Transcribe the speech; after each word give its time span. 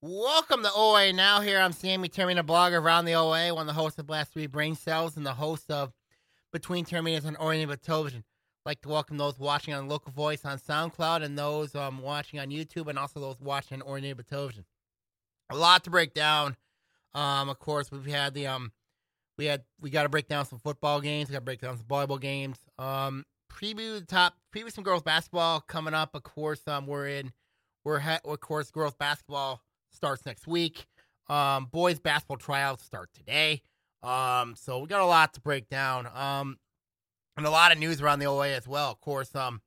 Welcome 0.00 0.62
to 0.62 0.70
OA 0.76 1.12
Now. 1.12 1.40
Here 1.40 1.58
I'm 1.58 1.72
Sammy 1.72 2.08
Terminator, 2.08 2.46
blogger 2.46 2.80
around 2.80 3.06
the 3.06 3.16
OA, 3.16 3.52
one 3.52 3.62
of 3.62 3.66
the 3.66 3.72
hosts 3.72 3.98
of 3.98 4.06
Blast 4.06 4.32
Three 4.32 4.46
Brain 4.46 4.76
Cells 4.76 5.16
and 5.16 5.26
the 5.26 5.34
host 5.34 5.72
of 5.72 5.92
Between 6.52 6.84
Terminators 6.84 7.24
and 7.24 7.36
Oriented 7.38 7.82
Television. 7.82 8.22
I'd 8.64 8.70
like 8.70 8.80
to 8.82 8.90
welcome 8.90 9.16
those 9.16 9.40
watching 9.40 9.74
on 9.74 9.88
Local 9.88 10.12
Voice 10.12 10.44
on 10.44 10.58
SoundCloud 10.60 11.24
and 11.24 11.36
those 11.36 11.74
um, 11.74 12.00
watching 12.00 12.38
on 12.38 12.50
YouTube 12.50 12.86
and 12.86 12.96
also 12.96 13.18
those 13.18 13.40
watching 13.40 13.82
on 13.82 13.88
Oriented 13.88 14.24
Television. 14.28 14.64
A 15.50 15.56
lot 15.56 15.82
to 15.82 15.90
break 15.90 16.14
down. 16.14 16.56
Um, 17.12 17.48
of 17.48 17.58
course, 17.58 17.90
we've 17.90 18.06
had 18.06 18.34
the 18.34 18.46
um, 18.46 18.70
we 19.36 19.46
had 19.46 19.64
we 19.80 19.90
got 19.90 20.04
to 20.04 20.08
break 20.08 20.28
down 20.28 20.46
some 20.46 20.60
football 20.60 21.00
games. 21.00 21.28
We 21.28 21.32
got 21.32 21.40
to 21.40 21.44
break 21.44 21.60
down 21.60 21.76
some 21.76 21.86
volleyball 21.86 22.20
games. 22.20 22.58
Um, 22.78 23.24
preview 23.52 23.98
the 23.98 24.06
top 24.06 24.34
preview 24.54 24.70
some 24.70 24.84
girls 24.84 25.02
basketball 25.02 25.60
coming 25.60 25.92
up. 25.92 26.14
Of 26.14 26.22
course, 26.22 26.62
um, 26.68 26.86
we're 26.86 27.08
in 27.08 27.32
we're 27.82 27.98
ha- 27.98 28.20
of 28.24 28.38
course 28.38 28.70
girls 28.70 28.94
basketball 28.94 29.60
starts 29.98 30.24
next 30.24 30.46
week. 30.46 30.86
Um, 31.28 31.66
boys 31.66 31.98
basketball 31.98 32.38
tryouts 32.38 32.84
start 32.84 33.10
today. 33.12 33.62
Um, 34.02 34.54
so 34.56 34.78
we 34.78 34.86
got 34.86 35.02
a 35.02 35.06
lot 35.06 35.34
to 35.34 35.40
break 35.40 35.68
down. 35.68 36.06
Um, 36.14 36.56
and 37.36 37.44
a 37.44 37.50
lot 37.50 37.72
of 37.72 37.78
news 37.78 38.00
around 38.00 38.20
the 38.20 38.26
OA 38.26 38.50
as 38.50 38.66
well. 38.66 38.90
Of 38.90 39.00
course, 39.00 39.34
um, 39.34 39.60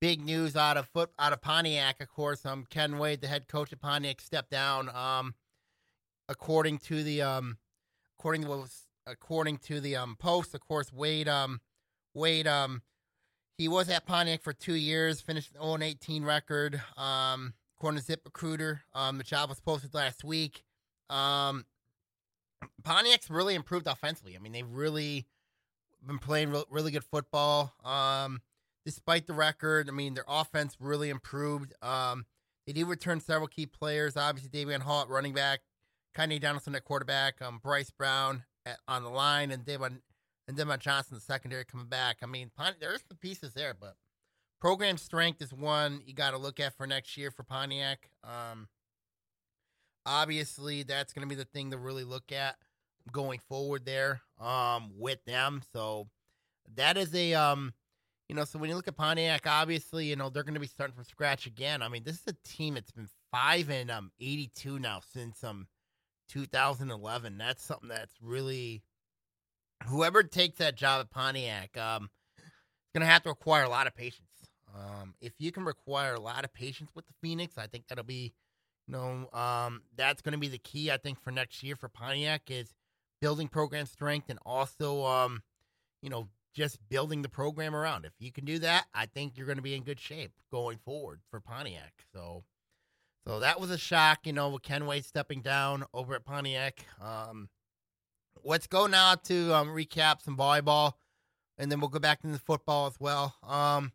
big 0.00 0.24
news 0.24 0.56
out 0.56 0.76
of 0.76 0.86
foot 0.88 1.10
out 1.18 1.32
of 1.32 1.42
Pontiac. 1.42 2.00
Of 2.00 2.08
course, 2.08 2.46
um, 2.46 2.64
Ken 2.70 2.98
Wade, 2.98 3.20
the 3.20 3.26
head 3.26 3.48
coach 3.48 3.72
of 3.72 3.80
Pontiac, 3.80 4.20
stepped 4.20 4.50
down. 4.50 4.88
Um, 4.88 5.34
according 6.28 6.78
to 6.78 7.02
the 7.02 7.22
um, 7.22 7.58
according 8.18 8.42
to 8.42 8.48
what 8.48 8.58
was, 8.60 8.86
according 9.06 9.58
to 9.58 9.80
the 9.80 9.96
um 9.96 10.16
post, 10.18 10.54
of 10.54 10.60
course, 10.60 10.92
Wade 10.92 11.28
um, 11.28 11.60
Wade 12.14 12.46
um, 12.46 12.82
he 13.58 13.68
was 13.68 13.88
at 13.88 14.06
Pontiac 14.06 14.42
for 14.42 14.52
two 14.52 14.74
years, 14.74 15.20
finished 15.20 15.52
an 15.54 15.60
0 15.62 15.78
18 15.80 16.24
record. 16.24 16.80
Um, 16.96 17.54
according 17.78 17.98
to 17.98 18.04
Zip 18.04 18.22
Recruiter. 18.24 18.82
Um, 18.94 19.18
the 19.18 19.24
job 19.24 19.48
was 19.48 19.60
posted 19.60 19.94
last 19.94 20.24
week. 20.24 20.62
Um, 21.10 21.64
Pontiac's 22.82 23.30
really 23.30 23.54
improved 23.54 23.86
offensively. 23.86 24.36
I 24.36 24.38
mean, 24.38 24.52
they've 24.52 24.68
really 24.68 25.26
been 26.06 26.18
playing 26.18 26.50
re- 26.50 26.64
really 26.70 26.90
good 26.90 27.04
football. 27.04 27.74
Um, 27.84 28.40
despite 28.84 29.26
the 29.26 29.32
record, 29.32 29.88
I 29.88 29.92
mean, 29.92 30.14
their 30.14 30.24
offense 30.28 30.76
really 30.78 31.10
improved. 31.10 31.72
Um, 31.82 32.26
they 32.66 32.72
did 32.72 32.86
return 32.86 33.20
several 33.20 33.48
key 33.48 33.66
players. 33.66 34.16
Obviously, 34.16 34.50
Davian 34.50 34.80
Hall 34.80 35.02
at 35.02 35.08
running 35.08 35.34
back, 35.34 35.60
Kanye 36.16 36.40
Donaldson 36.40 36.74
at 36.74 36.84
quarterback, 36.84 37.40
um, 37.42 37.60
Bryce 37.62 37.90
Brown 37.90 38.44
at, 38.64 38.78
on 38.88 39.02
the 39.02 39.10
line, 39.10 39.50
and 39.50 39.64
Devon 39.64 40.00
and 40.46 40.56
Devon 40.56 40.78
Johnson 40.78 41.14
the 41.14 41.20
secondary 41.20 41.64
coming 41.64 41.86
back. 41.86 42.18
I 42.22 42.26
mean, 42.26 42.50
there's 42.80 43.02
some 43.08 43.18
pieces 43.18 43.54
there, 43.54 43.74
but 43.78 43.96
program 44.64 44.96
strength 44.96 45.42
is 45.42 45.52
one 45.52 46.00
you 46.06 46.14
got 46.14 46.30
to 46.30 46.38
look 46.38 46.58
at 46.58 46.74
for 46.74 46.86
next 46.86 47.18
year 47.18 47.30
for 47.30 47.42
Pontiac. 47.42 48.08
Um, 48.24 48.66
obviously, 50.06 50.84
that's 50.84 51.12
going 51.12 51.28
to 51.28 51.28
be 51.28 51.38
the 51.38 51.44
thing 51.44 51.70
to 51.72 51.76
really 51.76 52.02
look 52.02 52.32
at 52.32 52.56
going 53.12 53.40
forward 53.40 53.84
there 53.84 54.22
um, 54.40 54.92
with 54.98 55.22
them. 55.26 55.60
So 55.74 56.08
that 56.76 56.96
is 56.96 57.14
a 57.14 57.34
um, 57.34 57.74
you 58.30 58.34
know, 58.34 58.44
so 58.44 58.58
when 58.58 58.70
you 58.70 58.76
look 58.76 58.88
at 58.88 58.96
Pontiac, 58.96 59.46
obviously, 59.46 60.06
you 60.06 60.16
know 60.16 60.30
they're 60.30 60.42
going 60.42 60.54
to 60.54 60.60
be 60.60 60.66
starting 60.66 60.94
from 60.94 61.04
scratch 61.04 61.44
again. 61.46 61.82
I 61.82 61.88
mean, 61.88 62.02
this 62.02 62.14
is 62.14 62.28
a 62.28 62.48
team 62.48 62.72
that's 62.72 62.90
been 62.90 63.10
five 63.30 63.68
and 63.68 63.90
um 63.90 64.12
82 64.18 64.78
now 64.78 65.02
since 65.12 65.44
um 65.44 65.66
2011. 66.30 67.36
That's 67.36 67.62
something 67.62 67.90
that's 67.90 68.14
really 68.22 68.82
whoever 69.88 70.22
takes 70.22 70.56
that 70.56 70.74
job 70.74 71.02
at 71.02 71.10
Pontiac 71.10 71.76
um 71.76 72.08
is 72.38 72.92
going 72.94 73.06
to 73.06 73.12
have 73.12 73.24
to 73.24 73.28
require 73.28 73.64
a 73.64 73.68
lot 73.68 73.86
of 73.86 73.94
patience. 73.94 74.33
Um, 74.74 75.14
if 75.20 75.32
you 75.38 75.52
can 75.52 75.64
require 75.64 76.14
a 76.14 76.20
lot 76.20 76.44
of 76.44 76.52
patience 76.52 76.90
with 76.94 77.06
the 77.06 77.14
Phoenix, 77.22 77.56
I 77.56 77.66
think 77.66 77.86
that'll 77.88 78.04
be, 78.04 78.32
you 78.86 78.92
know, 78.92 79.28
um, 79.32 79.82
that's 79.96 80.20
going 80.20 80.32
to 80.32 80.38
be 80.38 80.48
the 80.48 80.58
key. 80.58 80.90
I 80.90 80.96
think 80.96 81.22
for 81.22 81.30
next 81.30 81.62
year 81.62 81.76
for 81.76 81.88
Pontiac 81.88 82.50
is 82.50 82.74
building 83.20 83.48
program 83.48 83.86
strength 83.86 84.28
and 84.30 84.38
also, 84.44 85.04
um, 85.04 85.42
you 86.02 86.10
know, 86.10 86.28
just 86.54 86.78
building 86.88 87.22
the 87.22 87.28
program 87.28 87.74
around. 87.74 88.04
If 88.04 88.12
you 88.18 88.32
can 88.32 88.44
do 88.44 88.58
that, 88.60 88.86
I 88.94 89.06
think 89.06 89.36
you're 89.36 89.46
going 89.46 89.58
to 89.58 89.62
be 89.62 89.74
in 89.74 89.82
good 89.82 90.00
shape 90.00 90.32
going 90.50 90.78
forward 90.84 91.20
for 91.30 91.40
Pontiac. 91.40 91.92
So, 92.12 92.44
so 93.26 93.40
that 93.40 93.60
was 93.60 93.70
a 93.70 93.78
shock, 93.78 94.20
you 94.24 94.32
know, 94.32 94.50
with 94.50 94.62
Ken 94.62 94.86
Wade 94.86 95.04
stepping 95.04 95.40
down 95.40 95.84
over 95.92 96.14
at 96.14 96.24
Pontiac. 96.24 96.84
Um, 97.00 97.48
let's 98.44 98.66
go 98.66 98.86
now 98.86 99.14
to 99.14 99.54
um, 99.54 99.68
recap 99.68 100.22
some 100.22 100.36
volleyball, 100.36 100.92
and 101.58 101.70
then 101.70 101.80
we'll 101.80 101.88
go 101.88 101.98
back 101.98 102.20
into 102.22 102.38
football 102.38 102.86
as 102.86 103.00
well. 103.00 103.34
Um, 103.42 103.92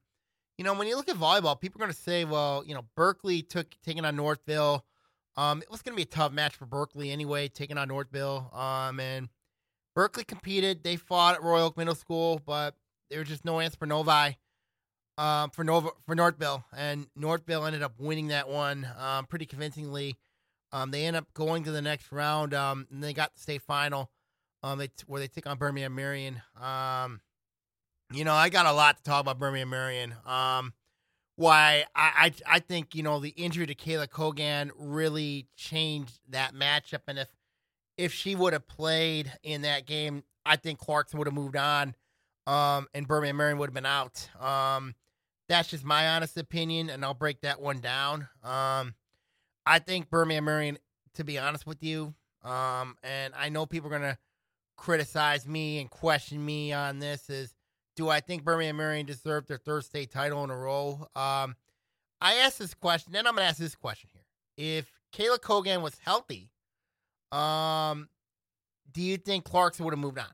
you 0.60 0.66
know, 0.66 0.74
when 0.74 0.90
you 0.90 0.98
look 0.98 1.08
at 1.08 1.16
volleyball, 1.16 1.58
people 1.58 1.82
are 1.82 1.86
going 1.86 1.96
to 1.96 1.98
say, 1.98 2.26
well, 2.26 2.66
you 2.68 2.76
know, 2.76 2.84
Berkeley 2.98 3.42
took 3.42 3.68
taking 3.82 4.04
on 4.04 4.18
Northville. 4.18 4.84
Um, 5.38 5.62
it 5.62 5.72
was 5.72 5.82
going 5.82 5.94
to 5.94 5.96
be 5.96 6.02
a 6.02 6.06
tough 6.06 6.34
match 6.34 6.58
for 6.58 6.66
Berkeley 6.66 7.12
anyway, 7.12 7.48
taking 7.48 7.78
on 7.78 7.88
Northville. 7.88 8.52
Um, 8.54 9.00
and 9.00 9.30
Berkeley 9.96 10.26
competed. 10.26 10.84
They 10.84 10.98
fought 10.98 11.36
at 11.36 11.44
Royal 11.44 11.68
Oak 11.68 11.78
Middle 11.78 11.96
School, 11.96 12.42
but 12.46 12.76
there 13.10 13.20
was 13.20 13.30
just 13.30 13.46
no 13.46 13.62
answer 13.62 13.78
for 13.78 13.86
Novi, 13.86 14.38
um, 15.18 15.50
for 15.52 15.64
Nova 15.64 15.92
for 16.06 16.14
Northville, 16.14 16.66
and 16.76 17.08
Northville 17.16 17.66
ended 17.66 17.82
up 17.82 17.94
winning 17.98 18.28
that 18.28 18.50
one 18.50 18.86
um, 19.00 19.28
pretty 19.28 19.46
convincingly. 19.46 20.18
Um, 20.74 20.92
they 20.92 21.06
ended 21.06 21.22
up 21.22 21.34
going 21.34 21.64
to 21.64 21.72
the 21.72 21.82
next 21.82 22.12
round, 22.12 22.54
um, 22.54 22.86
and 22.92 23.02
they 23.02 23.14
got 23.14 23.34
the 23.34 23.40
state 23.40 23.62
final, 23.62 24.12
um, 24.62 24.78
they, 24.78 24.90
where 25.08 25.22
they 25.22 25.30
take 25.30 25.48
on 25.48 25.58
Birmingham 25.58 25.96
Marian. 25.96 26.42
Um, 26.62 27.22
you 28.12 28.24
know, 28.24 28.34
I 28.34 28.50
got 28.50 28.66
a 28.66 28.74
lot 28.74 28.98
to 28.98 29.04
talk 29.04 29.22
about 29.22 29.40
Birmingham 29.40 29.70
Marian. 29.70 30.16
Um, 30.26 30.74
why 31.36 31.86
I, 31.96 32.34
I 32.48 32.56
I 32.56 32.60
think 32.60 32.96
you 32.96 33.04
know 33.04 33.20
the 33.20 33.30
injury 33.30 33.66
to 33.66 33.76
Kayla 33.76 34.08
Kogan 34.10 34.72
really 34.78 35.48
changed 35.56 36.20
that 36.30 36.54
matchup, 36.54 37.02
and 37.08 37.18
if 37.18 37.30
if 37.98 38.14
she 38.14 38.36
would 38.36 38.54
have 38.54 38.68
played 38.68 39.32
in 39.44 39.62
that 39.62 39.86
game, 39.86 40.24
I 40.46 40.58
think 40.58 40.80
Clarkson 40.80 41.18
would 41.18 41.28
have 41.28 41.34
moved 41.34 41.56
on, 41.56 41.96
um, 42.46 42.88
and 42.94 43.08
Birmingham 43.08 43.38
Marian 43.38 43.58
would 43.58 43.70
have 43.70 43.74
been 43.74 43.86
out. 43.86 44.28
Um, 44.40 44.96
that's 45.48 45.70
just 45.70 45.86
my 45.86 46.10
honest 46.10 46.38
opinion, 46.38 46.90
and 46.90 47.06
I'll 47.06 47.14
break 47.14 47.42
that 47.42 47.62
one 47.62 47.80
down. 47.80 48.28
Um, 48.44 48.96
I 49.66 49.80
think 49.80 50.10
Birmingham 50.10 50.46
Marian, 50.46 50.78
to 51.16 51.24
be 51.24 51.38
honest 51.40 51.66
with 51.66 51.82
you, 51.84 52.14
um, 52.44 52.98
and 53.02 53.34
I 53.38 53.48
know 53.50 53.66
people 53.66 53.90
are 53.90 53.98
gonna 53.98 54.18
criticize 54.76 55.48
me 55.48 55.80
and 55.80 55.90
question 55.90 56.44
me 56.44 56.74
on 56.74 57.00
this 57.00 57.30
is 57.30 57.54
do 58.00 58.08
I 58.08 58.22
think 58.22 58.46
Birmingham 58.46 58.78
Marian 58.78 59.06
deserved 59.06 59.50
their 59.50 59.58
third 59.58 59.84
state 59.84 60.10
title 60.10 60.42
in 60.46 60.50
a 60.50 60.56
row? 60.56 61.06
Um, 61.18 61.58
I 62.22 62.36
asked 62.36 62.58
this 62.58 62.74
question, 62.74 63.12
then 63.12 63.28
I'm 63.28 63.36
gonna 63.36 63.46
ask 63.46 63.58
this 63.58 63.76
question 63.76 64.10
here. 64.14 64.24
If 64.56 64.90
Kayla 65.12 65.40
Kogan 65.40 65.82
was 65.82 65.98
healthy, 66.00 66.50
um, 67.34 68.08
do 68.90 69.02
you 69.02 69.18
think 69.18 69.44
Clarkson 69.44 69.84
would 69.84 69.92
have 69.92 70.00
moved 70.00 70.18
on? 70.18 70.32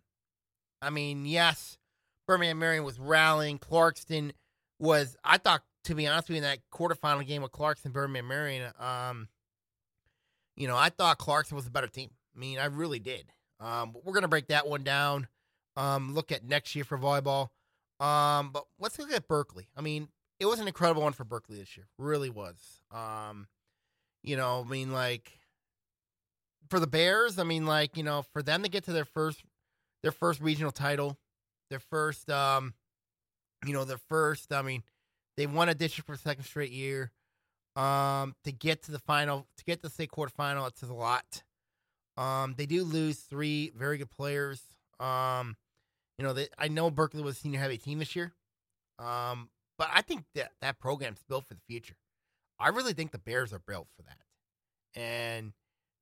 I 0.79 0.91
mean, 0.91 1.25
yes, 1.25 1.79
Birmingham 2.27 2.59
Marian 2.59 2.83
was 2.83 2.99
rallying. 2.99 3.57
Clarkson 3.57 4.31
was, 4.77 5.17
I 5.23 5.39
thought, 5.39 5.63
to 5.85 5.95
be 5.95 6.05
honest 6.05 6.29
with 6.29 6.35
you, 6.35 6.43
in 6.43 6.43
that 6.43 6.59
quarterfinal 6.71 7.25
game 7.25 7.41
with 7.41 7.51
Clarkston, 7.51 7.91
Birmingham 7.91 8.27
Marian, 8.27 8.71
um, 8.79 9.27
you 10.55 10.67
know, 10.67 10.77
I 10.77 10.89
thought 10.89 11.17
Clarkson 11.17 11.55
was 11.55 11.65
a 11.65 11.71
better 11.71 11.87
team. 11.87 12.11
I 12.35 12.39
mean, 12.39 12.59
I 12.59 12.65
really 12.65 12.99
did. 12.99 13.25
Um, 13.59 13.95
we're 14.03 14.13
gonna 14.13 14.27
break 14.27 14.49
that 14.49 14.67
one 14.67 14.83
down. 14.83 15.27
Um, 15.75 16.13
look 16.13 16.31
at 16.31 16.43
next 16.43 16.75
year 16.75 16.85
for 16.85 16.97
volleyball. 16.97 17.49
Um, 17.99 18.51
but 18.51 18.65
let's 18.79 18.99
look 18.99 19.11
at 19.11 19.27
Berkeley. 19.27 19.67
I 19.75 19.81
mean, 19.81 20.09
it 20.39 20.45
was 20.45 20.59
an 20.59 20.67
incredible 20.67 21.01
one 21.01 21.13
for 21.13 21.23
Berkeley 21.23 21.57
this 21.57 21.77
year. 21.77 21.87
Really 21.97 22.29
was. 22.29 22.81
Um, 22.91 23.47
you 24.23 24.35
know, 24.35 24.63
I 24.65 24.69
mean, 24.69 24.91
like 24.91 25.39
for 26.69 26.79
the 26.79 26.87
Bears, 26.87 27.39
I 27.39 27.43
mean, 27.43 27.65
like, 27.65 27.95
you 27.95 28.03
know, 28.03 28.23
for 28.33 28.41
them 28.41 28.63
to 28.63 28.69
get 28.69 28.85
to 28.85 28.93
their 28.93 29.05
first 29.05 29.43
their 30.03 30.11
first 30.11 30.41
regional 30.41 30.71
title, 30.71 31.17
their 31.69 31.79
first 31.79 32.29
um, 32.29 32.73
you 33.65 33.73
know, 33.73 33.85
their 33.85 33.97
first, 33.97 34.51
I 34.53 34.61
mean, 34.61 34.83
they 35.37 35.47
won 35.47 35.69
a 35.69 35.75
district 35.75 36.07
for 36.07 36.13
a 36.13 36.17
second 36.17 36.43
straight 36.43 36.71
year. 36.71 37.11
Um, 37.75 38.35
to 38.45 38.53
get 38.53 38.83
to 38.83 38.91
the 38.91 38.99
final, 38.99 39.47
to 39.57 39.63
get 39.65 39.81
to 39.81 39.89
the 39.89 39.93
state 39.93 40.09
quarterfinal, 40.09 40.65
it 40.67 40.77
says 40.77 40.89
a 40.89 40.93
lot. 40.93 41.43
Um, 42.15 42.55
they 42.57 42.65
do 42.65 42.83
lose 42.83 43.19
three 43.19 43.73
very 43.75 43.97
good 43.97 44.09
players. 44.09 44.61
Um, 44.99 45.57
you 46.17 46.25
know, 46.25 46.33
they, 46.33 46.47
I 46.57 46.67
know 46.67 46.89
Berkeley 46.89 47.21
was 47.21 47.37
a 47.37 47.39
senior 47.39 47.59
heavy 47.59 47.77
team 47.77 47.99
this 47.99 48.15
year, 48.15 48.33
um, 48.99 49.49
but 49.77 49.89
I 49.93 50.01
think 50.01 50.25
that 50.35 50.51
that 50.61 50.79
program's 50.79 51.23
built 51.27 51.47
for 51.47 51.53
the 51.53 51.61
future. 51.67 51.97
I 52.59 52.69
really 52.69 52.93
think 52.93 53.11
the 53.11 53.17
Bears 53.17 53.53
are 53.53 53.59
built 53.59 53.87
for 53.95 54.03
that. 54.03 54.99
And 54.99 55.53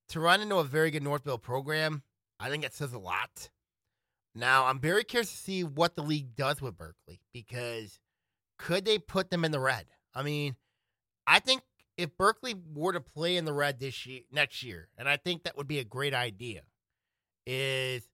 to 0.10 0.20
run 0.20 0.42
into 0.42 0.58
a 0.58 0.64
very 0.64 0.92
good 0.92 1.04
Northville 1.04 1.40
program, 1.40 2.04
I 2.40 2.50
think 2.50 2.64
it 2.64 2.74
says 2.74 2.94
a 2.94 3.00
lot. 3.00 3.50
Now, 4.36 4.66
I'm 4.66 4.80
very 4.80 5.04
curious 5.04 5.32
to 5.32 5.38
see 5.38 5.64
what 5.64 5.96
the 5.96 6.04
league 6.04 6.36
does 6.36 6.62
with 6.62 6.78
Berkeley 6.78 7.22
because 7.34 8.00
could 8.58 8.86
they 8.86 8.98
put 8.98 9.30
them 9.30 9.46
in 9.46 9.52
the 9.52 9.60
red? 9.60 9.86
I 10.14 10.24
mean, 10.24 10.56
I 11.26 11.40
think 11.40 11.62
if 11.98 12.16
Berkeley 12.18 12.56
were 12.74 12.94
to 12.94 13.02
play 13.02 13.38
in 13.38 13.46
the 13.46 13.54
red 13.54 13.80
this 13.80 14.06
year, 14.06 14.22
next 14.32 14.64
year, 14.64 14.90
and 14.98 15.08
I 15.08 15.18
think 15.18 15.44
that 15.44 15.58
would 15.58 15.68
be 15.68 15.80
a 15.80 15.84
great 15.84 16.14
idea, 16.14 16.62
is 17.46 18.08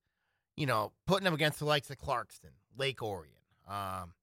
you 0.59 0.67
know, 0.67 0.91
putting 1.07 1.23
them 1.23 1.33
against 1.33 1.57
the 1.57 1.65
likes 1.65 1.89
of 1.89 1.97
Clarkston, 1.97 2.53
Lake 2.77 3.01
Orion, 3.01 3.33
um, 3.67 4.13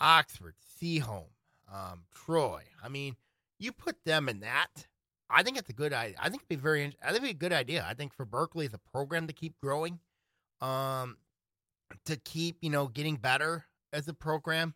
Oxford, 0.00 0.54
Seaholm, 0.80 1.28
um, 1.72 2.02
Troy. 2.12 2.62
I 2.82 2.88
mean, 2.88 3.14
you 3.58 3.70
put 3.70 4.04
them 4.04 4.28
in 4.28 4.40
that, 4.40 4.86
I 5.28 5.42
think 5.42 5.58
it's 5.58 5.70
a 5.70 5.74
good 5.74 5.92
idea. 5.92 6.16
I 6.18 6.28
think 6.28 6.42
it'd 6.42 6.48
be 6.48 6.56
very. 6.56 6.84
I 7.02 7.06
think 7.06 7.16
it'd 7.16 7.22
be 7.22 7.30
a 7.30 7.34
good 7.34 7.52
idea. 7.52 7.84
I 7.88 7.94
think 7.94 8.14
for 8.14 8.24
Berkeley 8.24 8.66
as 8.66 8.74
a 8.74 8.78
program 8.78 9.26
to 9.26 9.32
keep 9.32 9.54
growing, 9.60 9.98
um, 10.60 11.16
to 12.04 12.16
keep 12.16 12.58
you 12.60 12.70
know 12.70 12.86
getting 12.86 13.16
better 13.16 13.66
as 13.92 14.06
a 14.08 14.14
program, 14.14 14.74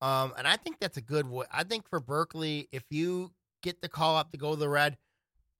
um, 0.00 0.32
and 0.38 0.46
I 0.46 0.56
think 0.56 0.78
that's 0.80 0.96
a 0.96 1.02
good 1.02 1.28
way. 1.28 1.46
I 1.52 1.64
think 1.64 1.88
for 1.88 2.00
Berkeley, 2.00 2.68
if 2.70 2.84
you 2.90 3.32
get 3.62 3.82
the 3.82 3.88
call 3.88 4.16
up 4.16 4.30
to 4.30 4.38
go 4.38 4.50
to 4.50 4.56
the 4.56 4.68
red, 4.68 4.96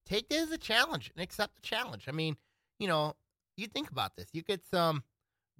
take 0.06 0.28
this 0.28 0.42
as 0.42 0.52
a 0.52 0.58
challenge 0.58 1.10
and 1.14 1.22
accept 1.22 1.56
the 1.56 1.62
challenge. 1.62 2.04
I 2.08 2.12
mean, 2.12 2.36
you 2.78 2.86
know, 2.86 3.16
you 3.56 3.66
think 3.66 3.90
about 3.90 4.16
this. 4.16 4.28
You 4.32 4.42
get 4.42 4.62
some 4.70 5.04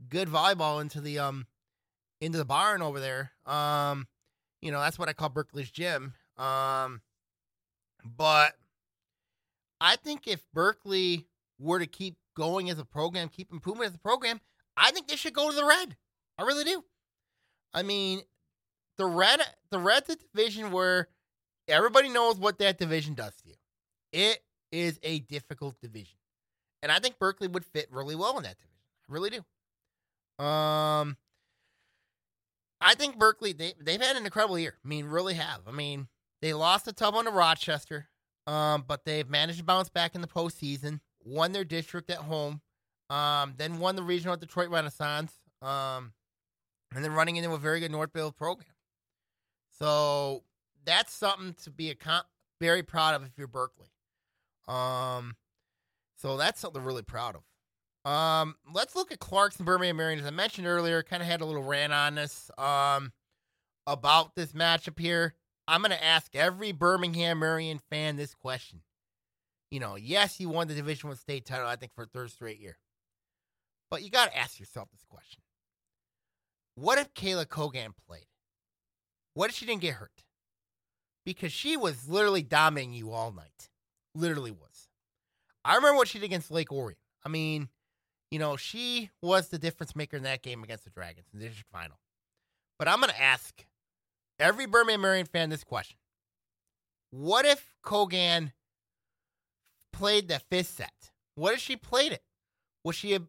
good 0.08 0.28
volleyball 0.28 0.80
into 0.80 1.00
the 1.00 1.18
um 1.18 1.46
into 2.20 2.38
the 2.38 2.44
barn 2.44 2.82
over 2.82 3.00
there. 3.00 3.32
Um, 3.46 4.06
you 4.60 4.70
know, 4.70 4.80
that's 4.80 4.98
what 4.98 5.08
I 5.08 5.12
call 5.12 5.30
Berkeley's 5.30 5.70
gym. 5.70 6.14
Um, 6.36 7.00
but 8.04 8.54
I 9.80 9.96
think 9.96 10.26
if 10.26 10.42
Berkeley 10.52 11.26
were 11.58 11.78
to 11.78 11.86
keep 11.86 12.16
going 12.36 12.70
as 12.70 12.78
a 12.78 12.84
program, 12.84 13.28
keep 13.28 13.52
improving 13.52 13.84
as 13.84 13.94
a 13.94 13.98
program, 13.98 14.40
I 14.76 14.90
think 14.90 15.08
they 15.08 15.16
should 15.16 15.34
go 15.34 15.50
to 15.50 15.56
the 15.56 15.64
red. 15.64 15.96
I 16.38 16.42
really 16.42 16.64
do. 16.64 16.84
I 17.72 17.82
mean, 17.82 18.22
the 18.96 19.06
red, 19.06 19.40
the 19.70 19.78
red's 19.78 20.08
a 20.10 20.16
division 20.16 20.72
where 20.72 21.08
everybody 21.68 22.08
knows 22.08 22.38
what 22.38 22.58
that 22.58 22.78
division 22.78 23.14
does 23.14 23.34
to 23.36 23.48
you. 23.48 23.54
It 24.12 24.40
is 24.72 24.98
a 25.02 25.20
difficult 25.20 25.80
division. 25.80 26.19
And 26.82 26.90
I 26.90 26.98
think 26.98 27.18
Berkeley 27.18 27.48
would 27.48 27.64
fit 27.64 27.88
really 27.90 28.14
well 28.14 28.36
in 28.36 28.44
that 28.44 28.56
division. 28.58 28.76
I 29.08 29.12
really 29.12 29.30
do. 29.30 30.44
Um 30.44 31.16
I 32.80 32.94
think 32.94 33.18
Berkeley 33.18 33.52
they 33.52 33.74
they've 33.80 34.00
had 34.00 34.16
an 34.16 34.24
incredible 34.24 34.58
year. 34.58 34.74
I 34.84 34.88
mean, 34.88 35.06
really 35.06 35.34
have. 35.34 35.60
I 35.68 35.72
mean, 35.72 36.08
they 36.40 36.54
lost 36.54 36.88
a 36.88 36.92
tough 36.92 37.14
one 37.14 37.26
to 37.26 37.30
Rochester, 37.30 38.08
um, 38.46 38.84
but 38.86 39.04
they've 39.04 39.28
managed 39.28 39.58
to 39.58 39.64
bounce 39.64 39.90
back 39.90 40.14
in 40.14 40.22
the 40.22 40.26
postseason. 40.26 41.00
Won 41.22 41.52
their 41.52 41.64
district 41.64 42.10
at 42.10 42.16
home, 42.16 42.62
um, 43.10 43.52
then 43.58 43.78
won 43.78 43.94
the 43.96 44.02
regional 44.02 44.32
at 44.32 44.40
Detroit 44.40 44.70
Renaissance, 44.70 45.34
um, 45.60 46.14
and 46.94 47.04
then 47.04 47.12
running 47.12 47.36
into 47.36 47.52
a 47.52 47.58
very 47.58 47.80
good 47.80 47.90
Northville 47.90 48.32
program. 48.32 48.72
So 49.78 50.44
that's 50.86 51.12
something 51.12 51.54
to 51.64 51.70
be 51.70 51.90
a 51.90 51.94
con- 51.94 52.24
very 52.58 52.82
proud 52.82 53.14
of 53.14 53.22
if 53.24 53.36
you're 53.36 53.46
Berkeley. 53.46 53.90
Um, 54.66 55.36
so 56.20 56.36
that's 56.36 56.60
something 56.60 56.82
really 56.82 57.02
proud 57.02 57.36
of. 57.36 58.10
Um, 58.10 58.56
let's 58.72 58.94
look 58.94 59.12
at 59.12 59.20
Clarkson 59.20 59.64
Birmingham 59.64 59.96
Marian. 59.96 60.20
As 60.20 60.26
I 60.26 60.30
mentioned 60.30 60.66
earlier, 60.66 61.02
kind 61.02 61.22
of 61.22 61.28
had 61.28 61.40
a 61.40 61.44
little 61.44 61.62
rant 61.62 61.92
on 61.92 62.14
this 62.14 62.50
um, 62.58 63.12
about 63.86 64.34
this 64.34 64.52
matchup 64.52 64.98
here. 64.98 65.34
I'm 65.68 65.82
going 65.82 65.92
to 65.92 66.04
ask 66.04 66.34
every 66.34 66.72
Birmingham 66.72 67.38
Marian 67.38 67.80
fan 67.90 68.16
this 68.16 68.34
question. 68.34 68.80
You 69.70 69.80
know, 69.80 69.96
yes, 69.96 70.40
you 70.40 70.48
won 70.48 70.68
the 70.68 70.74
Division 70.74 71.08
One 71.08 71.16
state 71.16 71.44
title, 71.44 71.66
I 71.66 71.76
think, 71.76 71.94
for 71.94 72.04
third 72.04 72.30
straight 72.30 72.58
year. 72.58 72.76
But 73.90 74.02
you 74.02 74.10
got 74.10 74.30
to 74.30 74.38
ask 74.38 74.58
yourself 74.58 74.90
this 74.90 75.04
question: 75.08 75.42
What 76.74 76.98
if 76.98 77.14
Kayla 77.14 77.46
Kogan 77.46 77.92
played? 78.06 78.26
What 79.34 79.50
if 79.50 79.56
she 79.56 79.66
didn't 79.66 79.82
get 79.82 79.94
hurt? 79.94 80.24
Because 81.24 81.52
she 81.52 81.76
was 81.76 82.08
literally 82.08 82.42
dominating 82.42 82.94
you 82.94 83.12
all 83.12 83.30
night. 83.30 83.68
Literally 84.14 84.50
was. 84.50 84.69
I 85.64 85.76
remember 85.76 85.96
what 85.96 86.08
she 86.08 86.18
did 86.18 86.24
against 86.26 86.50
Lake 86.50 86.72
Orion. 86.72 86.96
I 87.24 87.28
mean, 87.28 87.68
you 88.30 88.38
know, 88.38 88.56
she 88.56 89.10
was 89.22 89.48
the 89.48 89.58
difference 89.58 89.96
maker 89.96 90.16
in 90.16 90.22
that 90.22 90.42
game 90.42 90.62
against 90.62 90.84
the 90.84 90.90
Dragons 90.90 91.26
in 91.32 91.40
the 91.40 91.46
district 91.46 91.70
final. 91.70 91.98
But 92.78 92.88
I'm 92.88 93.00
going 93.00 93.12
to 93.12 93.20
ask 93.20 93.66
every 94.38 94.66
Birmingham 94.66 95.02
Marian 95.02 95.26
fan 95.26 95.50
this 95.50 95.64
question. 95.64 95.98
What 97.10 97.44
if 97.44 97.74
Kogan 97.84 98.52
played 99.92 100.28
the 100.28 100.38
fifth 100.38 100.68
set? 100.68 101.10
What 101.34 101.54
if 101.54 101.60
she 101.60 101.76
played 101.76 102.12
it? 102.12 102.22
Was 102.84 102.96
she, 102.96 103.14
a, 103.14 103.20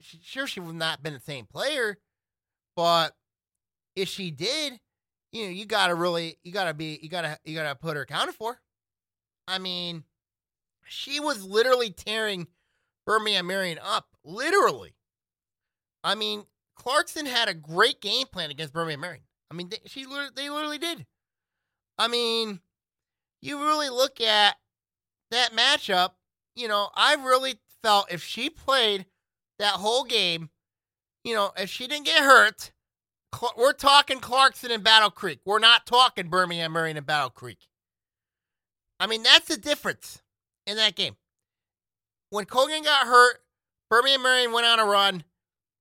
she 0.00 0.18
sure 0.22 0.46
she 0.46 0.60
would 0.60 0.74
not 0.74 1.02
been 1.02 1.14
the 1.14 1.20
same 1.20 1.46
player, 1.46 1.96
but 2.76 3.14
if 3.96 4.08
she 4.08 4.30
did, 4.30 4.80
you 5.32 5.44
know, 5.44 5.50
you 5.50 5.64
gotta 5.64 5.94
really, 5.94 6.36
you 6.42 6.52
gotta 6.52 6.74
be, 6.74 6.98
you 7.00 7.08
gotta, 7.08 7.38
you 7.44 7.54
gotta 7.54 7.74
put 7.74 7.96
her 7.96 8.02
accounted 8.02 8.34
for. 8.34 8.60
I 9.46 9.58
mean, 9.58 10.04
she 10.86 11.20
was 11.20 11.44
literally 11.44 11.90
tearing 11.90 12.46
Birmingham 13.06 13.46
Marian 13.46 13.78
up, 13.82 14.08
literally. 14.24 14.94
I 16.02 16.14
mean, 16.14 16.44
Clarkson 16.76 17.26
had 17.26 17.48
a 17.48 17.54
great 17.54 18.00
game 18.00 18.26
plan 18.26 18.50
against 18.50 18.72
Birmingham 18.72 19.00
Marian. 19.00 19.22
I 19.50 19.54
mean, 19.54 19.68
they, 19.68 19.78
she 19.86 20.06
they 20.34 20.50
literally 20.50 20.78
did. 20.78 21.06
I 21.98 22.08
mean, 22.08 22.60
you 23.40 23.58
really 23.58 23.88
look 23.88 24.20
at 24.20 24.56
that 25.30 25.52
matchup. 25.52 26.10
You 26.56 26.68
know, 26.68 26.90
I 26.94 27.14
really 27.14 27.54
felt 27.82 28.12
if 28.12 28.22
she 28.22 28.50
played 28.50 29.06
that 29.58 29.74
whole 29.74 30.04
game, 30.04 30.50
you 31.24 31.34
know, 31.34 31.52
if 31.56 31.70
she 31.70 31.86
didn't 31.86 32.06
get 32.06 32.22
hurt, 32.22 32.72
we're 33.56 33.72
talking 33.72 34.20
Clarkson 34.20 34.70
and 34.70 34.84
Battle 34.84 35.10
Creek. 35.10 35.40
We're 35.44 35.58
not 35.58 35.86
talking 35.86 36.28
Birmingham 36.28 36.72
Marian 36.72 36.96
and 36.96 37.06
Battle 37.06 37.30
Creek. 37.30 37.68
I 39.00 39.06
mean, 39.06 39.22
that's 39.22 39.48
the 39.48 39.56
difference 39.56 40.22
in 40.66 40.76
that 40.76 40.96
game. 40.96 41.16
When 42.30 42.46
Kogan 42.46 42.84
got 42.84 43.06
hurt, 43.06 43.38
Birmingham 43.90 44.22
Marian 44.22 44.52
went 44.52 44.66
on 44.66 44.80
a 44.80 44.84
run, 44.84 45.24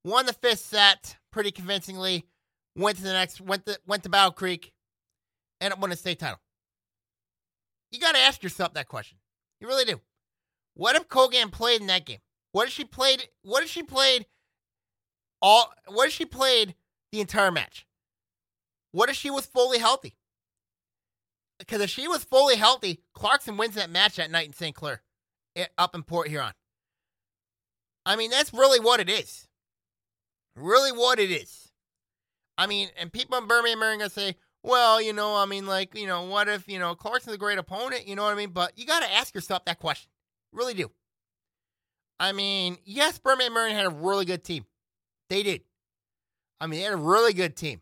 won 0.03 0.25
the 0.25 0.33
fifth 0.33 0.59
set 0.59 1.17
pretty 1.31 1.51
convincingly, 1.51 2.25
went 2.75 2.97
to 2.97 3.03
the 3.03 3.13
next, 3.13 3.41
went 3.41 3.65
to 3.65 3.79
went 3.87 4.03
to 4.03 4.09
Battle 4.09 4.31
Creek, 4.31 4.71
and 5.61 5.73
won 5.79 5.91
a 5.91 5.95
state 5.95 6.19
title. 6.19 6.39
You 7.91 7.99
got 7.99 8.15
to 8.15 8.21
ask 8.21 8.43
yourself 8.43 8.73
that 8.73 8.87
question. 8.87 9.17
You 9.59 9.67
really 9.67 9.85
do. 9.85 10.01
What 10.75 10.95
if 10.95 11.07
Kogan 11.07 11.51
played 11.51 11.81
in 11.81 11.87
that 11.87 12.05
game? 12.05 12.19
What 12.51 12.67
if 12.67 12.73
she 12.73 12.85
played? 12.85 13.27
What 13.43 13.63
if 13.63 13.69
she 13.69 13.83
played 13.83 14.25
all? 15.41 15.71
What 15.87 16.07
if 16.07 16.13
she 16.13 16.25
played 16.25 16.75
the 17.11 17.21
entire 17.21 17.51
match? 17.51 17.85
What 18.91 19.09
if 19.09 19.15
she 19.15 19.29
was 19.31 19.45
fully 19.45 19.79
healthy? 19.79 20.15
Because 21.65 21.81
if 21.81 21.89
she 21.89 22.07
was 22.07 22.23
fully 22.25 22.55
healthy, 22.55 22.99
Clarkson 23.13 23.55
wins 23.55 23.75
that 23.75 23.89
match 23.89 24.17
that 24.17 24.29
night 24.29 24.47
in 24.47 24.53
St. 24.53 24.75
Clair, 24.75 25.01
eh, 25.55 25.65
up 25.77 25.95
in 25.95 26.03
Port 26.03 26.27
Huron. 26.27 26.51
I 28.05 28.17
mean, 28.17 28.31
that's 28.31 28.53
really 28.53 28.81
what 28.81 28.99
it 28.99 29.09
is. 29.09 29.47
Really 30.57 30.91
what 30.91 31.19
it 31.19 31.31
is. 31.31 31.71
I 32.57 32.67
mean, 32.67 32.89
and 32.99 33.11
people 33.11 33.37
in 33.37 33.47
Birmingham 33.47 33.81
are 33.81 33.97
to 33.97 34.09
say, 34.09 34.35
well, 34.61 35.01
you 35.01 35.13
know, 35.13 35.35
I 35.35 35.45
mean, 35.45 35.65
like, 35.65 35.97
you 35.97 36.05
know, 36.05 36.23
what 36.23 36.49
if, 36.49 36.67
you 36.67 36.79
know, 36.79 36.95
Clarkson's 36.95 37.35
a 37.35 37.39
great 37.39 37.57
opponent? 37.57 38.07
You 38.07 38.15
know 38.15 38.23
what 38.23 38.33
I 38.33 38.35
mean? 38.35 38.51
But 38.51 38.77
you 38.77 38.85
got 38.85 39.01
to 39.01 39.13
ask 39.13 39.33
yourself 39.33 39.63
that 39.65 39.79
question. 39.79 40.09
Really 40.51 40.73
do. 40.73 40.91
I 42.19 42.33
mean, 42.33 42.77
yes, 42.83 43.19
Birmingham 43.19 43.53
Marian 43.53 43.75
had 43.75 43.85
a 43.85 43.89
really 43.89 44.25
good 44.25 44.43
team. 44.43 44.65
They 45.29 45.43
did. 45.43 45.61
I 46.59 46.67
mean, 46.67 46.79
they 46.79 46.85
had 46.85 46.93
a 46.93 46.97
really 46.97 47.33
good 47.33 47.55
team. 47.55 47.81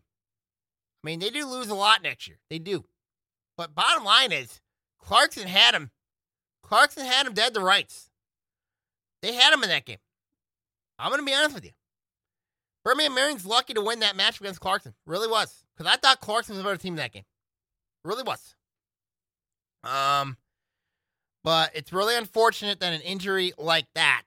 I 1.02 1.06
mean, 1.06 1.18
they 1.18 1.30
do 1.30 1.46
lose 1.46 1.68
a 1.68 1.74
lot 1.74 2.02
next 2.02 2.28
year. 2.28 2.38
They 2.48 2.58
do. 2.58 2.84
But 3.56 3.74
bottom 3.74 4.04
line 4.04 4.32
is, 4.32 4.60
Clarkson 4.98 5.46
had 5.46 5.74
him. 5.74 5.90
Clarkson 6.62 7.04
had 7.04 7.26
him 7.26 7.34
dead 7.34 7.54
to 7.54 7.60
rights. 7.60 8.10
They 9.20 9.34
had 9.34 9.52
him 9.52 9.62
in 9.62 9.68
that 9.68 9.84
game. 9.84 9.98
I'm 10.98 11.10
going 11.10 11.20
to 11.20 11.26
be 11.26 11.34
honest 11.34 11.54
with 11.54 11.64
you. 11.64 11.72
Birmingham 12.84 13.14
Marian's 13.14 13.46
lucky 13.46 13.74
to 13.74 13.80
win 13.80 14.00
that 14.00 14.16
match 14.16 14.40
against 14.40 14.60
Clarkson. 14.60 14.94
Really 15.06 15.28
was. 15.28 15.64
Because 15.76 15.92
I 15.92 15.96
thought 15.96 16.20
Clarkson 16.20 16.54
was 16.54 16.60
a 16.60 16.64
better 16.64 16.76
team 16.76 16.94
in 16.94 16.98
that 16.98 17.12
game. 17.12 17.24
Really 18.04 18.22
was. 18.22 18.54
Um, 19.84 20.36
but 21.44 21.70
it's 21.74 21.92
really 21.92 22.16
unfortunate 22.16 22.80
that 22.80 22.92
an 22.92 23.00
injury 23.00 23.52
like 23.58 23.86
that, 23.94 24.22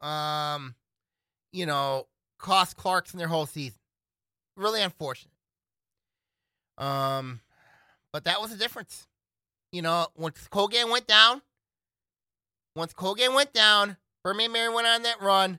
um, 0.00 0.74
you 1.52 1.66
know, 1.66 2.06
cost 2.38 2.76
Clarkson 2.76 3.18
their 3.18 3.28
whole 3.28 3.46
season. 3.46 3.78
Really 4.56 4.82
unfortunate. 4.82 5.32
Um, 6.78 7.40
but 8.14 8.22
that 8.24 8.40
was 8.40 8.52
the 8.52 8.56
difference. 8.56 9.08
You 9.72 9.82
know, 9.82 10.06
once 10.16 10.46
Colgan 10.48 10.88
went 10.88 11.08
down, 11.08 11.42
once 12.76 12.92
Colgan 12.92 13.34
went 13.34 13.52
down, 13.52 13.96
Birmingham 14.22 14.52
Marian 14.52 14.72
went 14.72 14.86
on 14.86 15.02
that 15.02 15.20
run, 15.20 15.58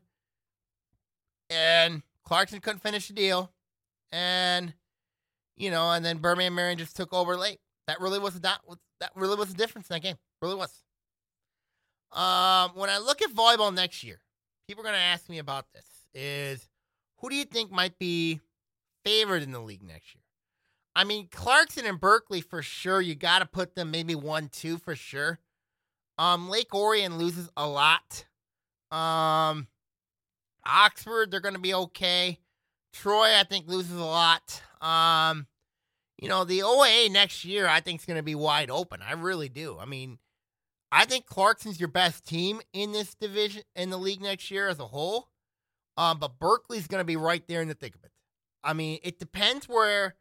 and 1.50 2.02
Clarkson 2.24 2.62
couldn't 2.62 2.80
finish 2.80 3.10
the 3.10 3.14
deal, 3.14 3.52
and 4.14 4.74
you 5.58 5.70
know, 5.70 5.92
and 5.92 6.06
then 6.06 6.20
Birmingham 6.20 6.56
Marian 6.56 6.78
just 6.78 6.96
took 6.96 7.14
over 7.14 7.36
late. 7.36 7.60
That 7.88 8.00
really 8.00 8.20
was 8.20 8.40
that 8.40 8.62
that 9.02 9.12
really 9.16 9.36
was 9.36 9.50
the 9.50 9.58
difference 9.58 9.90
in 9.90 9.96
that 9.96 10.04
game. 10.04 10.16
Really 10.42 10.56
was. 10.56 10.82
Um, 12.14 12.72
when 12.76 12.90
I 12.90 13.00
look 13.00 13.22
at 13.22 13.32
volleyball 13.32 13.74
next 13.74 14.02
year, 14.02 14.22
people 14.66 14.82
are 14.82 14.88
going 14.88 14.96
to 14.96 15.02
ask 15.02 15.28
me 15.28 15.40
about 15.40 15.66
this. 15.74 15.86
Is 16.14 16.70
who 17.18 17.30
do 17.30 17.36
you 17.36 17.44
think 17.44 17.70
might 17.70 18.00
be 18.00 18.40
favored 19.04 19.44
in 19.44 19.52
the 19.52 19.60
league 19.60 19.84
next 19.84 20.16
year? 20.16 20.25
I 20.96 21.04
mean, 21.04 21.28
Clarkson 21.30 21.86
and 21.86 22.00
Berkeley 22.00 22.42
for 22.42 22.62
sure. 22.62 23.02
You 23.02 23.16
got 23.16 23.40
to 23.40 23.46
put 23.46 23.76
them 23.76 23.92
maybe 23.92 24.16
one, 24.16 24.50
two 24.50 24.78
for 24.78 24.96
sure. 24.96 25.40
Um, 26.18 26.50
Lake 26.50 26.74
Orion 26.74 27.18
loses 27.18 27.50
a 27.58 27.68
lot. 27.68 28.26
Um, 28.92 29.68
Oxford, 30.66 31.30
they're 31.30 31.42
going 31.42 31.56
to 31.56 31.60
be 31.60 31.74
okay. 31.74 32.40
Troy, 32.94 33.36
I 33.38 33.44
think, 33.44 33.68
loses 33.68 33.98
a 33.98 34.06
lot. 34.06 34.62
Um, 34.82 35.48
you 36.18 36.30
know, 36.30 36.46
the 36.46 36.60
OAA 36.60 37.12
next 37.12 37.44
year, 37.44 37.68
I 37.68 37.82
think, 37.82 38.00
is 38.00 38.06
going 38.06 38.18
to 38.18 38.24
be 38.24 38.36
wide 38.36 38.72
open. 38.72 39.02
I 39.02 39.14
really 39.14 39.50
do. 39.50 39.78
I 39.78 39.86
mean, 39.86 40.18
I 40.92 41.04
think 41.04 41.26
Clarkson's 41.26 41.80
your 41.80 41.90
best 41.90 42.26
team 42.26 42.62
in 42.72 42.94
this 42.94 43.16
division 43.16 43.64
in 43.76 43.90
the 43.90 43.98
league 43.98 44.22
next 44.22 44.50
year 44.50 44.70
as 44.70 44.80
a 44.80 44.88
whole. 44.88 45.28
Um, 45.98 46.20
but 46.20 46.40
Berkeley's 46.40 46.88
going 46.88 47.02
to 47.02 47.06
be 47.06 47.18
right 47.18 47.46
there 47.48 47.62
in 47.62 47.68
the 47.68 47.74
thick 47.74 47.96
of 47.96 48.04
it. 48.04 48.12
I 48.64 48.74
mean, 48.74 49.00
it 49.04 49.20
depends 49.20 49.68
where 49.68 50.16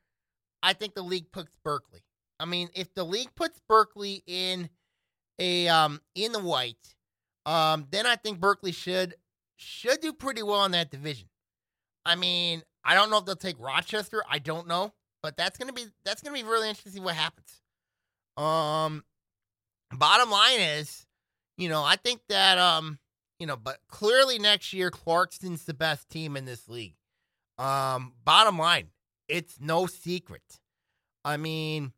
I 0.65 0.73
think 0.73 0.95
the 0.95 1.03
league 1.03 1.31
puts 1.31 1.53
Berkeley. 1.63 2.03
I 2.41 2.47
mean, 2.47 2.71
if 2.75 2.93
the 2.95 3.05
league 3.05 3.35
puts 3.37 3.61
Berkeley 3.69 4.23
in 4.27 4.71
a 5.39 5.69
um 5.69 6.01
in 6.15 6.33
the 6.33 6.41
white, 6.41 6.97
um, 7.45 7.87
then 7.91 8.07
I 8.07 8.17
think 8.17 8.41
Berkeley 8.41 8.73
should 8.73 9.15
should 9.57 10.01
do 10.01 10.13
pretty 10.13 10.43
well 10.43 10.65
in 10.65 10.73
that 10.73 10.91
division. 10.91 11.29
I 12.07 12.17
mean, 12.17 12.63
I 12.83 12.95
don't 12.95 13.11
know 13.11 13.19
if 13.19 13.27
they'll 13.27 13.37
take 13.37 13.61
Rochester. 13.61 14.25
I 14.29 14.39
don't 14.39 14.67
know, 14.67 14.95
but 15.23 15.37
that's 15.37 15.59
gonna 15.59 15.75
be 15.75 15.85
that's 16.05 16.23
gonna 16.23 16.35
be 16.35 16.43
really 16.43 16.69
interesting 16.69 16.93
to 16.93 16.99
see 16.99 17.05
what 17.05 17.15
happens. 17.15 17.61
Um, 18.39 19.05
bottom 19.93 20.31
line 20.31 20.61
is, 20.61 21.07
you 21.59 21.69
know, 21.69 21.85
I 21.85 21.97
think 21.97 22.23
that 22.31 22.57
um, 22.57 22.99
you 23.39 23.47
know, 23.47 23.57
but 23.57 23.79
clearly 23.89 24.39
next 24.39 24.73
year 24.73 24.91
Clarkson's 24.91 25.65
the 25.65 25.75
best 25.75 26.09
team 26.09 26.37
in 26.39 26.47
this 26.47 26.69
league. 26.69 26.97
Um, 27.59 28.15
bottom 28.25 28.59
line, 28.59 28.89
it's 29.29 29.61
no 29.61 29.87
secret. 29.87 30.61
I 31.25 31.37
mean, 31.37 31.93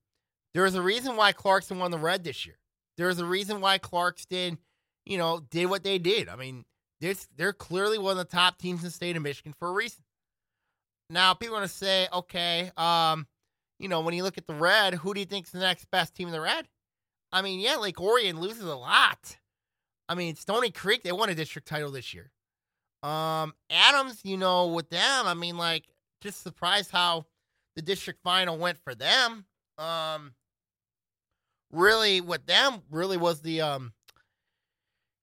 there's 0.55 0.75
a 0.75 0.83
reason 0.83 1.17
why 1.17 1.33
Clarkson 1.33 1.79
won 1.79 1.91
the 1.91 1.99
red 1.99 2.25
this 2.25 2.47
year. 2.47 2.59
There's 2.97 3.19
a 3.19 3.27
reason 3.27 3.61
why 3.61 3.79
Clarkson, 3.79 4.59
you 5.05 5.19
know, 5.19 5.41
did 5.51 5.67
what 5.67 5.85
they 5.85 5.99
did. 5.99 6.29
I 6.29 6.37
mean, 6.37 6.65
they're, 7.01 7.15
they're 7.37 7.53
clearly 7.53 7.99
one 7.99 8.13
of 8.13 8.19
the 8.19 8.25
top 8.37 8.59
teams 8.59 8.81
in 8.81 8.87
the 8.87 8.91
state 8.91 9.17
of 9.17 9.23
Michigan 9.23 9.55
for 9.59 9.69
a 9.69 9.73
reason. 9.73 10.03
Now, 11.11 11.35
people 11.35 11.57
are 11.57 11.63
to 11.63 11.69
say, 11.69 12.09
okay, 12.13 12.71
um, 12.77 13.27
you 13.79 13.89
know, 13.89 14.01
when 14.01 14.15
you 14.15 14.23
look 14.23 14.39
at 14.39 14.47
the 14.47 14.55
red, 14.55 14.95
who 14.95 15.15
do 15.15 15.21
you 15.21 15.27
think's 15.27 15.51
the 15.51 15.59
next 15.59 15.91
best 15.91 16.15
team 16.15 16.29
in 16.29 16.33
the 16.33 16.41
red? 16.41 16.67
I 17.33 17.43
mean, 17.43 17.61
yeah, 17.61 17.77
Lake 17.77 18.01
Orion 18.01 18.41
loses 18.41 18.65
a 18.65 18.77
lot. 18.77 19.37
I 20.09 20.15
mean, 20.15 20.37
Stony 20.37 20.71
Creek, 20.71 21.03
they 21.03 21.13
won 21.13 21.29
a 21.29 21.35
district 21.35 21.69
title 21.69 21.91
this 21.91 22.15
year. 22.15 22.31
Um, 23.03 23.55
Adams, 23.71 24.21
you 24.25 24.37
know, 24.37 24.69
with 24.69 24.89
them, 24.89 25.27
I 25.27 25.35
mean, 25.35 25.57
like, 25.57 25.85
just 26.27 26.43
surprised 26.43 26.91
how 26.91 27.27
the 27.77 27.83
district 27.83 28.21
final 28.23 28.59
went 28.59 28.79
for 28.79 28.95
them. 28.95 29.47
Um, 29.79 30.35
really, 31.73 32.21
with 32.21 32.47
them, 32.47 32.83
really 32.91 33.17
was 33.17 33.41
the 33.43 33.61
um, 33.61 33.93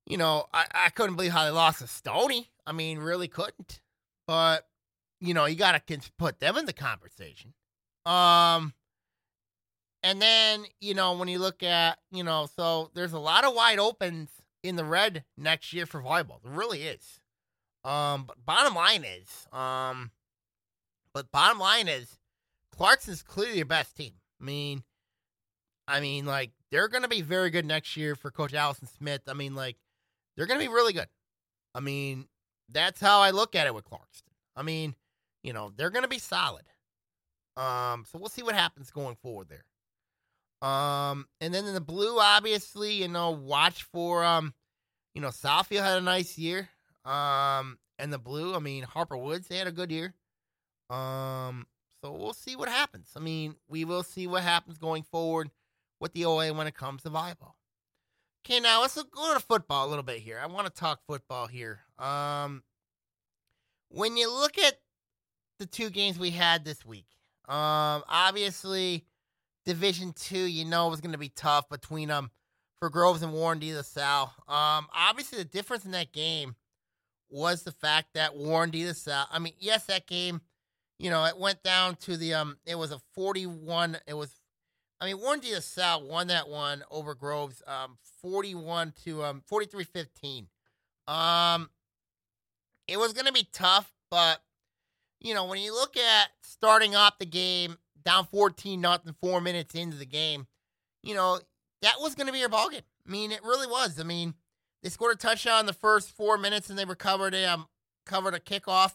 you 0.07 0.17
know, 0.17 0.45
I, 0.53 0.65
I 0.73 0.89
couldn't 0.89 1.15
believe 1.15 1.31
how 1.31 1.45
they 1.45 1.51
lost 1.51 1.79
to 1.79 1.87
Stony. 1.87 2.49
I 2.65 2.71
mean, 2.71 2.99
really 2.99 3.27
couldn't. 3.27 3.81
But 4.27 4.65
you 5.19 5.33
know, 5.33 5.45
you 5.45 5.55
got 5.55 5.87
to 5.87 5.99
put 6.17 6.39
them 6.39 6.57
in 6.57 6.65
the 6.65 6.73
conversation. 6.73 7.53
Um, 8.05 8.73
and 10.03 10.21
then 10.21 10.65
you 10.81 10.93
know 10.93 11.13
when 11.13 11.27
you 11.27 11.39
look 11.39 11.63
at 11.63 11.99
you 12.11 12.23
know, 12.23 12.47
so 12.55 12.91
there's 12.93 13.13
a 13.13 13.19
lot 13.19 13.45
of 13.45 13.53
wide 13.53 13.79
opens 13.79 14.29
in 14.63 14.75
the 14.75 14.85
red 14.85 15.23
next 15.37 15.73
year 15.73 15.85
for 15.85 16.01
volleyball. 16.01 16.41
There 16.43 16.51
really 16.51 16.83
is. 16.83 17.19
Um, 17.85 18.23
but 18.25 18.45
bottom 18.45 18.75
line 18.75 19.03
is, 19.03 19.47
um, 19.51 20.11
but 21.13 21.31
bottom 21.31 21.59
line 21.59 21.87
is, 21.87 22.17
Clarkson's 22.71 23.23
clearly 23.23 23.57
your 23.57 23.65
best 23.65 23.95
team. 23.95 24.13
I 24.41 24.43
mean, 24.43 24.83
I 25.87 25.99
mean, 25.99 26.25
like 26.25 26.51
they're 26.71 26.87
going 26.87 27.03
to 27.03 27.09
be 27.09 27.21
very 27.21 27.49
good 27.49 27.65
next 27.65 27.95
year 27.95 28.15
for 28.15 28.31
Coach 28.31 28.53
Allison 28.53 28.87
Smith. 28.87 29.21
I 29.27 29.33
mean, 29.33 29.55
like 29.55 29.77
they're 30.35 30.45
going 30.45 30.59
to 30.59 30.65
be 30.65 30.73
really 30.73 30.93
good. 30.93 31.07
I 31.75 31.79
mean, 31.79 32.27
that's 32.69 33.01
how 33.01 33.19
I 33.21 33.31
look 33.31 33.55
at 33.55 33.67
it 33.67 33.75
with 33.75 33.85
Clarkston. 33.85 34.23
I 34.55 34.63
mean, 34.63 34.95
you 35.43 35.53
know, 35.53 35.71
they're 35.75 35.89
going 35.89 36.03
to 36.03 36.09
be 36.09 36.19
solid. 36.19 36.63
Um, 37.57 38.05
so 38.09 38.17
we'll 38.17 38.29
see 38.29 38.43
what 38.43 38.55
happens 38.55 38.91
going 38.91 39.15
forward 39.15 39.47
there. 39.49 39.65
Um, 40.67 41.27
and 41.41 41.53
then 41.53 41.65
in 41.65 41.73
the 41.73 41.81
blue, 41.81 42.19
obviously, 42.19 42.93
you 42.93 43.07
know, 43.07 43.31
watch 43.31 43.83
for 43.83 44.23
um, 44.23 44.53
you 45.13 45.21
know, 45.21 45.29
Southfield 45.29 45.83
had 45.83 45.97
a 45.97 46.01
nice 46.01 46.37
year. 46.37 46.69
Um, 47.05 47.77
and 47.99 48.11
the 48.11 48.17
blue, 48.17 48.55
I 48.55 48.59
mean, 48.59 48.83
Harper 48.83 49.17
Woods, 49.17 49.47
they 49.47 49.57
had 49.57 49.67
a 49.67 49.71
good 49.71 49.91
year. 49.91 50.13
Um, 50.93 51.67
so 52.03 52.11
we'll 52.11 52.33
see 52.33 52.55
what 52.55 52.69
happens. 52.69 53.09
I 53.15 53.19
mean, 53.19 53.55
we 53.67 53.85
will 53.85 54.03
see 54.03 54.27
what 54.27 54.43
happens 54.43 54.77
going 54.77 55.03
forward 55.03 55.49
with 55.99 56.13
the 56.13 56.25
OA 56.25 56.53
when 56.53 56.67
it 56.67 56.75
comes 56.75 57.03
to 57.03 57.09
volleyball. 57.09 57.53
Okay, 58.45 58.59
now 58.59 58.81
let's 58.81 59.01
go 59.01 59.33
to 59.33 59.39
football 59.39 59.87
a 59.87 59.89
little 59.89 60.03
bit 60.03 60.19
here. 60.19 60.39
I 60.41 60.47
want 60.47 60.67
to 60.67 60.73
talk 60.73 60.99
football 61.07 61.47
here. 61.47 61.79
Um, 61.97 62.63
when 63.89 64.17
you 64.17 64.29
look 64.29 64.57
at 64.57 64.79
the 65.59 65.65
two 65.65 65.89
games 65.89 66.19
we 66.19 66.31
had 66.31 66.65
this 66.65 66.85
week, 66.85 67.05
um, 67.47 68.03
obviously 68.09 69.05
Division 69.65 70.11
Two, 70.11 70.39
you 70.39 70.65
know, 70.65 70.89
was 70.89 70.99
going 70.99 71.13
to 71.13 71.17
be 71.17 71.29
tough 71.29 71.69
between 71.69 72.09
them 72.09 72.25
um, 72.25 72.31
for 72.79 72.89
Groves 72.89 73.21
and 73.21 73.31
Warren 73.31 73.59
De 73.59 73.73
La 73.73 73.81
Salle. 73.81 74.33
Um, 74.47 74.87
obviously 74.93 75.37
the 75.37 75.45
difference 75.45 75.85
in 75.85 75.91
that 75.91 76.11
game 76.11 76.55
was 77.29 77.63
the 77.63 77.71
fact 77.71 78.09
that 78.13 78.35
Warren 78.35 78.71
De 78.71 78.85
La 78.85 78.93
Salle. 78.93 79.27
I 79.31 79.39
mean, 79.39 79.53
yes, 79.57 79.85
that 79.85 80.05
game, 80.05 80.41
you 80.99 81.09
know, 81.09 81.25
it 81.25 81.37
went 81.37 81.63
down 81.63 81.95
to 81.97 82.17
the 82.17 82.33
um, 82.33 82.57
it 82.65 82.75
was 82.75 82.91
a 82.91 82.99
forty-one. 83.13 83.97
It 84.07 84.13
was 84.13 84.39
I 85.03 85.07
mean, 85.07 85.19
Warren 85.19 85.41
De 85.41 85.53
La 85.53 85.59
Salle 85.59 86.07
won 86.07 86.27
that 86.27 86.47
one 86.47 86.81
over 86.89 87.13
Groves, 87.13 87.61
um, 87.67 87.97
41 88.21 88.93
to 89.03 89.21
um 89.23 89.43
43-15. 89.51 90.45
Um, 91.07 91.69
it 92.87 92.97
was 92.97 93.11
going 93.11 93.25
to 93.25 93.33
be 93.33 93.45
tough, 93.51 93.91
but 94.09 94.41
you 95.19 95.33
know 95.33 95.43
when 95.45 95.59
you 95.59 95.73
look 95.73 95.97
at 95.97 96.29
starting 96.41 96.95
off 96.95 97.19
the 97.19 97.25
game 97.25 97.77
down 98.05 98.25
14 98.25 98.79
nothing, 98.79 99.13
four 99.21 99.41
minutes 99.41 99.75
into 99.75 99.97
the 99.97 100.05
game, 100.05 100.47
you 101.01 101.15
know 101.15 101.39
that 101.81 101.95
was 101.99 102.15
going 102.15 102.27
to 102.27 102.33
be 102.33 102.39
your 102.39 102.47
ball 102.47 102.69
game. 102.69 102.81
I 103.05 103.11
mean, 103.11 103.33
it 103.33 103.43
really 103.43 103.67
was. 103.67 103.99
I 103.99 104.03
mean, 104.03 104.35
they 104.81 104.89
scored 104.89 105.15
a 105.15 105.17
touchdown 105.17 105.61
in 105.61 105.65
the 105.65 105.73
first 105.73 106.11
four 106.11 106.37
minutes, 106.37 106.69
and 106.69 106.79
they 106.79 106.85
recovered 106.85 107.33
a 107.33 107.43
um, 107.43 107.67
covered 108.05 108.35
a 108.35 108.39
kickoff, 108.39 108.93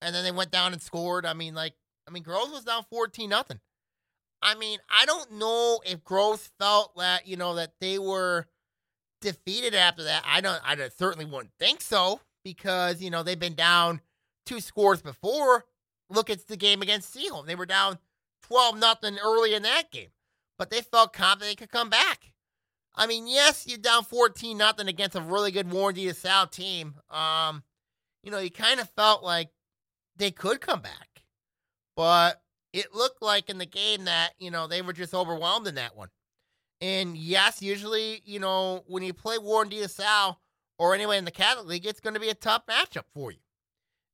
and 0.00 0.14
then 0.14 0.24
they 0.24 0.32
went 0.32 0.50
down 0.50 0.72
and 0.72 0.82
scored. 0.82 1.26
I 1.26 1.34
mean, 1.34 1.54
like, 1.54 1.74
I 2.06 2.10
mean, 2.10 2.22
Groves 2.22 2.52
was 2.52 2.64
down 2.64 2.84
14 2.90 3.28
nothing. 3.28 3.60
I 4.40 4.54
mean, 4.54 4.78
I 4.88 5.04
don't 5.04 5.32
know 5.32 5.80
if 5.84 6.04
Groves 6.04 6.50
felt 6.58 6.96
that, 6.96 7.26
you 7.26 7.36
know, 7.36 7.56
that 7.56 7.72
they 7.80 7.98
were 7.98 8.46
defeated 9.20 9.74
after 9.74 10.04
that. 10.04 10.22
I 10.24 10.40
don't, 10.40 10.60
I 10.64 10.76
certainly 10.90 11.24
wouldn't 11.24 11.52
think 11.58 11.80
so 11.80 12.20
because, 12.44 13.02
you 13.02 13.10
know, 13.10 13.22
they've 13.22 13.38
been 13.38 13.54
down 13.54 14.00
two 14.46 14.60
scores 14.60 15.02
before. 15.02 15.64
Look 16.08 16.30
at 16.30 16.46
the 16.46 16.56
game 16.56 16.82
against 16.82 17.14
Seaholm. 17.14 17.46
They 17.46 17.56
were 17.56 17.66
down 17.66 17.98
12 18.42 18.78
nothing 18.78 19.18
early 19.22 19.54
in 19.54 19.62
that 19.64 19.90
game, 19.90 20.10
but 20.56 20.70
they 20.70 20.80
felt 20.80 21.12
confident 21.12 21.50
they 21.50 21.54
could 21.56 21.72
come 21.72 21.90
back. 21.90 22.32
I 22.94 23.06
mean, 23.06 23.26
yes, 23.26 23.64
you're 23.66 23.78
down 23.78 24.04
14 24.04 24.56
nothing 24.56 24.88
against 24.88 25.16
a 25.16 25.20
really 25.20 25.50
good 25.50 25.70
Warren 25.70 25.94
De 25.94 26.06
La 26.06 26.12
Salle 26.12 26.46
team. 26.46 26.94
Um, 27.10 27.62
you 28.22 28.30
know, 28.30 28.38
you 28.38 28.50
kind 28.50 28.80
of 28.80 28.90
felt 28.90 29.22
like 29.22 29.50
they 30.18 30.30
could 30.30 30.60
come 30.60 30.80
back. 30.80 31.22
But 31.96 32.42
it 32.72 32.94
looked 32.94 33.22
like 33.22 33.48
in 33.48 33.58
the 33.58 33.66
game 33.66 34.04
that, 34.04 34.30
you 34.38 34.50
know, 34.50 34.66
they 34.66 34.82
were 34.82 34.92
just 34.92 35.14
overwhelmed 35.14 35.66
in 35.66 35.76
that 35.76 35.96
one. 35.96 36.10
And 36.80 37.16
yes, 37.16 37.60
usually, 37.62 38.22
you 38.24 38.38
know, 38.38 38.84
when 38.86 39.02
you 39.02 39.12
play 39.12 39.38
Warren 39.38 39.68
De 39.68 39.80
La 39.80 39.88
Salle 39.88 40.40
or 40.78 40.94
anyway 40.94 41.18
in 41.18 41.24
the 41.24 41.30
Catholic 41.30 41.66
League, 41.66 41.86
it's 41.86 42.00
going 42.00 42.14
to 42.14 42.20
be 42.20 42.28
a 42.28 42.34
tough 42.34 42.66
matchup 42.66 43.04
for 43.14 43.32
you. 43.32 43.38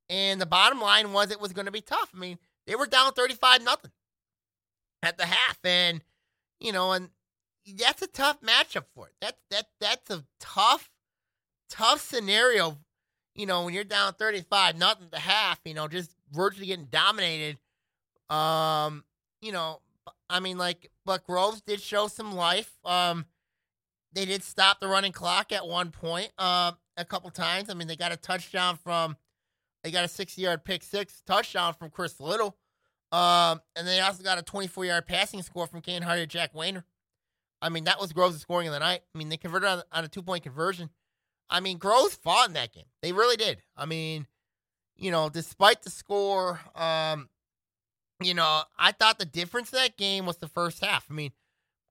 And 0.08 0.40
the 0.40 0.46
bottom 0.46 0.80
line 0.80 1.12
was 1.12 1.30
it 1.30 1.40
was 1.40 1.52
going 1.52 1.66
to 1.66 1.72
be 1.72 1.80
tough. 1.80 2.10
I 2.14 2.18
mean, 2.18 2.38
they 2.66 2.74
were 2.74 2.86
down 2.86 3.12
35 3.12 3.62
nothing 3.62 3.90
at 5.02 5.18
the 5.18 5.26
half. 5.26 5.58
And, 5.64 6.02
you 6.60 6.72
know, 6.72 6.92
and 6.92 7.10
that's 7.76 8.02
a 8.02 8.06
tough 8.06 8.40
matchup 8.40 8.84
for 8.94 9.08
it. 9.08 9.14
That, 9.20 9.36
that, 9.50 9.66
that's 9.80 10.10
a 10.10 10.24
tough, 10.40 10.90
tough 11.68 12.00
scenario. 12.00 12.78
You 13.34 13.46
know, 13.46 13.64
when 13.64 13.74
you're 13.74 13.84
down 13.84 14.14
35 14.14 14.78
nothing 14.78 15.08
to 15.10 15.18
half, 15.18 15.60
you 15.64 15.74
know, 15.74 15.88
just 15.88 16.14
virtually 16.32 16.66
getting 16.66 16.86
dominated 16.86 17.58
um, 18.30 19.04
you 19.40 19.52
know, 19.52 19.80
I 20.30 20.40
mean, 20.40 20.58
like, 20.58 20.90
but 21.04 21.26
Groves 21.26 21.60
did 21.60 21.80
show 21.80 22.08
some 22.08 22.34
life. 22.34 22.72
Um, 22.84 23.26
they 24.12 24.24
did 24.24 24.42
stop 24.42 24.80
the 24.80 24.88
running 24.88 25.12
clock 25.12 25.52
at 25.52 25.66
one 25.66 25.90
point, 25.90 26.30
uh, 26.38 26.72
a 26.96 27.04
couple 27.04 27.30
times. 27.30 27.68
I 27.68 27.74
mean, 27.74 27.88
they 27.88 27.96
got 27.96 28.12
a 28.12 28.16
touchdown 28.16 28.78
from, 28.82 29.16
they 29.82 29.90
got 29.90 30.04
a 30.04 30.08
60 30.08 30.40
yard 30.40 30.64
pick 30.64 30.82
six 30.82 31.22
touchdown 31.26 31.74
from 31.74 31.90
Chris 31.90 32.20
Little. 32.20 32.56
Um, 33.12 33.60
and 33.76 33.86
they 33.86 34.00
also 34.00 34.22
got 34.22 34.38
a 34.38 34.42
24 34.42 34.86
yard 34.86 35.06
passing 35.06 35.42
score 35.42 35.66
from 35.66 35.80
Kane 35.80 36.02
Hardy 36.02 36.26
Jack 36.26 36.54
Wayner. 36.54 36.84
I 37.60 37.68
mean, 37.68 37.84
that 37.84 38.00
was 38.00 38.12
Groves' 38.12 38.40
scoring 38.40 38.68
of 38.68 38.74
the 38.74 38.80
night. 38.80 39.00
I 39.14 39.18
mean, 39.18 39.28
they 39.28 39.36
converted 39.36 39.68
on, 39.68 39.82
on 39.92 40.04
a 40.04 40.08
two 40.08 40.22
point 40.22 40.42
conversion. 40.42 40.90
I 41.50 41.60
mean, 41.60 41.78
Groves 41.78 42.14
fought 42.14 42.48
in 42.48 42.54
that 42.54 42.72
game. 42.72 42.86
They 43.02 43.12
really 43.12 43.36
did. 43.36 43.62
I 43.76 43.86
mean, 43.86 44.26
you 44.96 45.10
know, 45.10 45.28
despite 45.28 45.82
the 45.82 45.90
score, 45.90 46.60
um, 46.74 47.28
you 48.22 48.34
know, 48.34 48.62
I 48.78 48.92
thought 48.92 49.18
the 49.18 49.24
difference 49.24 49.72
in 49.72 49.78
that 49.78 49.96
game 49.96 50.26
was 50.26 50.38
the 50.38 50.48
first 50.48 50.84
half. 50.84 51.06
I 51.10 51.14
mean, 51.14 51.32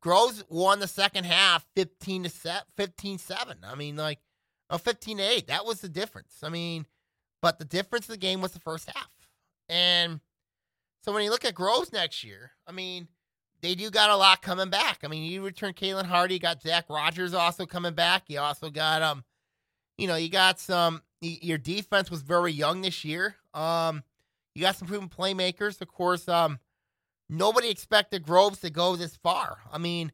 Groves 0.01 0.43
won 0.49 0.79
the 0.79 0.87
second 0.87 1.25
half 1.25 1.65
15 1.75 2.23
to 2.23 2.63
15 2.75 3.17
7. 3.17 3.57
I 3.63 3.75
mean, 3.75 3.95
like, 3.95 4.19
oh, 4.69 4.77
15 4.77 5.17
to 5.17 5.23
8. 5.23 5.47
That 5.47 5.65
was 5.65 5.81
the 5.81 5.89
difference. 5.89 6.37
I 6.43 6.49
mean, 6.49 6.85
but 7.41 7.59
the 7.59 7.65
difference 7.65 8.05
of 8.05 8.11
the 8.11 8.17
game 8.17 8.41
was 8.41 8.51
the 8.51 8.59
first 8.59 8.89
half. 8.93 9.11
And 9.69 10.19
so 11.03 11.13
when 11.13 11.23
you 11.23 11.29
look 11.29 11.45
at 11.45 11.53
Groves 11.55 11.93
next 11.93 12.23
year, 12.23 12.51
I 12.67 12.71
mean, 12.71 13.07
they 13.61 13.75
do 13.75 13.89
got 13.89 14.09
a 14.09 14.15
lot 14.17 14.41
coming 14.41 14.69
back. 14.69 14.99
I 15.03 15.07
mean, 15.07 15.23
you 15.23 15.43
return 15.43 15.73
Kalen 15.73 16.05
Hardy, 16.05 16.37
got 16.37 16.61
Zach 16.61 16.85
Rogers 16.89 17.33
also 17.33 17.65
coming 17.65 17.93
back. 17.93 18.23
You 18.27 18.39
also 18.39 18.69
got 18.69 19.01
um, 19.01 19.23
you 19.97 20.07
know, 20.07 20.15
you 20.15 20.29
got 20.29 20.59
some. 20.59 21.01
Your 21.21 21.57
defense 21.57 22.11
was 22.11 22.21
very 22.21 22.51
young 22.51 22.81
this 22.81 23.05
year. 23.05 23.35
Um, 23.53 24.03
you 24.55 24.61
got 24.61 24.75
some 24.75 24.87
proven 24.87 25.07
playmakers. 25.07 25.79
Of 25.81 25.87
course, 25.87 26.27
um, 26.27 26.59
nobody 27.29 27.69
expected 27.69 28.23
Groves 28.23 28.59
to 28.59 28.69
go 28.69 28.95
this 28.95 29.15
far. 29.15 29.57
I 29.71 29.77
mean, 29.77 30.11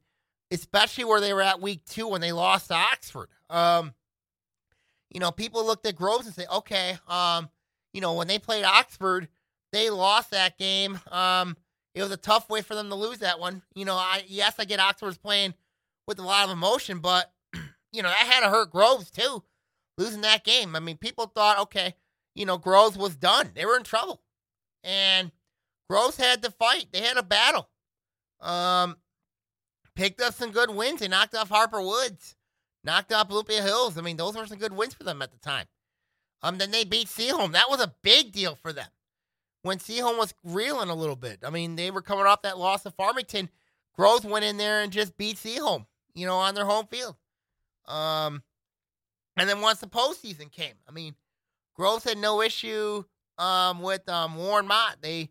especially 0.52 1.06
where 1.06 1.22
they 1.22 1.34
were 1.34 1.42
at 1.42 1.62
week 1.62 1.86
two 1.86 2.08
when 2.08 2.22
they 2.22 2.32
lost 2.32 2.68
to 2.68 2.76
Oxford. 2.76 3.30
Um, 3.50 3.94
you 5.10 5.20
know, 5.20 5.32
people 5.32 5.66
looked 5.66 5.86
at 5.88 5.96
Groves 5.96 6.28
and 6.28 6.36
say, 6.36 6.46
okay, 6.54 6.98
um, 7.08 7.50
you 7.94 8.02
know, 8.02 8.14
when 8.14 8.28
they 8.28 8.38
played 8.38 8.64
Oxford, 8.64 9.28
they 9.72 9.90
lost 9.90 10.32
that 10.32 10.58
game. 10.58 11.00
Um, 11.12 11.58
it 11.96 12.02
was 12.02 12.12
a 12.12 12.18
tough 12.18 12.50
way 12.50 12.62
for 12.62 12.76
them 12.76 12.90
to 12.90 12.96
lose 12.96 13.20
that 13.20 13.40
one. 13.40 13.64
You 13.74 13.86
know, 13.86 13.96
I 13.96 14.24
yes, 14.28 14.56
I 14.60 14.66
get 14.66 14.80
Oxford's 14.80 15.18
playing 15.18 15.54
with 16.08 16.20
a 16.20 16.24
lot 16.24 16.46
of 16.46 16.52
emotion, 16.52 17.00
but 17.00 17.32
you 17.92 18.04
know, 18.04 18.10
that 18.10 18.18
had 18.18 18.42
to 18.42 18.50
hurt 18.50 18.72
Groves 18.72 19.10
too, 19.10 19.44
losing 20.00 20.22
that 20.22 20.44
game. 20.46 20.76
I 20.76 20.80
mean, 20.80 20.98
people 20.98 21.26
thought, 21.28 21.60
okay, 21.60 21.94
you 22.34 22.46
know, 22.46 22.58
Groves 22.58 22.98
was 22.98 23.16
done. 23.16 23.52
They 23.54 23.66
were 23.66 23.76
in 23.76 23.84
trouble. 23.84 24.22
And 24.84 25.32
Groves 25.90 26.18
had 26.18 26.42
to 26.44 26.52
fight. 26.52 26.88
They 26.92 27.02
had 27.02 27.18
a 27.18 27.24
battle. 27.24 27.70
Um, 28.40 28.96
picked 29.96 30.22
up 30.22 30.34
some 30.34 30.52
good 30.52 30.70
wins. 30.70 31.02
They 31.02 31.10
knocked 31.10 31.36
off 31.36 31.50
Harper 31.50 31.82
Woods, 31.82 32.36
knocked 32.84 33.12
off 33.12 33.30
Olympia 33.30 33.62
Hills. 33.62 33.98
I 33.98 34.02
mean, 34.02 34.16
those 34.16 34.38
were 34.38 34.48
some 34.48 34.58
good 34.58 34.76
wins 34.76 34.94
for 34.94 35.04
them 35.04 35.22
at 35.22 35.32
the 35.32 35.38
time. 35.38 35.66
Um, 36.42 36.58
then 36.58 36.72
they 36.72 36.86
beat 36.86 37.08
Seaholm. 37.08 37.52
That 37.52 37.70
was 37.70 37.82
a 37.82 37.94
big 38.02 38.32
deal 38.32 38.56
for 38.56 38.72
them 38.72 38.88
when 39.64 39.80
Seaholm 39.80 40.18
was 40.18 40.34
reeling 40.46 40.90
a 40.90 40.96
little 40.96 41.18
bit. 41.18 41.40
I 41.46 41.50
mean, 41.50 41.76
they 41.76 41.92
were 41.92 42.02
coming 42.02 42.26
off 42.26 42.44
that 42.44 42.58
loss 42.58 42.86
of 42.86 42.96
Farmington. 42.96 43.50
Groves 43.98 44.24
went 44.24 44.46
in 44.46 44.56
there 44.56 44.82
and 44.82 44.94
just 44.94 45.18
beat 45.18 45.36
Seaholm, 45.36 45.86
you 46.14 46.26
know, 46.26 46.38
on 46.38 46.56
their 46.56 46.64
home 46.64 46.88
field. 46.88 47.18
Um, 47.86 48.44
and 49.40 49.50
then 49.50 49.62
once 49.62 49.80
the 49.80 49.88
postseason 49.88 50.52
came, 50.52 50.74
I 50.88 50.92
mean, 50.92 51.16
Groves 51.76 52.04
had 52.04 52.18
no 52.18 52.42
issue 52.42 53.04
um, 53.38 53.82
with 53.82 54.08
um, 54.10 54.36
Warren 54.36 54.68
Mott. 54.68 54.98
They 55.02 55.30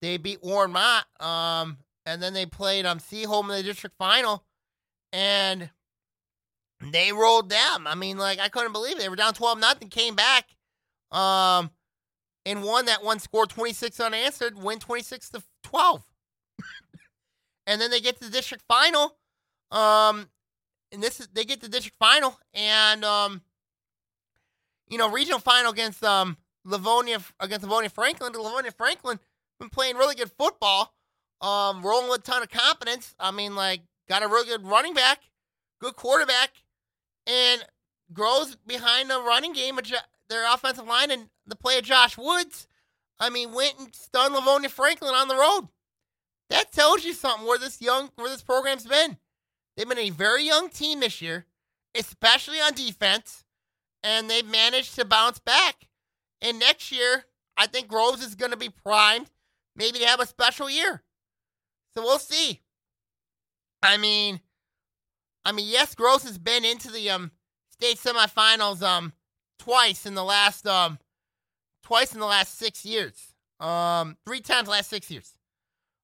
they 0.00 0.16
beat 0.16 0.42
Warren 0.42 0.72
Mott, 0.72 1.04
um, 1.20 1.78
and 2.06 2.22
then 2.22 2.32
they 2.32 2.46
played 2.46 2.86
um, 2.86 2.98
Seaholm 2.98 3.44
in 3.44 3.56
the 3.56 3.62
district 3.62 3.96
final, 3.98 4.44
and 5.12 5.70
they 6.80 7.12
rolled 7.12 7.50
them. 7.50 7.86
I 7.86 7.94
mean, 7.94 8.16
like 8.18 8.40
I 8.40 8.48
couldn't 8.48 8.72
believe 8.72 8.96
it. 8.96 9.00
They 9.00 9.08
were 9.08 9.16
down 9.16 9.34
twelve 9.34 9.60
nothing, 9.60 9.88
came 9.88 10.14
back, 10.14 10.48
um, 11.12 11.70
and 12.46 12.62
won 12.62 12.86
that 12.86 13.04
one. 13.04 13.18
score 13.18 13.46
twenty 13.46 13.74
six 13.74 14.00
unanswered, 14.00 14.56
win 14.56 14.78
twenty 14.78 15.02
six 15.02 15.28
to 15.30 15.42
twelve, 15.62 16.04
and 17.66 17.80
then 17.80 17.90
they 17.90 18.00
get 18.00 18.18
to 18.18 18.24
the 18.24 18.30
district 18.30 18.64
final. 18.66 19.16
Um, 19.70 20.30
and 20.92 21.02
this 21.02 21.20
is 21.20 21.28
they 21.28 21.44
get 21.44 21.60
the 21.60 21.68
district 21.68 21.98
final, 21.98 22.38
and 22.54 23.04
um, 23.04 23.42
you 24.88 24.98
know, 24.98 25.10
regional 25.10 25.40
final 25.40 25.72
against 25.72 26.02
um 26.04 26.36
Livonia 26.64 27.20
against 27.40 27.64
Livonia 27.64 27.90
Franklin. 27.90 28.32
Livonia 28.32 28.72
Franklin 28.72 29.18
been 29.58 29.70
playing 29.70 29.96
really 29.96 30.14
good 30.14 30.30
football, 30.32 30.94
um, 31.40 31.82
rolling 31.82 32.10
with 32.10 32.20
a 32.20 32.22
ton 32.22 32.42
of 32.42 32.50
confidence. 32.50 33.14
I 33.18 33.30
mean, 33.30 33.54
like 33.54 33.80
got 34.08 34.22
a 34.22 34.28
really 34.28 34.48
good 34.48 34.66
running 34.66 34.94
back, 34.94 35.22
good 35.80 35.96
quarterback, 35.96 36.50
and 37.26 37.64
grows 38.12 38.56
behind 38.66 39.10
the 39.10 39.20
running 39.20 39.52
game 39.52 39.78
of 39.78 39.84
their 40.28 40.52
offensive 40.52 40.86
line 40.86 41.10
and 41.10 41.28
the 41.46 41.56
play 41.56 41.78
of 41.78 41.84
Josh 41.84 42.16
Woods. 42.18 42.66
I 43.18 43.30
mean, 43.30 43.52
went 43.52 43.78
and 43.78 43.94
stunned 43.94 44.34
Livonia 44.34 44.68
Franklin 44.68 45.14
on 45.14 45.28
the 45.28 45.36
road. 45.36 45.68
That 46.50 46.70
tells 46.70 47.04
you 47.04 47.12
something 47.12 47.46
where 47.46 47.58
this 47.58 47.80
young 47.80 48.10
where 48.16 48.28
this 48.28 48.42
program's 48.42 48.86
been. 48.86 49.16
They've 49.76 49.88
been 49.88 49.98
a 49.98 50.10
very 50.10 50.44
young 50.44 50.68
team 50.70 51.00
this 51.00 51.20
year, 51.20 51.46
especially 51.94 52.58
on 52.60 52.72
defense, 52.72 53.44
and 54.02 54.30
they've 54.30 54.46
managed 54.46 54.94
to 54.96 55.04
bounce 55.04 55.38
back. 55.38 55.88
And 56.40 56.58
next 56.58 56.92
year, 56.92 57.24
I 57.56 57.66
think 57.66 57.88
Groves 57.88 58.24
is 58.24 58.34
going 58.34 58.52
to 58.52 58.56
be 58.56 58.68
primed, 58.68 59.30
maybe 59.74 59.98
to 59.98 60.06
have 60.06 60.20
a 60.20 60.26
special 60.26 60.70
year. 60.70 61.02
So 61.96 62.02
we'll 62.02 62.18
see. 62.18 62.62
I 63.82 63.96
mean, 63.96 64.40
I 65.44 65.52
mean, 65.52 65.68
yes, 65.68 65.94
Groves 65.94 66.24
has 66.24 66.38
been 66.38 66.64
into 66.64 66.90
the 66.90 67.10
um 67.10 67.30
state 67.70 67.98
semifinals 67.98 68.82
um 68.82 69.12
twice 69.58 70.06
in 70.06 70.14
the 70.14 70.24
last 70.24 70.66
um 70.66 70.98
twice 71.82 72.12
in 72.12 72.20
the 72.20 72.26
last 72.26 72.58
six 72.58 72.84
years. 72.84 73.32
Um, 73.60 74.16
three 74.26 74.40
times 74.40 74.68
last 74.68 74.90
six 74.90 75.10
years. 75.10 75.32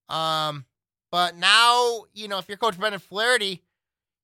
Um, 0.09 0.65
but 1.13 1.37
now 1.37 2.07
you 2.13 2.27
know 2.27 2.39
if 2.39 2.49
you're 2.49 2.57
Coach 2.57 2.77
Brendan 2.77 3.01
Flaherty, 3.01 3.63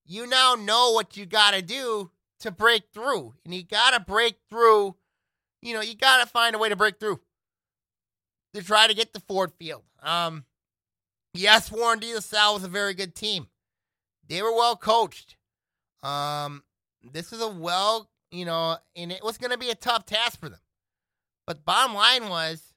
you 0.04 0.26
now 0.26 0.56
know 0.56 0.90
what 0.90 1.16
you 1.16 1.24
got 1.24 1.54
to 1.54 1.62
do 1.62 2.10
to 2.40 2.50
break 2.50 2.84
through, 2.92 3.34
and 3.44 3.54
you 3.54 3.62
got 3.62 3.92
to 3.92 4.00
break 4.00 4.38
through 4.50 4.96
you 5.62 5.74
know, 5.74 5.80
you 5.80 5.94
got 5.94 6.20
to 6.22 6.26
find 6.26 6.54
a 6.54 6.58
way 6.58 6.68
to 6.68 6.76
break 6.76 6.98
through 6.98 7.20
to 8.54 8.62
try 8.62 8.86
to 8.86 8.94
get 8.94 9.12
to 9.14 9.20
Ford 9.20 9.52
Field. 9.58 9.82
Um, 10.02 10.44
yes, 11.34 11.70
Warren 11.70 11.98
De 11.98 12.14
La 12.14 12.20
Salle 12.20 12.54
was 12.54 12.64
a 12.64 12.68
very 12.68 12.94
good 12.94 13.14
team. 13.14 13.48
They 14.28 14.42
were 14.42 14.54
well 14.54 14.76
coached. 14.76 15.36
Um, 16.02 16.62
this 17.12 17.32
is 17.32 17.40
a 17.40 17.48
well, 17.48 18.08
you 18.30 18.44
know, 18.44 18.76
and 18.94 19.10
it 19.10 19.24
was 19.24 19.38
going 19.38 19.50
to 19.50 19.58
be 19.58 19.70
a 19.70 19.74
tough 19.74 20.06
task 20.06 20.38
for 20.38 20.48
them. 20.48 20.60
But 21.46 21.64
bottom 21.64 21.94
line 21.94 22.28
was, 22.28 22.67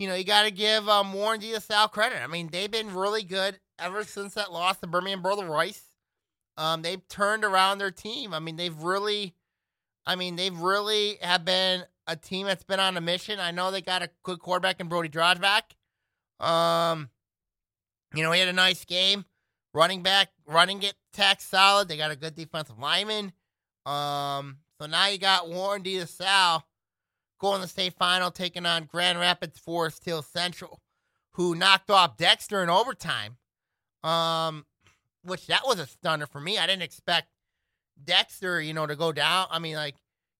you 0.00 0.08
know, 0.08 0.14
you 0.14 0.24
got 0.24 0.44
to 0.44 0.50
give 0.50 0.88
um, 0.88 1.12
Warren 1.12 1.40
Salle 1.60 1.88
credit. 1.88 2.20
I 2.22 2.26
mean, 2.26 2.48
they've 2.50 2.70
been 2.70 2.94
really 2.94 3.22
good 3.22 3.60
ever 3.78 4.02
since 4.02 4.34
that 4.34 4.50
loss 4.50 4.78
to 4.78 4.88
Birmingham 4.88 5.22
Brother 5.22 5.46
Rice. 5.46 5.84
Um, 6.56 6.82
they've 6.82 7.06
turned 7.08 7.44
around 7.44 7.78
their 7.78 7.92
team. 7.92 8.34
I 8.34 8.40
mean, 8.40 8.56
they've 8.56 8.76
really 8.82 9.34
I 10.06 10.16
mean, 10.16 10.36
they've 10.36 10.56
really 10.56 11.18
have 11.20 11.44
been 11.44 11.84
a 12.06 12.16
team 12.16 12.46
that's 12.46 12.64
been 12.64 12.80
on 12.80 12.96
a 12.96 13.00
mission. 13.00 13.38
I 13.38 13.50
know 13.50 13.70
they 13.70 13.82
got 13.82 14.02
a 14.02 14.10
good 14.22 14.40
quarterback 14.40 14.80
in 14.80 14.88
Brody 14.88 15.08
Drojback. 15.08 15.62
Um, 16.44 17.10
you 18.14 18.22
know, 18.22 18.32
he 18.32 18.40
had 18.40 18.48
a 18.48 18.52
nice 18.52 18.84
game. 18.84 19.24
Running 19.72 20.02
back, 20.02 20.30
running 20.46 20.82
it 20.82 20.94
tax 21.12 21.44
solid. 21.44 21.86
They 21.86 21.96
got 21.96 22.10
a 22.10 22.16
good 22.16 22.34
defensive 22.34 22.78
lineman. 22.78 23.32
Um, 23.86 24.58
so 24.80 24.86
now 24.88 25.06
you 25.06 25.18
got 25.18 25.48
Warren 25.48 25.84
La 25.84 26.62
The 27.40 27.66
state 27.66 27.94
final, 27.94 28.30
taking 28.30 28.66
on 28.66 28.84
Grand 28.84 29.18
Rapids 29.18 29.58
Forest 29.58 30.04
Hill 30.04 30.22
Central, 30.22 30.80
who 31.32 31.54
knocked 31.54 31.90
off 31.90 32.16
Dexter 32.16 32.62
in 32.62 32.68
overtime. 32.68 33.38
Um, 34.02 34.66
which 35.22 35.46
that 35.48 35.62
was 35.66 35.78
a 35.78 35.86
stunner 35.86 36.26
for 36.26 36.40
me. 36.40 36.58
I 36.58 36.66
didn't 36.66 36.82
expect 36.82 37.28
Dexter, 38.02 38.60
you 38.60 38.72
know, 38.72 38.86
to 38.86 38.96
go 38.96 39.12
down. 39.12 39.46
I 39.50 39.58
mean, 39.58 39.76
like, 39.76 39.96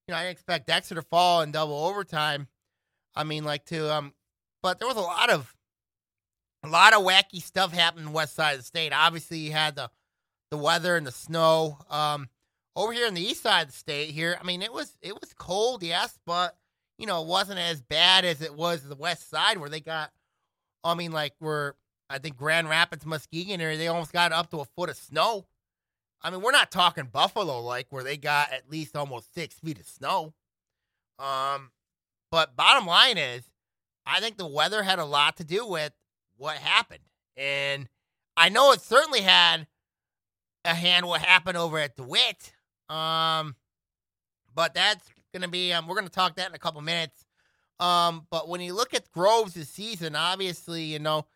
you 0.06 0.12
know, 0.12 0.18
I 0.18 0.22
didn't 0.22 0.32
expect 0.32 0.66
Dexter 0.66 0.94
to 0.94 1.02
fall 1.02 1.42
in 1.42 1.52
double 1.52 1.84
overtime. 1.84 2.48
I 3.14 3.24
mean, 3.24 3.44
like 3.44 3.64
to 3.66 3.92
um, 3.92 4.14
but 4.62 4.78
there 4.78 4.88
was 4.88 4.96
a 4.96 5.00
lot 5.00 5.30
of 5.30 5.54
a 6.62 6.68
lot 6.68 6.94
of 6.94 7.02
wacky 7.02 7.42
stuff 7.42 7.72
happening 7.72 8.06
the 8.06 8.10
west 8.12 8.34
side 8.34 8.52
of 8.52 8.58
the 8.58 8.64
state. 8.64 8.92
Obviously, 8.92 9.38
you 9.38 9.52
had 9.52 9.76
the 9.76 9.90
the 10.50 10.56
weather 10.56 10.96
and 10.96 11.06
the 11.06 11.12
snow. 11.12 11.78
Um, 11.90 12.28
over 12.76 12.92
here 12.92 13.06
in 13.06 13.14
the 13.14 13.22
east 13.22 13.42
side 13.42 13.62
of 13.62 13.68
the 13.68 13.76
state, 13.76 14.10
here, 14.10 14.36
I 14.40 14.44
mean, 14.44 14.62
it 14.62 14.72
was 14.72 14.96
it 15.02 15.14
was 15.14 15.32
cold, 15.34 15.82
yes, 15.82 16.18
but 16.24 16.56
you 17.00 17.06
know, 17.06 17.22
it 17.22 17.26
wasn't 17.26 17.58
as 17.58 17.80
bad 17.80 18.26
as 18.26 18.42
it 18.42 18.54
was 18.54 18.82
the 18.82 18.94
west 18.94 19.30
side 19.30 19.56
where 19.56 19.70
they 19.70 19.80
got. 19.80 20.12
I 20.84 20.94
mean, 20.94 21.12
like 21.12 21.32
where 21.38 21.74
I 22.10 22.18
think 22.18 22.36
Grand 22.36 22.68
Rapids, 22.68 23.06
Muskegon 23.06 23.60
area, 23.60 23.78
they 23.78 23.88
almost 23.88 24.12
got 24.12 24.32
up 24.32 24.50
to 24.50 24.60
a 24.60 24.66
foot 24.66 24.90
of 24.90 24.96
snow. 24.96 25.46
I 26.22 26.30
mean, 26.30 26.42
we're 26.42 26.52
not 26.52 26.70
talking 26.70 27.06
Buffalo 27.10 27.60
like 27.62 27.86
where 27.88 28.04
they 28.04 28.18
got 28.18 28.52
at 28.52 28.70
least 28.70 28.96
almost 28.96 29.32
six 29.32 29.54
feet 29.54 29.80
of 29.80 29.86
snow. 29.86 30.34
Um, 31.18 31.70
but 32.30 32.54
bottom 32.54 32.86
line 32.86 33.16
is, 33.16 33.44
I 34.04 34.20
think 34.20 34.36
the 34.36 34.46
weather 34.46 34.82
had 34.82 34.98
a 34.98 35.04
lot 35.06 35.38
to 35.38 35.44
do 35.44 35.66
with 35.66 35.92
what 36.36 36.58
happened, 36.58 37.04
and 37.34 37.88
I 38.36 38.50
know 38.50 38.72
it 38.72 38.82
certainly 38.82 39.22
had 39.22 39.66
a 40.66 40.74
hand 40.74 41.06
what 41.06 41.22
happened 41.22 41.56
over 41.56 41.78
at 41.78 41.96
DeWitt. 41.96 42.52
Um, 42.90 43.56
but 44.54 44.74
that's 44.74 45.08
gonna 45.32 45.48
be 45.48 45.72
um, 45.72 45.86
we're 45.86 45.96
gonna 45.96 46.08
talk 46.08 46.36
that 46.36 46.48
in 46.48 46.54
a 46.54 46.58
couple 46.58 46.80
minutes. 46.80 47.24
Um, 47.78 48.26
but 48.30 48.48
when 48.48 48.60
you 48.60 48.74
look 48.74 48.92
at 48.92 49.10
Groves 49.10 49.54
this 49.54 49.70
season, 49.70 50.14
obviously, 50.14 50.82
you 50.82 50.98
know, 50.98 51.26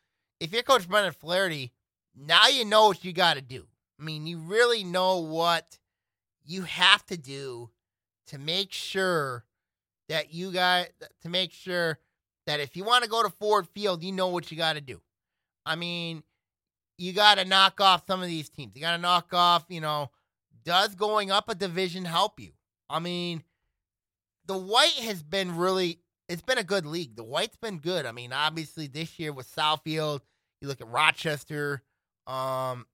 if 0.41 0.53
you're 0.53 0.63
Coach 0.63 0.87
Brendan 0.87 1.15
Flaherty, 1.15 1.73
now 2.15 2.49
you 2.49 2.67
know 2.67 2.87
what 2.89 3.03
you 3.03 3.13
got 3.13 3.37
to 3.37 3.43
do. 3.43 3.67
I 3.99 4.05
mean, 4.05 4.27
you 4.27 4.39
really 4.39 4.85
know 4.85 5.21
what 5.21 5.79
you 6.45 6.63
have 6.63 7.05
to 7.07 7.17
do 7.17 7.71
to 8.27 8.39
make 8.39 8.73
sure 8.73 9.45
that 10.09 10.35
you 10.35 10.53
got 10.53 10.89
to 11.23 11.29
make 11.31 11.53
sure 11.53 11.99
that 12.47 12.61
if 12.61 12.77
you 12.77 12.85
want 12.85 13.05
to 13.05 13.11
go 13.11 13.23
to 13.23 13.31
Ford 13.31 13.67
Field, 13.75 14.03
you 14.03 14.13
know 14.13 14.29
what 14.29 14.51
you 14.51 14.59
got 14.59 14.75
to 14.75 14.83
do. 14.83 15.01
I 15.65 15.77
mean, 15.77 16.23
you 16.99 17.13
got 17.13 17.39
to 17.39 17.45
knock 17.47 17.81
off 17.81 18.07
some 18.07 18.21
of 18.21 18.29
these 18.29 18.51
teams. 18.51 18.73
You 18.75 18.83
got 18.83 18.97
to 18.97 19.03
knock 19.03 19.33
off, 19.33 19.65
you 19.69 19.81
know, 19.81 20.11
does 20.65 20.95
going 20.95 21.31
up 21.31 21.49
a 21.49 21.55
division 21.55 22.05
help 22.05 22.39
you? 22.39 22.53
I 22.91 22.99
mean, 22.99 23.43
the 24.47 24.57
white 24.59 24.99
has 25.03 25.23
been 25.23 25.57
really 25.57 26.01
it's 26.29 26.43
been 26.43 26.59
a 26.59 26.65
good 26.65 26.87
league. 26.87 27.17
The 27.17 27.25
white's 27.25 27.57
been 27.57 27.79
good. 27.79 28.07
I 28.07 28.13
mean, 28.13 28.33
obviously 28.33 28.87
this 28.87 29.19
year 29.19 29.33
with 29.33 29.53
Southfield, 29.55 30.21
You 30.61 30.69
look 30.69 30.81
at 30.81 30.89
Rochester. 30.89 31.83
Um, 32.27 32.87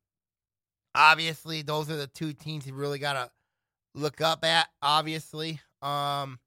obviously, 0.95 1.63
those 1.63 1.91
are 1.91 1.97
the 1.97 2.09
two 2.09 2.33
teams 2.33 2.67
you 2.67 2.75
really 2.75 2.99
got 2.99 3.13
to 3.13 3.31
look 3.95 4.21
up 4.21 4.45
at, 4.45 4.69
obviously. 4.83 5.61
Um, 5.83 6.39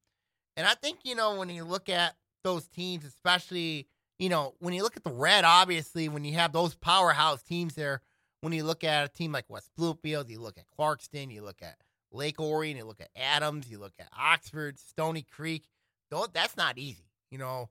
and 0.57 0.67
I 0.67 0.73
think, 0.75 0.99
you 1.03 1.15
know, 1.15 1.35
when 1.35 1.49
you 1.49 1.63
look 1.63 1.89
at 1.89 2.15
those 2.43 2.67
teams, 2.67 3.05
especially, 3.05 3.87
you 4.19 4.29
know, 4.29 4.53
when 4.59 4.73
you 4.73 4.83
look 4.83 4.97
at 4.97 5.03
the 5.03 5.11
red, 5.11 5.45
obviously, 5.45 6.09
when 6.09 6.25
you 6.25 6.33
have 6.33 6.51
those 6.51 6.75
powerhouse 6.75 7.41
teams 7.41 7.75
there, 7.75 8.01
when 8.41 8.53
you 8.53 8.63
look 8.65 8.83
at 8.83 9.05
a 9.05 9.07
team 9.07 9.31
like 9.31 9.49
West 9.49 9.69
Bloomfield, 9.77 10.29
you 10.29 10.39
look 10.39 10.57
at 10.57 10.65
Clarkston, 10.77 11.31
you 11.31 11.41
look 11.43 11.61
at 11.61 11.77
Lake 12.13 12.39
Orion, 12.39 12.77
you 12.77 12.85
look 12.85 13.01
at 13.01 13.09
Adams, 13.15 13.69
you 13.69 13.79
look 13.79 13.93
at 13.99 14.07
Oxford, 14.17 14.79
Stony 14.79 15.25
Creek. 15.29 15.63
Don't, 16.11 16.33
That's 16.33 16.55
not 16.55 16.77
easy. 16.77 17.09
You 17.31 17.39
know, 17.39 17.69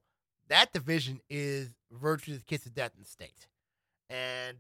that 0.49 0.73
division 0.73 1.21
is 1.31 1.71
virtually 1.91 2.37
the 2.37 2.45
kiss 2.45 2.67
of 2.67 2.75
death 2.75 2.93
in 2.97 3.03
the 3.03 3.09
state. 3.09 3.47
And, 4.11 4.59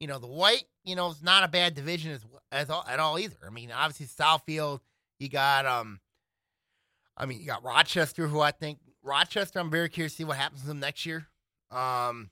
you 0.00 0.06
know, 0.06 0.18
the 0.18 0.28
white, 0.28 0.64
you 0.84 0.96
know, 0.96 1.10
is 1.10 1.22
not 1.22 1.44
a 1.44 1.48
bad 1.48 1.74
division 1.74 2.12
as, 2.12 2.24
as 2.52 2.70
all, 2.70 2.84
at 2.88 3.00
all 3.00 3.18
either. 3.18 3.36
I 3.44 3.50
mean, 3.50 3.70
obviously 3.72 4.06
Southfield, 4.06 4.80
you 5.18 5.28
got 5.28 5.66
um 5.66 6.00
I 7.16 7.26
mean, 7.26 7.40
you 7.40 7.46
got 7.46 7.64
Rochester, 7.64 8.28
who 8.28 8.40
I 8.40 8.52
think 8.52 8.78
Rochester, 9.02 9.58
I'm 9.58 9.70
very 9.70 9.88
curious 9.88 10.12
to 10.12 10.18
see 10.18 10.24
what 10.24 10.36
happens 10.36 10.62
to 10.62 10.68
them 10.68 10.78
next 10.78 11.04
year. 11.04 11.26
Um, 11.72 12.30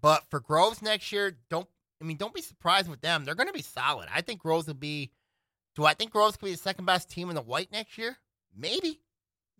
but 0.00 0.22
for 0.30 0.38
Groves 0.38 0.80
next 0.80 1.10
year, 1.10 1.36
don't 1.50 1.68
I 2.00 2.04
mean, 2.04 2.16
don't 2.16 2.34
be 2.34 2.42
surprised 2.42 2.88
with 2.88 3.00
them. 3.00 3.24
They're 3.24 3.34
going 3.34 3.48
to 3.48 3.52
be 3.52 3.62
solid. 3.62 4.08
I 4.14 4.20
think 4.20 4.40
Groves 4.40 4.66
will 4.66 4.74
be. 4.74 5.10
Do 5.76 5.84
I 5.84 5.94
think 5.94 6.10
Groves 6.10 6.36
could 6.36 6.46
be 6.46 6.52
the 6.52 6.58
second 6.58 6.86
best 6.86 7.10
team 7.10 7.28
in 7.28 7.34
the 7.34 7.42
white 7.42 7.70
next 7.70 7.98
year? 7.98 8.16
Maybe, 8.56 9.00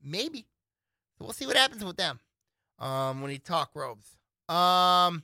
maybe. 0.02 0.46
So 1.18 1.24
we'll 1.24 1.34
see 1.34 1.46
what 1.46 1.56
happens 1.56 1.84
with 1.84 1.96
them. 1.96 2.18
Um, 2.78 3.22
when 3.22 3.30
you 3.30 3.38
talk 3.38 3.72
Groves. 3.74 4.16
Um, 4.48 5.22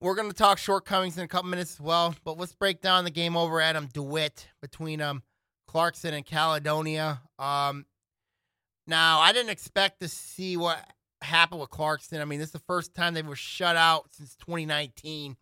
we're 0.00 0.14
going 0.14 0.30
to 0.30 0.36
talk 0.36 0.58
shortcomings 0.58 1.18
in 1.18 1.24
a 1.24 1.28
couple 1.28 1.50
minutes 1.50 1.74
as 1.74 1.80
well. 1.80 2.14
But 2.24 2.38
let's 2.38 2.54
break 2.54 2.80
down 2.80 3.04
the 3.04 3.10
game 3.10 3.36
over 3.36 3.60
Adam 3.60 3.88
DeWitt 3.92 4.48
between 4.62 5.00
um 5.00 5.22
Clarkson 5.66 6.14
and 6.14 6.26
Caledonia. 6.26 7.20
Um, 7.38 7.86
now, 8.86 9.20
I 9.20 9.32
didn't 9.32 9.50
expect 9.50 10.00
to 10.00 10.08
see 10.08 10.56
what 10.56 10.84
happened 11.22 11.60
with 11.60 11.70
Clarkson. 11.70 12.20
I 12.20 12.24
mean, 12.24 12.40
this 12.40 12.48
is 12.48 12.52
the 12.52 12.58
first 12.60 12.94
time 12.94 13.14
they 13.14 13.22
were 13.22 13.36
shut 13.36 13.76
out 13.76 14.08
since 14.12 14.34
2019. 14.36 15.36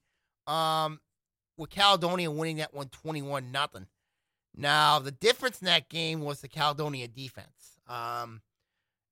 Um, 0.47 1.01
with 1.57 1.71
Caledonia 1.71 2.31
winning 2.31 2.59
that 2.59 2.75
one 2.75 2.89
21 2.89 3.51
nothing. 3.51 3.87
Now, 4.57 4.99
the 4.99 5.13
difference 5.13 5.61
in 5.61 5.67
that 5.67 5.89
game 5.89 6.21
was 6.21 6.41
the 6.41 6.49
Caledonia 6.49 7.09
defense. 7.09 7.79
Um, 7.87 8.43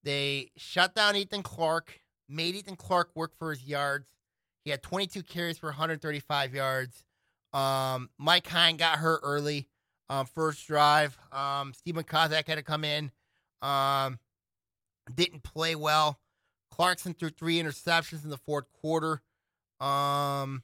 they 0.03 0.51
shut 0.57 0.95
down 0.95 1.17
Ethan 1.17 1.43
Clark, 1.43 2.01
made 2.29 2.55
Ethan 2.55 2.77
Clark 2.77 3.11
work 3.15 3.33
for 3.39 3.51
his 3.51 3.65
yards. 3.65 4.07
He 4.65 4.71
had 4.71 4.83
22 4.83 5.23
carries 5.23 5.59
for 5.59 5.67
135 5.67 6.55
yards. 6.55 7.05
Um, 7.53 8.11
Mike 8.19 8.47
Hine 8.49 8.77
got 8.77 8.99
hurt 8.99 9.21
early, 9.23 9.69
um, 10.11 10.27
first 10.27 10.67
drive. 10.67 11.17
Um, 11.33 11.73
Stephen 11.73 12.05
Kozak 12.05 12.47
had 12.47 12.57
to 12.57 12.63
come 12.63 12.85
in. 12.85 13.11
Um, 13.63 14.19
didn't 15.15 15.43
play 15.43 15.75
well. 15.75 16.19
Clarkson 16.71 17.15
threw 17.15 17.31
three 17.31 17.63
interceptions 17.63 18.25
in 18.25 18.31
the 18.31 18.37
fourth 18.37 18.67
quarter. 18.73 19.23
Um, 19.81 20.63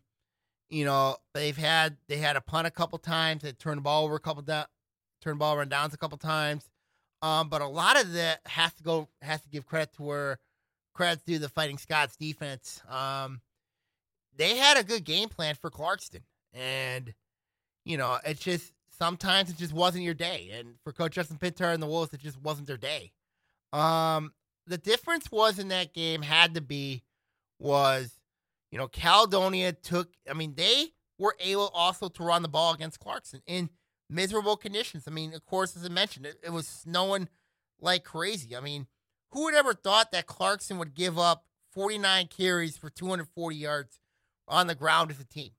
you 0.72 0.86
know, 0.86 1.16
they've 1.34 1.56
had 1.56 1.98
they 2.08 2.16
had 2.16 2.36
a 2.36 2.40
punt 2.40 2.66
a 2.66 2.70
couple 2.70 2.98
times. 2.98 3.42
They 3.42 3.52
turned 3.52 3.78
the 3.78 3.82
ball 3.82 4.04
over 4.04 4.16
a 4.16 4.20
couple 4.20 4.42
down, 4.42 4.64
turned 5.20 5.36
the 5.36 5.40
ball 5.40 5.58
run 5.58 5.68
downs 5.68 5.92
a 5.92 5.98
couple 5.98 6.16
times. 6.16 6.68
Um, 7.20 7.50
but 7.50 7.60
a 7.60 7.68
lot 7.68 8.00
of 8.00 8.14
that 8.14 8.40
has 8.46 8.72
to 8.74 8.82
go 8.82 9.08
has 9.20 9.42
to 9.42 9.50
give 9.50 9.66
credit 9.66 9.92
to 9.94 10.02
where 10.02 10.38
credit 10.94 11.24
to 11.26 11.38
the 11.38 11.50
Fighting 11.50 11.76
Scots 11.76 12.16
defense. 12.16 12.82
Um, 12.88 13.42
they 14.34 14.56
had 14.56 14.78
a 14.78 14.82
good 14.82 15.04
game 15.04 15.28
plan 15.28 15.56
for 15.56 15.70
Clarkston, 15.70 16.22
and 16.54 17.12
you 17.84 17.98
know, 17.98 18.16
it's 18.24 18.40
just 18.40 18.72
sometimes 18.98 19.50
it 19.50 19.58
just 19.58 19.74
wasn't 19.74 20.04
your 20.04 20.14
day. 20.14 20.52
And 20.54 20.76
for 20.84 20.92
Coach 20.92 21.12
Justin 21.12 21.36
Pinter 21.36 21.66
and 21.66 21.82
the 21.82 21.86
Wolves, 21.86 22.14
it 22.14 22.20
just 22.20 22.40
wasn't 22.40 22.66
their 22.66 22.78
day. 22.78 23.12
Um, 23.74 24.32
the 24.66 24.78
difference 24.78 25.30
was 25.30 25.58
in 25.58 25.68
that 25.68 25.92
game 25.92 26.22
had 26.22 26.54
to 26.54 26.62
be 26.62 27.02
was, 27.58 28.10
you 28.72 28.78
know, 28.78 28.88
Caledonia 28.88 29.72
took. 29.72 30.08
I 30.28 30.32
mean, 30.32 30.54
they 30.56 30.86
were 31.18 31.36
able 31.38 31.70
also 31.74 32.08
to 32.08 32.22
run 32.24 32.42
the 32.42 32.48
ball 32.48 32.74
against 32.74 32.98
Clarkson 32.98 33.42
in 33.46 33.70
miserable 34.10 34.56
conditions. 34.56 35.04
I 35.06 35.10
mean, 35.10 35.34
of 35.34 35.44
course, 35.44 35.76
as 35.76 35.84
I 35.84 35.88
mentioned, 35.88 36.26
it, 36.26 36.40
it 36.42 36.50
was 36.50 36.66
snowing 36.66 37.28
like 37.80 38.02
crazy. 38.02 38.56
I 38.56 38.60
mean, 38.60 38.86
who 39.30 39.44
would 39.44 39.54
ever 39.54 39.74
thought 39.74 40.10
that 40.12 40.26
Clarkson 40.26 40.78
would 40.78 40.94
give 40.94 41.18
up 41.18 41.44
49 41.72 42.28
carries 42.28 42.76
for 42.76 42.90
240 42.90 43.56
yards 43.56 44.00
on 44.48 44.66
the 44.66 44.74
ground 44.74 45.10
as 45.10 45.20
a 45.20 45.24
team? 45.24 45.50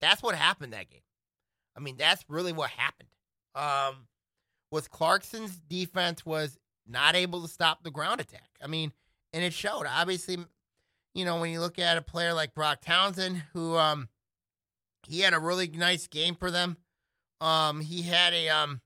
That's 0.00 0.22
what 0.22 0.34
happened 0.34 0.74
that 0.74 0.90
game. 0.90 1.00
I 1.76 1.80
mean, 1.80 1.96
that's 1.96 2.24
really 2.28 2.52
what 2.52 2.70
happened. 2.70 3.08
Um, 3.54 4.06
was 4.70 4.86
Clarkson's 4.86 5.56
defense 5.56 6.24
was 6.24 6.58
not 6.86 7.16
able 7.16 7.42
to 7.42 7.48
stop 7.48 7.82
the 7.82 7.90
ground 7.90 8.20
attack. 8.20 8.48
I 8.62 8.66
mean, 8.66 8.92
and 9.32 9.42
it 9.42 9.52
showed. 9.52 9.86
Obviously, 9.88 10.38
you 11.14 11.24
know, 11.24 11.40
when 11.40 11.50
you 11.50 11.60
look 11.60 11.78
at 11.78 11.96
a 11.96 12.02
player 12.02 12.32
like 12.34 12.54
Brock 12.54 12.80
Townsend, 12.80 13.42
who 13.52 13.76
um 13.76 14.08
he 15.06 15.20
had 15.20 15.34
a 15.34 15.40
really 15.40 15.68
nice 15.68 16.06
game 16.06 16.34
for 16.34 16.50
them. 16.50 16.76
Um, 17.40 17.80
he 17.80 18.02
had 18.02 18.32
a 18.32 18.48
um, 18.48 18.80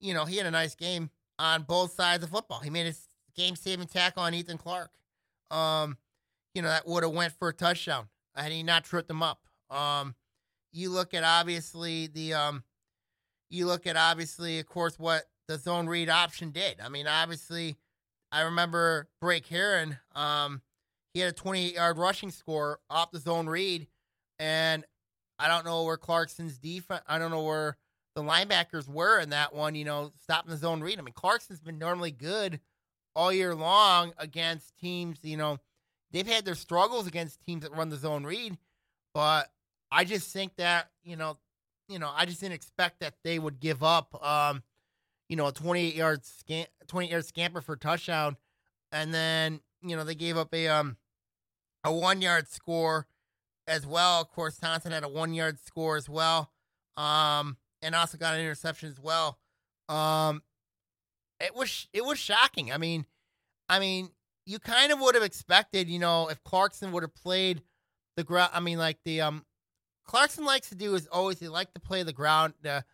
you 0.00 0.14
know, 0.14 0.24
he 0.24 0.36
had 0.36 0.46
a 0.46 0.50
nice 0.50 0.74
game 0.74 1.10
on 1.38 1.62
both 1.62 1.92
sides 1.92 2.24
of 2.24 2.30
football. 2.30 2.60
He 2.60 2.70
made 2.70 2.86
a 2.86 2.94
game 3.36 3.56
saving 3.56 3.86
tackle 3.86 4.22
on 4.22 4.34
Ethan 4.34 4.58
Clark. 4.58 4.90
Um, 5.50 5.96
you 6.54 6.62
know, 6.62 6.68
that 6.68 6.86
would 6.86 7.04
have 7.04 7.12
went 7.12 7.32
for 7.32 7.48
a 7.48 7.54
touchdown 7.54 8.08
had 8.34 8.52
he 8.52 8.62
not 8.62 8.84
tripped 8.84 9.08
them 9.08 9.22
up. 9.22 9.40
Um, 9.70 10.14
you 10.72 10.90
look 10.90 11.14
at 11.14 11.24
obviously 11.24 12.08
the 12.08 12.34
um, 12.34 12.64
you 13.50 13.66
look 13.66 13.86
at 13.86 13.96
obviously, 13.96 14.58
of 14.58 14.66
course, 14.66 14.98
what 14.98 15.24
the 15.46 15.56
zone 15.56 15.86
read 15.86 16.10
option 16.10 16.50
did. 16.50 16.80
I 16.82 16.88
mean, 16.88 17.06
obviously, 17.06 17.76
I 18.30 18.42
remember 18.42 19.08
Drake 19.22 19.46
Heron. 19.46 19.98
Um, 20.14 20.62
he 21.14 21.20
had 21.20 21.30
a 21.30 21.32
28 21.32 21.74
yard 21.74 21.98
rushing 21.98 22.30
score 22.30 22.80
off 22.90 23.10
the 23.10 23.18
zone 23.18 23.46
read, 23.48 23.86
and 24.38 24.84
I 25.38 25.48
don't 25.48 25.64
know 25.64 25.84
where 25.84 25.96
Clarkson's 25.96 26.58
defense. 26.58 27.02
I 27.06 27.18
don't 27.18 27.30
know 27.30 27.42
where 27.42 27.76
the 28.14 28.22
linebackers 28.22 28.88
were 28.88 29.20
in 29.20 29.30
that 29.30 29.54
one. 29.54 29.74
You 29.74 29.84
know, 29.84 30.12
stopping 30.22 30.50
the 30.50 30.56
zone 30.56 30.80
read. 30.80 30.98
I 30.98 31.02
mean, 31.02 31.14
Clarkson's 31.14 31.60
been 31.60 31.78
normally 31.78 32.10
good 32.10 32.60
all 33.14 33.32
year 33.32 33.54
long 33.54 34.12
against 34.18 34.76
teams. 34.78 35.18
You 35.22 35.36
know, 35.36 35.58
they've 36.12 36.26
had 36.26 36.44
their 36.44 36.54
struggles 36.54 37.06
against 37.06 37.40
teams 37.40 37.62
that 37.62 37.72
run 37.72 37.88
the 37.88 37.96
zone 37.96 38.24
read, 38.24 38.58
but 39.14 39.50
I 39.90 40.04
just 40.04 40.32
think 40.32 40.56
that 40.56 40.90
you 41.04 41.16
know, 41.16 41.38
you 41.88 41.98
know, 41.98 42.10
I 42.14 42.26
just 42.26 42.40
didn't 42.40 42.54
expect 42.54 43.00
that 43.00 43.14
they 43.24 43.38
would 43.38 43.60
give 43.60 43.82
up. 43.82 44.22
Um, 44.24 44.62
you 45.28 45.36
know, 45.36 45.46
a 45.46 45.52
28 45.52 45.94
yard 45.94 46.22
scam, 46.22 46.66
20 46.86 47.10
yard 47.10 47.24
scamper 47.24 47.60
for 47.60 47.76
touchdown, 47.76 48.36
and 48.92 49.12
then 49.12 49.60
you 49.82 49.96
know 49.96 50.04
they 50.04 50.14
gave 50.14 50.36
up 50.36 50.52
a 50.52 50.68
um 50.68 50.96
a 51.84 51.92
one 51.92 52.22
yard 52.22 52.48
score 52.48 53.06
as 53.66 53.86
well. 53.86 54.20
Of 54.20 54.30
course, 54.30 54.56
Thompson 54.58 54.92
had 54.92 55.04
a 55.04 55.08
one 55.08 55.34
yard 55.34 55.58
score 55.60 55.96
as 55.96 56.08
well, 56.08 56.50
um, 56.96 57.56
and 57.82 57.94
also 57.94 58.18
got 58.18 58.34
an 58.34 58.40
interception 58.40 58.88
as 58.88 59.00
well. 59.00 59.38
Um, 59.88 60.42
it 61.40 61.54
was 61.54 61.88
it 61.92 62.04
was 62.04 62.18
shocking. 62.18 62.72
I 62.72 62.78
mean, 62.78 63.06
I 63.68 63.78
mean, 63.78 64.10
you 64.46 64.58
kind 64.58 64.92
of 64.92 65.00
would 65.00 65.14
have 65.14 65.24
expected, 65.24 65.88
you 65.88 65.98
know, 65.98 66.28
if 66.28 66.42
Clarkson 66.42 66.92
would 66.92 67.02
have 67.02 67.14
played 67.14 67.62
the 68.16 68.24
ground. 68.24 68.50
I 68.52 68.60
mean, 68.60 68.78
like 68.78 68.98
the 69.04 69.20
um, 69.20 69.44
Clarkson 70.04 70.44
likes 70.44 70.70
to 70.70 70.74
do 70.74 70.94
is 70.94 71.06
always 71.06 71.38
they 71.38 71.48
like 71.48 71.72
to 71.74 71.80
play 71.80 72.02
the 72.02 72.12
ground. 72.12 72.54
the 72.62 72.84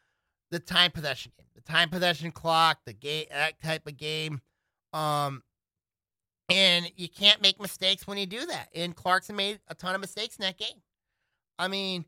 the 0.50 0.58
time 0.60 0.92
possession 0.92 1.32
game, 1.36 1.48
the 1.56 1.62
time 1.62 1.88
possession 1.88 2.30
clock, 2.30 2.78
the 2.86 2.92
game, 2.92 3.26
that 3.30 3.60
type 3.60 3.86
of 3.88 3.96
game. 3.96 4.40
Um, 4.92 5.42
and 6.48 6.90
you 6.96 7.08
can't 7.08 7.42
make 7.42 7.60
mistakes 7.60 8.06
when 8.06 8.18
you 8.18 8.26
do 8.26 8.46
that. 8.46 8.68
And 8.74 8.94
Clarkson 8.94 9.36
made 9.36 9.60
a 9.68 9.74
ton 9.74 9.94
of 9.94 10.00
mistakes 10.00 10.36
in 10.36 10.42
that 10.42 10.58
game. 10.58 10.82
I 11.58 11.68
mean, 11.68 12.04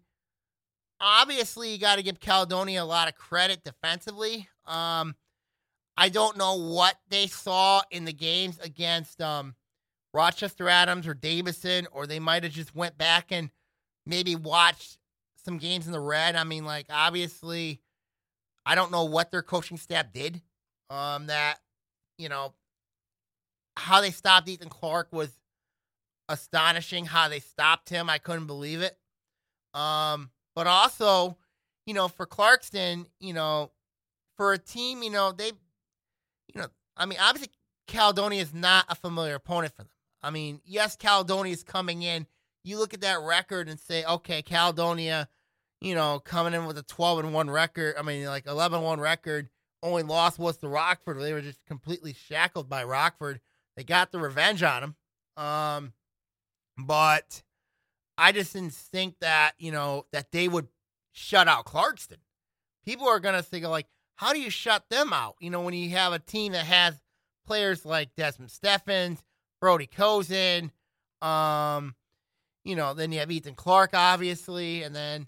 obviously, 1.01 1.73
you 1.73 1.79
got 1.79 1.97
to 1.97 2.03
give 2.03 2.21
Caledonia 2.21 2.83
a 2.83 2.85
lot 2.85 3.09
of 3.09 3.15
credit 3.15 3.65
defensively. 3.65 4.49
Um, 4.67 5.15
I 5.97 6.09
don't 6.09 6.37
know 6.37 6.57
what 6.57 6.97
they 7.09 7.27
saw 7.27 7.83
in 7.91 8.05
the 8.05 8.13
games 8.13 8.59
against 8.59 9.21
um, 9.23 9.55
Rochester 10.13 10.69
Adams 10.69 11.07
or 11.07 11.15
Davison, 11.15 11.87
or 11.93 12.07
they 12.07 12.19
might 12.19 12.43
have 12.43 12.53
just 12.53 12.75
went 12.75 12.99
back 12.99 13.33
and 13.33 13.51
maybe 14.05 14.37
watched 14.37 14.99
some 15.45 15.59
games 15.59 15.87
in 15.87 15.93
the 15.93 16.01
red. 16.01 16.37
I 16.37 16.45
mean, 16.45 16.65
like 16.65 16.87
obviously, 16.91 17.81
I 18.67 18.75
don't 18.75 18.93
know 18.93 19.05
what 19.05 19.31
their 19.31 19.43
coaching 19.43 19.79
staff 19.79 20.13
did. 20.13 20.43
Um, 20.91 21.27
that 21.27 21.59
you 22.19 22.29
know 22.29 22.53
how 23.77 24.01
they 24.01 24.11
stopped 24.11 24.49
Ethan 24.49 24.69
Clark 24.69 25.09
was 25.13 25.31
astonishing. 26.29 27.05
How 27.07 27.29
they 27.29 27.41
stopped 27.41 27.89
him, 27.89 28.11
I 28.11 28.19
couldn't 28.19 28.47
believe 28.47 28.81
it. 28.81 28.97
Um, 29.75 30.31
but 30.55 30.67
also, 30.67 31.37
you 31.87 31.95
know, 31.95 32.09
for 32.09 32.27
Clarkston, 32.27 33.07
you 33.21 33.35
know, 33.35 33.71
for 34.37 34.53
a 34.53 34.59
team, 34.59 35.03
you 35.03 35.11
know, 35.11 35.33
they, 35.33 35.47
you 35.47 36.61
know, 36.61 36.67
I 36.97 37.07
mean, 37.07 37.19
obviously 37.21 37.53
Caledonia 37.87 38.43
is 38.43 38.55
not 38.55 38.87
a 38.89 38.95
familiar 38.95 39.35
opponent 39.35 39.75
for 39.75 39.83
them. 39.83 39.91
I 40.23 40.31
mean, 40.31 40.61
yes, 40.65 40.97
Caledonia 40.97 41.53
is 41.53 41.63
coming 41.63 42.03
in. 42.03 42.27
you 42.65 42.79
look 42.79 42.95
at 42.95 43.03
that 43.03 43.21
record 43.21 43.69
and 43.69 43.79
say, 43.79 44.05
okay, 44.05 44.43
Caledonia, 44.43 45.29
you 45.81 45.95
know, 45.95 46.21
coming 46.25 46.55
in 46.55 46.67
with 46.67 46.79
a 46.79 46.83
12 46.83 47.21
and 47.21 47.35
1 47.35 47.51
record, 47.51 47.95
I 47.99 48.03
mean, 48.03 48.25
like 48.27 48.47
11 48.47 48.83
1 48.83 48.99
record, 48.99 49.49
only 49.83 50.03
loss 50.03 50.39
was 50.39 50.57
to 50.59 50.69
Rockford. 50.69 51.21
They 51.21 51.33
were 51.33 51.43
just 51.43 51.65
completely 51.67 52.13
shackled 52.13 52.69
by 52.69 52.83
Rockford. 52.83 53.41
They 53.77 53.85
got 53.85 54.13
the 54.13 54.19
revenge 54.19 54.63
on 54.63 54.81
them. 54.81 55.45
Um, 55.45 55.93
but 56.79 57.43
I 58.19 58.33
just 58.33 58.53
didn't 58.53 58.73
think 58.73 59.17
that, 59.21 59.53
you 59.59 59.73
know, 59.73 60.07
that 60.13 60.33
they 60.33 60.49
would 60.49 60.69
shut 61.13 61.49
out 61.49 61.67
Clarkston. 61.67 62.19
People 62.85 63.09
are 63.09 63.21
going 63.21 63.35
to 63.35 63.43
think, 63.43 63.65
like, 63.67 63.87
how 64.17 64.33
do 64.33 64.41
you 64.41 64.51
shut 64.51 64.85
them 64.91 65.13
out? 65.13 65.37
You 65.41 65.51
know, 65.51 65.61
when 65.61 65.75
you 65.75 65.91
have 65.91 66.13
a 66.13 66.19
team 66.19 66.53
that 66.53 66.65
has 66.65 66.99
players 67.47 67.85
like 67.85 68.15
Desmond 68.17 68.51
Steffens, 68.51 69.23
Brody 69.61 69.87
Cozen, 69.87 70.73
um, 71.21 71.95
you 72.65 72.77
know, 72.77 72.95
then 72.95 73.13
you 73.13 73.21
have 73.21 73.31
Ethan 73.31 73.55
Clark, 73.55 73.91
obviously, 73.93 74.83
and 74.83 74.95
then, 74.95 75.27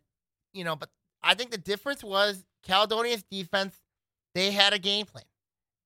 you 0.52 0.64
know, 0.64 0.74
but 0.74 0.88
I 1.22 1.34
think 1.34 1.50
the 1.50 1.58
difference 1.58 2.02
was 2.02 2.44
Caledonia's 2.62 3.24
defense, 3.30 3.76
they 4.34 4.50
had 4.50 4.72
a 4.72 4.78
game 4.78 5.06
plan, 5.06 5.24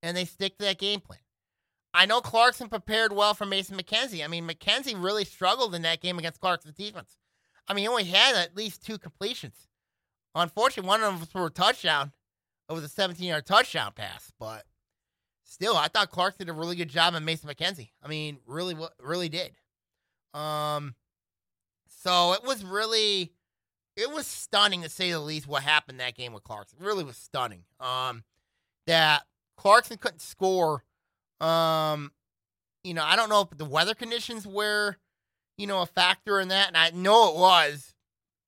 and 0.02 0.16
they 0.16 0.24
stick 0.24 0.58
to 0.58 0.64
that 0.66 0.78
game 0.78 1.00
plan. 1.00 1.18
I 1.94 2.06
know 2.06 2.20
Clarkson 2.20 2.68
prepared 2.68 3.12
well 3.12 3.34
for 3.34 3.44
Mason 3.44 3.76
McKenzie. 3.76 4.24
I 4.24 4.28
mean, 4.28 4.48
McKenzie 4.48 5.00
really 5.00 5.24
struggled 5.24 5.74
in 5.74 5.82
that 5.82 6.00
game 6.00 6.18
against 6.18 6.40
Clarkson's 6.40 6.74
defense. 6.74 7.18
I 7.68 7.74
mean, 7.74 7.82
he 7.82 7.88
only 7.88 8.04
had 8.04 8.34
at 8.34 8.56
least 8.56 8.84
two 8.84 8.98
completions. 8.98 9.68
Unfortunately, 10.34 10.88
one 10.88 11.02
of 11.02 11.10
them 11.10 11.20
was 11.20 11.28
for 11.28 11.46
a 11.46 11.50
touchdown. 11.50 12.12
It 12.68 12.72
was 12.72 12.84
a 12.84 12.88
17 12.88 13.26
yard 13.26 13.44
touchdown 13.44 13.92
pass, 13.94 14.32
but 14.38 14.64
still, 15.44 15.76
I 15.76 15.88
thought 15.88 16.10
Clark 16.10 16.38
did 16.38 16.48
a 16.48 16.54
really 16.54 16.76
good 16.76 16.88
job 16.88 17.14
on 17.14 17.24
Mason 17.24 17.50
McKenzie. 17.50 17.90
I 18.02 18.08
mean, 18.08 18.38
really, 18.46 18.74
really 18.98 19.28
did. 19.28 19.52
Um, 20.32 20.94
so 21.88 22.32
it 22.32 22.42
was 22.42 22.64
really, 22.64 23.32
it 23.96 24.10
was 24.10 24.26
stunning 24.26 24.82
to 24.82 24.88
say 24.88 25.10
the 25.10 25.20
least 25.20 25.46
what 25.46 25.62
happened 25.62 26.00
that 26.00 26.16
game 26.16 26.32
with 26.32 26.44
Clarkson. 26.44 26.78
It 26.80 26.86
really 26.86 27.04
was 27.04 27.18
stunning. 27.18 27.64
Um, 27.78 28.24
that 28.86 29.22
Clarkson 29.56 29.98
couldn't 29.98 30.22
score 30.22 30.84
um, 31.42 32.12
you 32.84 32.94
know, 32.94 33.04
I 33.04 33.16
don't 33.16 33.28
know 33.28 33.42
if 33.42 33.56
the 33.56 33.64
weather 33.64 33.94
conditions 33.94 34.46
were, 34.46 34.96
you 35.58 35.66
know, 35.66 35.82
a 35.82 35.86
factor 35.86 36.40
in 36.40 36.48
that, 36.48 36.68
and 36.68 36.76
I 36.76 36.90
know 36.90 37.30
it 37.30 37.36
was. 37.36 37.94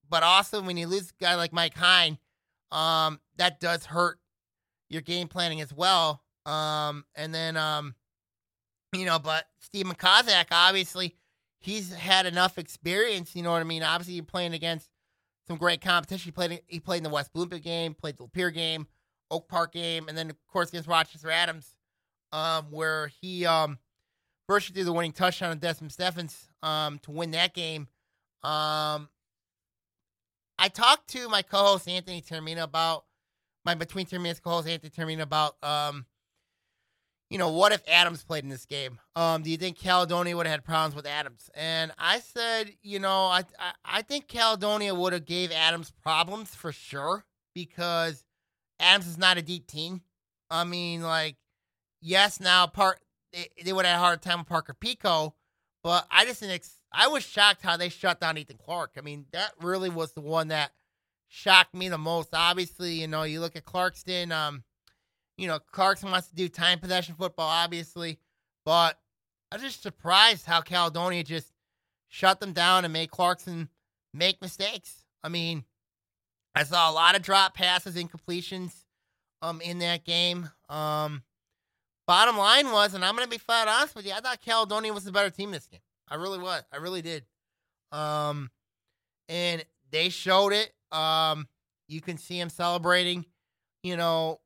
But 0.09 0.23
also, 0.23 0.63
when 0.63 0.77
you 0.77 0.87
lose 0.87 1.11
a 1.11 1.23
guy 1.23 1.35
like 1.35 1.53
Mike 1.53 1.77
Hine, 1.77 2.19
um, 2.71 3.21
that 3.37 3.61
does 3.61 3.87
hurt 3.87 4.19
your 4.89 5.03
game 5.03 5.29
planning 5.29 5.61
as 5.61 5.73
well. 5.73 6.23
Um, 6.47 7.05
and 7.15 7.35
then, 7.35 7.57
um, 7.57 7.95
you 8.93 9.07
know, 9.07 9.19
but 9.19 9.47
Steven 9.59 9.95
Kozak, 9.95 10.47
obviously, 10.51 11.17
he's 11.59 11.93
had 11.93 12.27
enough 12.27 12.59
experience. 12.59 13.35
You 13.35 13.43
know 13.43 13.51
what 13.51 13.61
I 13.61 13.65
mean? 13.65 13.83
Obviously, 13.83 14.15
you're 14.15 14.25
playing 14.25 14.55
against 14.55 14.89
some 15.49 15.57
great 15.57 15.81
competition. 15.81 16.29
He 16.29 16.33
played. 16.33 16.61
He 16.67 16.81
played 16.81 16.99
in 16.99 17.05
the 17.05 17.11
West 17.11 17.33
Bloomfield 17.33 17.63
game, 17.63 17.95
played 17.95 18.17
the 18.17 18.25
Lapeer 18.25 18.53
game, 18.53 18.87
Oak 19.31 19.49
Park 19.49 19.73
game, 19.73 20.09
and 20.09 20.17
then 20.17 20.31
of 20.31 20.37
course 20.47 20.69
against 20.69 20.89
Rochester 20.89 21.31
Adams 21.31 21.75
um, 22.35 22.67
where 22.71 23.11
he 23.21 23.47
um, 23.47 23.79
first 24.49 24.75
threw 24.75 24.85
the 24.85 24.93
winning 24.93 25.13
touchdown 25.13 25.53
on 25.53 25.59
Desmond 25.59 25.93
Steffens 25.93 26.49
um, 26.63 26.99
to 27.01 27.13
win 27.13 27.31
that 27.31 27.55
game. 27.55 27.89
Um, 28.43 29.09
I 30.59 30.69
talked 30.69 31.09
to 31.11 31.29
my 31.29 31.43
co-host 31.43 31.89
Anthony 31.89 32.21
Termina 32.21 32.65
about 32.65 33.05
my 33.65 33.75
between 33.75 34.07
Termina's 34.07 34.41
co-host 34.41 34.69
Anthony 34.69 34.91
Termina 34.91 35.23
about 35.23 35.57
um, 35.63 36.07
you 37.31 37.39
know, 37.39 37.51
what 37.51 37.73
if 37.73 37.83
Adams 37.89 38.23
played 38.23 38.45
in 38.45 38.51
this 38.51 38.67
game? 38.67 38.99
Um, 39.17 39.43
do 39.43 39.51
you 39.51 39.57
think 39.57 39.79
Caledonia 39.79 40.37
would 40.37 40.47
have 40.47 40.53
had 40.53 40.65
problems 40.65 40.95
with 40.95 41.07
Adams? 41.07 41.49
And 41.55 41.93
I 41.99 42.19
said, 42.19 42.73
you 42.83 42.99
know, 42.99 43.27
I 43.27 43.45
I, 43.59 43.73
I 43.85 44.03
think 44.03 44.27
Caledonia 44.29 44.95
would 44.95 45.13
have 45.13 45.25
gave 45.25 45.53
Adams 45.53 45.93
problems 46.03 46.55
for 46.55 46.73
sure 46.73 47.25
because 47.55 48.25
Adams 48.81 49.07
is 49.07 49.19
not 49.19 49.39
a 49.39 49.43
deep 49.43 49.67
team. 49.67 50.03
I 50.51 50.65
mean, 50.65 51.03
like 51.03 51.37
yes, 52.05 52.39
now 52.39 52.67
part 52.67 53.01
they, 53.33 53.49
they 53.65 53.73
would 53.73 53.85
have 53.85 53.95
had 53.95 54.01
a 54.01 54.05
hard 54.05 54.23
time 54.23 54.39
with 54.39 54.49
Parker 54.49 54.75
Pico, 54.75 55.35
but 55.83 56.07
I 56.11 56.25
just 56.25 56.41
didn't. 56.41 56.55
Ex- 56.55 56.81
I 56.93 57.09
was 57.09 57.25
shocked 57.25 57.63
how 57.63 57.77
they 57.77 57.89
shut 57.89 58.21
down 58.21 58.39
Ethan 58.39 58.59
Clark. 58.65 58.93
I 58.97 59.01
mean, 59.01 59.27
that 59.33 59.53
really 59.61 59.91
was 59.91 60.13
the 60.13 60.21
one 60.21 60.49
that 60.49 60.73
shocked 61.27 61.75
me 61.75 61.89
the 61.89 61.99
most. 61.99 62.29
Obviously, 62.33 63.01
you 63.01 63.09
know, 63.09 63.25
you 63.25 63.41
look 63.41 63.57
at 63.57 63.65
Clarkston. 63.65 64.31
Um, 64.31 64.63
you 65.37 65.49
know, 65.49 65.59
Clarkson 65.59 66.11
wants 66.11 66.29
to 66.29 66.35
do 66.37 66.49
time 66.49 66.79
possession 66.79 67.17
football, 67.17 67.49
obviously, 67.49 68.21
but 68.65 69.01
I 69.51 69.57
was 69.57 69.63
just 69.63 69.83
surprised 69.83 70.47
how 70.47 70.61
Caledonia 70.61 71.25
just 71.25 71.49
shut 72.09 72.39
them 72.39 72.53
down 72.53 72.85
and 72.85 72.93
made 72.93 73.11
Clarkson 73.11 73.69
make 74.13 74.41
mistakes. 74.41 75.05
I 75.25 75.29
mean, 75.29 75.65
I 76.55 76.63
saw 76.63 76.89
a 76.89 76.93
lot 76.93 77.17
of 77.17 77.23
drop 77.23 77.55
passes, 77.55 77.97
incompletions, 77.97 78.73
um, 79.43 79.61
in 79.61 79.81
that 79.81 80.05
game. 80.05 80.51
Um, 80.69 81.25
Bottom 82.07 82.37
line 82.37 82.71
was, 82.71 82.95
and 82.95 83.05
I'm 83.05 83.17
going 83.17 83.27
to 83.27 83.31
be 83.31 83.39
flat 83.39 83.67
honest 83.67 83.95
with 83.95 84.07
you, 84.07 84.13
I 84.13 84.21
thought 84.21 84.41
Caledonia 84.43 84.93
was 84.93 85.05
the 85.05 85.13
better 85.13 85.31
team 85.31 85.51
this 85.51 85.67
game. 85.67 85.81
I 86.09 86.17
really 86.17 86.39
was. 86.39 86.63
I 86.73 86.77
really 86.77 87.03
did. 87.03 87.25
Um, 87.93 88.51
and 89.29 89.65
they 89.91 90.11
showed 90.11 90.53
it. 90.53 90.73
Um, 90.93 91.49
you 91.89 92.01
can 92.01 92.19
see 92.19 92.39
him 92.39 92.51
celebrating. 92.51 93.25
You 93.83 93.97
know, 93.97 94.41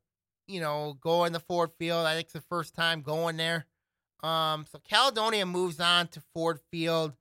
you 0.47 0.59
know, 0.61 0.97
going 1.01 1.33
to 1.33 1.39
Ford 1.39 1.71
Field. 1.77 2.05
I 2.05 2.13
think 2.13 2.25
it's 2.25 2.33
the 2.33 2.41
first 2.41 2.75
time 2.75 3.01
going 3.01 3.37
there. 3.37 3.65
Um, 4.23 4.65
so 4.71 4.79
Caledonia 4.79 5.45
moves 5.45 5.79
on 5.79 6.07
to 6.09 6.21
Ford 6.33 6.59
Field 6.71 7.13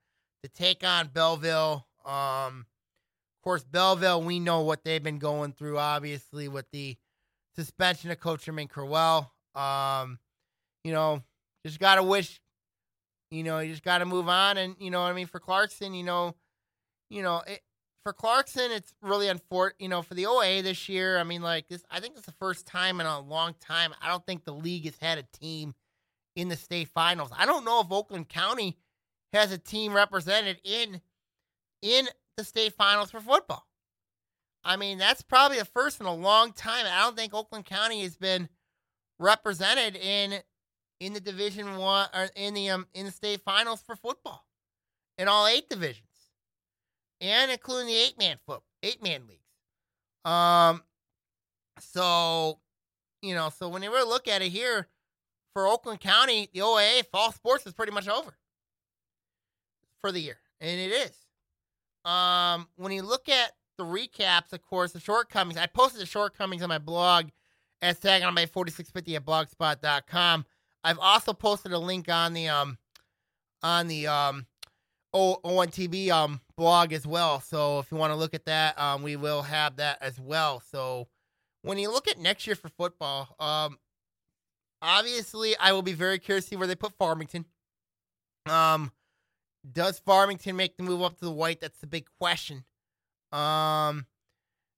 to 0.43 0.49
take 0.49 0.85
on 0.85 1.09
Belleville. 1.09 1.87
Um, 2.05 2.67
of 3.37 3.43
course, 3.43 3.65
Belleville, 3.65 4.23
we 4.23 4.41
know 4.41 4.63
what 4.63 4.85
they've 4.85 5.03
been 5.03 5.19
going 5.19 5.53
through, 5.53 5.79
obviously, 5.79 6.49
with 6.49 6.71
the 6.73 6.97
suspension 7.55 8.11
of 8.11 8.19
Coach 8.19 8.47
Jermaine 8.47 8.69
Crowell. 8.69 9.33
Um, 9.55 10.19
you 10.85 10.93
know, 10.93 11.23
just 11.67 11.79
gotta 11.79 12.03
wish, 12.03 12.41
you 13.31 13.43
know, 13.43 13.59
you 13.59 13.71
just 13.71 13.85
gotta 13.85 14.05
move 14.05 14.29
on. 14.29 14.57
And 14.57 14.77
you 14.79 14.91
know, 14.91 15.03
I 15.03 15.13
mean, 15.13 15.27
for 15.27 15.41
Clarkson, 15.41 15.95
you 15.95 16.05
know, 16.05 16.35
you 17.11 17.23
know, 17.23 17.43
it, 17.47 17.61
for 18.05 18.13
Clarkson, 18.13 18.71
it's 18.71 18.95
really 19.03 19.29
unfortunate. 19.29 19.81
You 19.81 19.89
know, 19.89 20.03
for 20.03 20.15
the 20.15 20.27
OA 20.27 20.63
this 20.63 20.89
year, 20.89 21.19
I 21.19 21.25
mean, 21.25 21.43
like 21.43 21.69
this, 21.69 21.85
I 21.91 22.01
think 22.01 22.17
it's 22.17 22.27
the 22.27 22.33
first 22.33 22.67
time 22.67 23.01
in 23.01 23.07
a 23.07 23.21
long 23.21 23.55
time. 23.61 23.93
I 24.01 24.09
don't 24.09 24.25
think 24.25 24.45
the 24.45 24.53
league 24.53 24.85
has 24.85 24.97
had 25.01 25.19
a 25.19 25.25
team 25.39 25.75
in 26.37 26.49
the 26.49 26.57
state 26.57 26.89
finals. 26.89 27.31
I 27.37 27.47
don't 27.47 27.65
know 27.65 27.81
if 27.81 27.91
Oakland 27.91 28.29
County 28.29 28.79
has 29.33 29.53
a 29.53 29.59
team 29.59 29.95
represented 29.95 30.59
in 30.65 31.01
in 31.83 32.09
the 32.37 32.45
state 32.45 32.73
finals 32.73 33.11
for 33.11 33.21
football. 33.21 33.67
I 34.65 34.77
mean, 34.77 34.99
that's 34.99 35.23
probably 35.23 35.59
the 35.59 35.65
first 35.65 36.01
in 36.01 36.07
a 36.07 36.15
long 36.15 36.53
time. 36.53 36.87
I 36.87 37.03
don't 37.03 37.17
think 37.17 37.35
Oakland 37.35 37.65
County 37.65 38.03
has 38.03 38.17
been 38.17 38.49
represented 39.19 39.97
in 39.97 40.41
in 41.01 41.13
the 41.13 41.21
Division 41.21 41.77
One 41.77 42.09
or 42.15 42.29
in 42.35 42.55
the 42.55 42.71
um 42.71 42.87
in 42.95 43.07
the 43.07 43.13
state 43.13 43.41
finals 43.43 43.83
for 43.85 43.97
football 43.97 44.45
in 45.17 45.29
all 45.29 45.47
eight 45.47 45.69
divisions, 45.69 46.07
and 47.21 47.51
including 47.51 47.87
the 47.89 47.97
eight 47.97 48.19
man 48.19 48.37
foot 48.47 48.63
eight 48.83 49.03
man 49.03 49.23
leagues. 49.29 49.43
Um, 50.25 50.83
so 51.81 52.59
you 53.23 53.35
know, 53.35 53.51
so 53.51 53.69
when 53.69 53.83
you 53.83 53.91
really 53.91 54.09
look 54.09 54.29
at 54.29 54.43
it 54.43 54.51
here 54.51 54.89
for 55.53 55.67
Oakland 55.67 56.01
County, 56.01 56.49
the 56.53 56.61
OAA 56.61 57.05
fall 57.11 57.33
sports 57.33 57.67
is 57.67 57.73
pretty 57.73 57.93
much 57.93 58.09
over 58.09 58.37
for 60.01 60.13
the 60.13 60.21
year, 60.21 60.39
and 60.61 60.79
it 60.79 60.93
is. 60.93 61.13
Um, 62.11 62.69
when 62.77 62.93
you 62.93 63.03
look 63.03 63.29
at 63.29 63.53
the 63.79 63.85
recaps, 63.85 64.53
of 64.53 64.61
course, 64.63 64.93
the 64.93 65.01
shortcomings. 65.01 65.57
I 65.57 65.67
posted 65.67 66.01
the 66.03 66.07
shortcomings 66.07 66.63
on 66.63 66.69
my 66.69 66.79
blog 66.79 67.29
at 67.81 67.99
sagonomate4650 68.01 69.17
at 69.17 69.25
blogspot.com. 69.25 70.45
I've 70.85 70.99
also 70.99 71.33
posted 71.33 71.73
a 71.73 71.79
link 71.79 72.09
on 72.09 72.35
the 72.35 72.49
um 72.49 72.79
on 73.63 73.89
the 73.89 74.07
um 74.07 74.47
o- 75.13 75.41
ONTV 75.45 76.11
um 76.11 76.41
blog 76.57 76.93
as 76.93 77.07
well. 77.07 77.41
So 77.41 77.79
if 77.81 77.91
you 77.91 77.97
want 77.97 78.13
to 78.13 78.17
look 78.17 78.35
at 78.35 78.45
that, 78.47 78.79
um 78.79 79.03
we 79.03 79.17
will 79.17 79.43
have 79.43 79.77
that 79.77 79.99
as 80.01 80.21
well. 80.21 80.61
So 80.71 81.09
when 81.63 81.79
you 81.79 81.91
look 81.91 82.09
at 82.09 82.19
next 82.19 82.47
year 82.47 82.57
for 82.57 82.69
football, 82.69 83.35
um 83.39 83.79
obviously 84.81 85.57
I 85.59 85.73
will 85.73 85.83
be 85.83 85.93
very 85.93 86.19
curious 86.19 86.45
to 86.47 86.51
see 86.51 86.57
where 86.57 86.69
they 86.69 86.75
put 86.77 86.93
Farmington. 86.99 87.45
Um 88.47 88.93
does 89.71 89.99
Farmington 89.99 90.57
make 90.57 90.77
the 90.77 90.83
move 90.85 91.03
up 91.03 91.19
to 91.19 91.25
the 91.25 91.33
white? 91.33 91.61
That's 91.61 91.81
the 91.81 91.87
big 91.87 92.07
question. 92.21 92.65
Um 93.33 94.07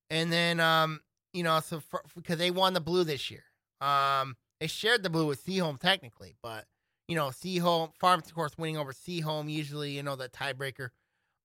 and 0.08 0.32
then 0.32 0.58
um 0.60 1.00
you 1.32 1.42
know 1.42 1.60
so 1.60 1.82
because 2.16 2.38
they 2.38 2.50
won 2.50 2.72
the 2.72 2.80
blue 2.80 3.04
this 3.04 3.30
year. 3.30 3.44
Um 3.80 4.36
they 4.60 4.66
shared 4.66 5.02
the 5.02 5.10
blue 5.10 5.26
with 5.26 5.44
Seaholm 5.44 5.78
technically, 5.78 6.36
but 6.42 6.66
you 7.08 7.16
know, 7.16 7.28
Seaholm 7.28 7.90
Farmington, 7.98 8.30
of 8.30 8.34
course, 8.36 8.56
winning 8.56 8.76
over 8.76 8.92
Seaholm 8.92 9.50
usually, 9.50 9.90
you 9.90 10.02
know, 10.02 10.14
the 10.14 10.28
tiebreaker. 10.28 10.90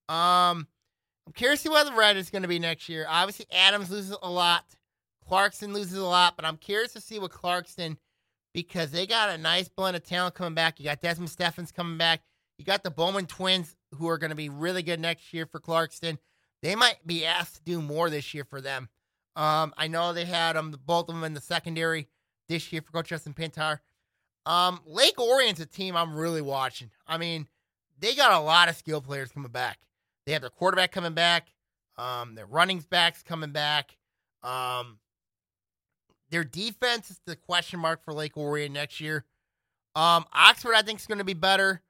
Um, 0.07 0.67
I'm 1.25 1.33
curious 1.33 1.61
to 1.61 1.63
see 1.63 1.69
what 1.69 1.85
the 1.85 1.93
red 1.93 2.17
is 2.17 2.29
going 2.29 2.43
to 2.43 2.47
be 2.47 2.59
next 2.59 2.87
year. 2.87 3.07
Obviously, 3.09 3.47
Adams 3.51 3.89
loses 3.89 4.15
a 4.21 4.29
lot, 4.29 4.65
Clarkson 5.27 5.73
loses 5.73 5.97
a 5.97 6.05
lot, 6.05 6.35
but 6.35 6.45
I'm 6.45 6.57
curious 6.57 6.93
to 6.93 7.01
see 7.01 7.17
what 7.17 7.31
Clarkson 7.31 7.97
because 8.53 8.91
they 8.91 9.07
got 9.07 9.31
a 9.31 9.37
nice 9.37 9.67
blend 9.67 9.95
of 9.97 10.03
talent 10.03 10.35
coming 10.35 10.53
back. 10.53 10.79
You 10.79 10.85
got 10.85 11.01
Desmond 11.01 11.29
Steffens 11.29 11.71
coming 11.71 11.97
back. 11.97 12.21
You 12.57 12.63
got 12.63 12.83
the 12.83 12.91
Bowman 12.91 13.25
twins 13.25 13.75
who 13.95 14.07
are 14.07 14.17
going 14.17 14.29
to 14.29 14.35
be 14.35 14.49
really 14.49 14.83
good 14.83 14.99
next 14.99 15.33
year 15.33 15.45
for 15.45 15.59
Clarkston. 15.59 16.19
They 16.61 16.75
might 16.75 17.05
be 17.05 17.25
asked 17.25 17.55
to 17.55 17.63
do 17.63 17.81
more 17.81 18.09
this 18.09 18.33
year 18.33 18.45
for 18.45 18.61
them. 18.61 18.89
Um, 19.35 19.73
I 19.77 19.87
know 19.87 20.13
they 20.13 20.25
had 20.25 20.55
um 20.55 20.73
both 20.85 21.09
of 21.09 21.15
them 21.15 21.23
in 21.23 21.33
the 21.33 21.41
secondary 21.41 22.07
this 22.47 22.71
year 22.71 22.81
for 22.81 22.91
Coach 22.91 23.09
Justin 23.09 23.33
Pintar. 23.33 23.79
Um, 24.45 24.79
Lake 24.85 25.19
Orion's 25.19 25.59
a 25.59 25.65
team 25.65 25.95
I'm 25.95 26.15
really 26.15 26.41
watching. 26.41 26.91
I 27.07 27.17
mean, 27.17 27.47
they 27.99 28.15
got 28.15 28.31
a 28.31 28.39
lot 28.39 28.69
of 28.69 28.75
skill 28.75 29.01
players 29.01 29.31
coming 29.31 29.51
back. 29.51 29.79
They 30.25 30.33
have 30.33 30.41
their 30.41 30.51
quarterback 30.51 30.91
coming 30.91 31.13
back. 31.13 31.47
Um, 31.97 32.35
their 32.35 32.45
running 32.45 32.83
backs 32.89 33.23
coming 33.23 33.51
back. 33.51 33.97
Um, 34.43 34.99
their 36.29 36.43
defense 36.43 37.09
is 37.11 37.19
the 37.25 37.35
question 37.35 37.79
mark 37.79 38.03
for 38.03 38.13
Lake 38.13 38.37
Orion 38.37 38.73
next 38.73 38.99
year. 38.99 39.25
Um, 39.95 40.25
Oxford, 40.33 40.73
I 40.75 40.81
think, 40.81 40.99
is 40.99 41.07
going 41.07 41.19
to 41.19 41.23
be 41.23 41.33
better. 41.33 41.81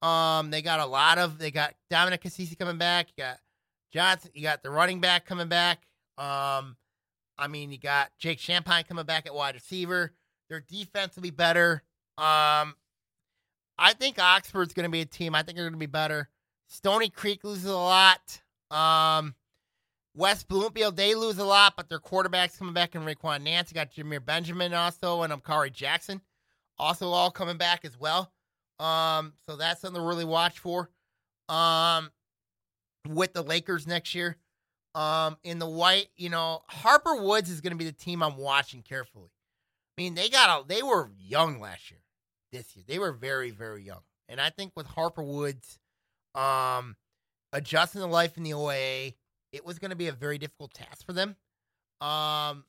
Um, 0.00 0.50
they 0.50 0.62
got 0.62 0.80
a 0.80 0.86
lot 0.86 1.18
of. 1.18 1.38
They 1.38 1.50
got 1.50 1.74
Dominic 1.90 2.22
Cassisi 2.22 2.56
coming 2.56 2.78
back. 2.78 3.08
You 3.08 3.24
got 3.24 3.38
Johnson. 3.92 4.30
You 4.34 4.42
got 4.42 4.62
the 4.62 4.70
running 4.70 5.00
back 5.00 5.26
coming 5.26 5.48
back. 5.48 5.80
Um, 6.16 6.76
I 7.38 7.48
mean, 7.48 7.70
you 7.70 7.78
got 7.78 8.10
Jake 8.18 8.40
Champagne 8.40 8.84
coming 8.84 9.04
back 9.04 9.26
at 9.26 9.34
wide 9.34 9.54
receiver. 9.54 10.12
Their 10.48 10.60
defense 10.60 11.14
will 11.14 11.22
be 11.22 11.30
better. 11.30 11.82
Um, 12.16 12.74
I 13.78 13.92
think 13.98 14.18
Oxford's 14.18 14.72
going 14.72 14.84
to 14.84 14.90
be 14.90 15.02
a 15.02 15.06
team. 15.06 15.34
I 15.34 15.42
think 15.42 15.56
they're 15.56 15.66
going 15.66 15.72
to 15.74 15.78
be 15.78 15.86
better. 15.86 16.28
Stony 16.66 17.08
Creek 17.08 17.44
loses 17.44 17.66
a 17.66 17.76
lot. 17.76 18.40
Um, 18.70 19.34
West 20.14 20.48
Bloomfield, 20.48 20.96
they 20.96 21.14
lose 21.14 21.38
a 21.38 21.44
lot, 21.44 21.74
but 21.76 21.88
their 21.88 22.00
quarterback's 22.00 22.56
coming 22.56 22.74
back 22.74 22.94
in 22.94 23.02
Raquan 23.02 23.42
Nance. 23.42 23.70
You 23.70 23.74
got 23.76 23.92
Jameer 23.92 24.24
Benjamin 24.24 24.74
also, 24.74 25.22
and 25.22 25.32
Amkari 25.32 25.72
Jackson 25.72 26.20
also 26.78 27.08
all 27.08 27.30
coming 27.30 27.56
back 27.56 27.84
as 27.84 27.98
well. 27.98 28.32
Um, 28.78 29.32
so 29.48 29.56
that's 29.56 29.80
something 29.80 30.00
to 30.00 30.06
really 30.06 30.24
watch 30.24 30.58
for. 30.58 30.90
Um, 31.48 32.10
with 33.08 33.32
the 33.32 33.42
Lakers 33.42 33.86
next 33.86 34.14
year. 34.14 34.36
Um, 34.94 35.36
in 35.44 35.58
the 35.58 35.68
white, 35.68 36.08
you 36.16 36.28
know, 36.28 36.62
Harper 36.66 37.22
Woods 37.22 37.50
is 37.50 37.60
going 37.60 37.72
to 37.72 37.76
be 37.76 37.84
the 37.84 37.92
team 37.92 38.22
I'm 38.22 38.36
watching 38.36 38.82
carefully. 38.82 39.30
I 39.96 40.02
mean, 40.02 40.14
they 40.14 40.28
got 40.28 40.60
a, 40.60 40.66
they 40.66 40.82
were 40.82 41.10
young 41.18 41.60
last 41.60 41.90
year. 41.90 42.00
This 42.52 42.74
year, 42.74 42.84
they 42.88 42.98
were 42.98 43.12
very, 43.12 43.50
very 43.50 43.82
young, 43.82 44.00
and 44.28 44.40
I 44.40 44.50
think 44.50 44.72
with 44.74 44.86
Harper 44.86 45.22
Woods, 45.22 45.78
um, 46.34 46.96
adjusting 47.52 48.00
to 48.00 48.06
life 48.06 48.38
in 48.38 48.42
the 48.42 48.52
OAA, 48.52 49.14
it 49.52 49.66
was 49.66 49.78
going 49.78 49.90
to 49.90 49.96
be 49.96 50.08
a 50.08 50.12
very 50.12 50.38
difficult 50.38 50.72
task 50.72 51.04
for 51.04 51.12
them. 51.12 51.36
Um, 52.00 52.64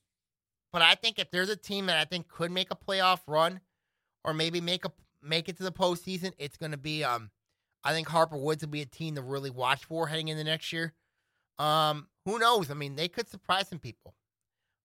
but 0.73 0.81
I 0.81 0.95
think 0.95 1.19
if 1.19 1.31
there's 1.31 1.49
a 1.49 1.55
team 1.55 1.85
that 1.85 1.97
I 1.97 2.05
think 2.05 2.27
could 2.27 2.51
make 2.51 2.71
a 2.71 2.75
playoff 2.75 3.21
run, 3.27 3.61
or 4.23 4.33
maybe 4.33 4.61
make 4.61 4.85
a 4.85 4.91
make 5.21 5.49
it 5.49 5.57
to 5.57 5.63
the 5.63 5.71
postseason, 5.71 6.33
it's 6.37 6.57
going 6.57 6.71
to 6.71 6.77
be 6.77 7.03
um, 7.03 7.31
I 7.83 7.93
think 7.93 8.07
Harper 8.07 8.37
Woods 8.37 8.63
will 8.63 8.71
be 8.71 8.81
a 8.81 8.85
team 8.85 9.15
to 9.15 9.21
really 9.21 9.49
watch 9.49 9.85
for 9.85 10.07
heading 10.07 10.27
into 10.27 10.43
next 10.43 10.71
year. 10.73 10.93
Um, 11.59 12.07
who 12.25 12.39
knows? 12.39 12.71
I 12.71 12.73
mean, 12.73 12.95
they 12.95 13.07
could 13.07 13.29
surprise 13.29 13.67
some 13.67 13.79
people. 13.79 14.15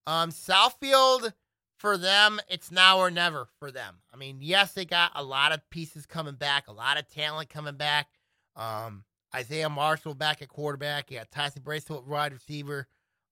Um, 0.05 0.29
Southfield 0.29 1.33
for 1.77 1.97
them, 1.97 2.39
it's 2.49 2.71
now 2.71 2.99
or 2.99 3.09
never 3.09 3.47
for 3.59 3.71
them. 3.71 3.95
I 4.13 4.17
mean, 4.17 4.37
yes, 4.41 4.73
they 4.73 4.85
got 4.85 5.11
a 5.15 5.23
lot 5.23 5.51
of 5.51 5.67
pieces 5.69 6.05
coming 6.05 6.35
back, 6.35 6.67
a 6.67 6.73
lot 6.73 6.99
of 6.99 7.07
talent 7.09 7.49
coming 7.49 7.75
back. 7.75 8.07
Um, 8.55 9.03
Isaiah 9.33 9.69
Marshall 9.69 10.13
back 10.13 10.41
at 10.41 10.47
quarterback. 10.47 11.09
Got 11.09 11.31
Tyson 11.31 11.61
Bracelet 11.63 12.07
wide 12.07 12.33
receiver. 12.33 12.87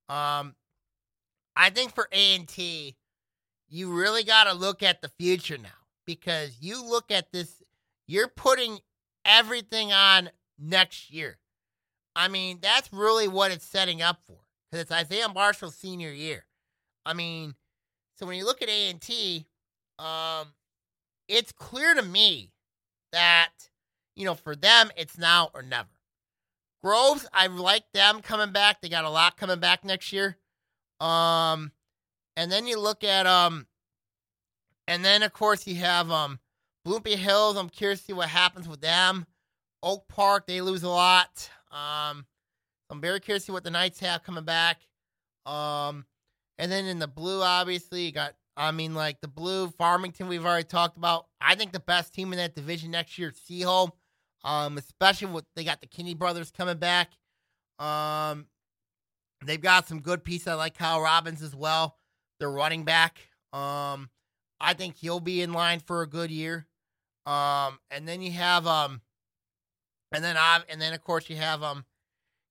Um, 0.10 0.56
I 1.56 1.70
think 1.70 1.94
for 1.94 2.08
A 2.12 2.36
and 2.36 2.48
T, 2.48 2.98
you 3.70 3.92
really 3.94 4.24
got 4.24 4.46
to 4.46 4.54
look 4.54 4.84
at 4.84 5.02
the 5.02 5.10
future 5.10 5.58
now 5.58 5.70
because 6.06 6.58
you 6.60 6.84
look 6.84 7.12
at 7.12 7.32
this, 7.32 7.62
you're 8.08 8.28
putting 8.28 8.80
everything 9.24 9.94
on 9.94 10.30
next 10.60 11.12
year. 11.12 11.38
I 12.16 12.28
mean, 12.28 12.60
that's 12.62 12.92
really 12.94 13.28
what 13.28 13.52
it's 13.52 13.66
setting 13.66 14.02
up 14.02 14.20
for 14.26 14.38
because 14.70 14.82
it's 14.82 14.92
Isaiah 14.92 15.30
Marshall's 15.30 15.76
senior 15.76 16.12
year. 16.12 16.46
I 17.06 17.14
mean, 17.14 17.56
so 18.16 18.26
when 18.26 18.38
you 18.38 18.46
look 18.46 18.62
at 18.62 18.70
A 18.70 18.90
and 18.90 19.02
T, 19.02 19.48
um, 20.00 20.48
it's 21.28 21.52
clear 21.52 21.94
to 21.96 22.02
me 22.02 22.52
that 23.12 23.52
you 24.16 24.26
know 24.26 24.36
for 24.36 24.56
them 24.56 24.92
it's 24.98 25.18
now 25.18 25.50
or 25.54 25.62
never. 25.62 25.90
Groves, 26.84 27.26
I 27.34 27.48
like 27.48 27.86
them 27.94 28.22
coming 28.22 28.52
back. 28.52 28.82
They 28.82 28.90
got 28.90 29.06
a 29.06 29.10
lot 29.10 29.38
coming 29.38 29.60
back 29.60 29.86
next 29.86 30.12
year. 30.12 30.38
Um, 31.00 31.72
and 32.36 32.52
then 32.52 32.68
you 32.68 32.78
look 32.80 33.04
at 33.04 33.26
um, 33.26 33.68
and 34.88 35.04
then 35.04 35.24
of 35.24 35.34
course 35.34 35.66
you 35.66 35.76
have 35.76 36.12
um, 36.12 36.40
Bloomfield 36.84 37.20
Hills. 37.20 37.58
I'm 37.58 37.70
curious 37.70 38.00
to 38.00 38.06
see 38.06 38.14
what 38.14 38.30
happens 38.30 38.68
with 38.68 38.82
them. 38.82 39.26
Oak 39.82 40.08
Park, 40.08 40.48
they 40.48 40.62
lose 40.62 40.84
a 40.84 40.90
lot. 40.90 41.50
Um, 41.74 42.26
I'm 42.90 43.02
very 43.02 43.20
curious 43.20 43.44
to 43.44 43.46
see 43.48 43.52
what 43.52 43.64
the 43.64 43.72
Knights 43.72 44.00
have 44.00 44.24
coming 44.24 44.44
back. 44.44 44.88
Um, 45.46 46.06
and 46.58 46.72
then 46.72 46.86
in 46.86 47.00
the 47.00 47.08
blue, 47.08 47.42
obviously, 47.42 48.06
you 48.06 48.12
got, 48.12 48.36
I 48.56 48.72
mean, 48.72 48.94
like 48.94 49.20
the 49.22 49.28
blue, 49.28 49.70
Farmington, 49.70 50.28
we've 50.28 50.46
already 50.46 50.66
talked 50.66 50.98
about. 50.98 51.26
I 51.42 51.56
think 51.56 51.72
the 51.72 51.80
best 51.80 52.14
team 52.14 52.32
in 52.32 52.38
that 52.38 52.56
division 52.56 52.92
next 52.92 53.18
year 53.18 53.30
is 53.30 53.36
Seaholm, 53.50 53.92
um, 54.44 54.78
especially 54.78 55.28
with 55.28 55.46
they 55.56 55.64
got 55.64 55.82
the 55.82 55.88
Kinney 55.88 56.14
brothers 56.14 56.52
coming 56.52 56.78
back. 56.78 57.12
Um, 57.80 58.46
they've 59.44 59.60
got 59.60 59.88
some 59.88 60.02
good 60.02 60.24
pieces. 60.24 60.48
I 60.48 60.54
like 60.54 60.78
Kyle 60.78 61.02
Robbins 61.02 61.42
as 61.42 61.56
well. 61.56 61.98
They're 62.40 62.52
running 62.52 62.84
back. 62.84 63.18
Um, 63.52 64.10
I 64.60 64.74
think 64.76 64.96
he'll 64.96 65.20
be 65.20 65.42
in 65.42 65.52
line 65.54 65.80
for 65.80 66.04
a 66.04 66.08
good 66.08 66.30
year. 66.30 66.68
Um, 67.26 67.80
and 67.90 68.08
then 68.08 68.22
you 68.22 68.32
have 68.32 68.68
um, 68.68 69.02
and 70.14 70.24
then 70.24 70.38
I 70.38 70.62
and 70.70 70.82
then 70.82 70.94
of 70.94 71.04
course 71.04 71.30
you 71.30 71.36
have 71.36 71.64
um, 71.64 71.86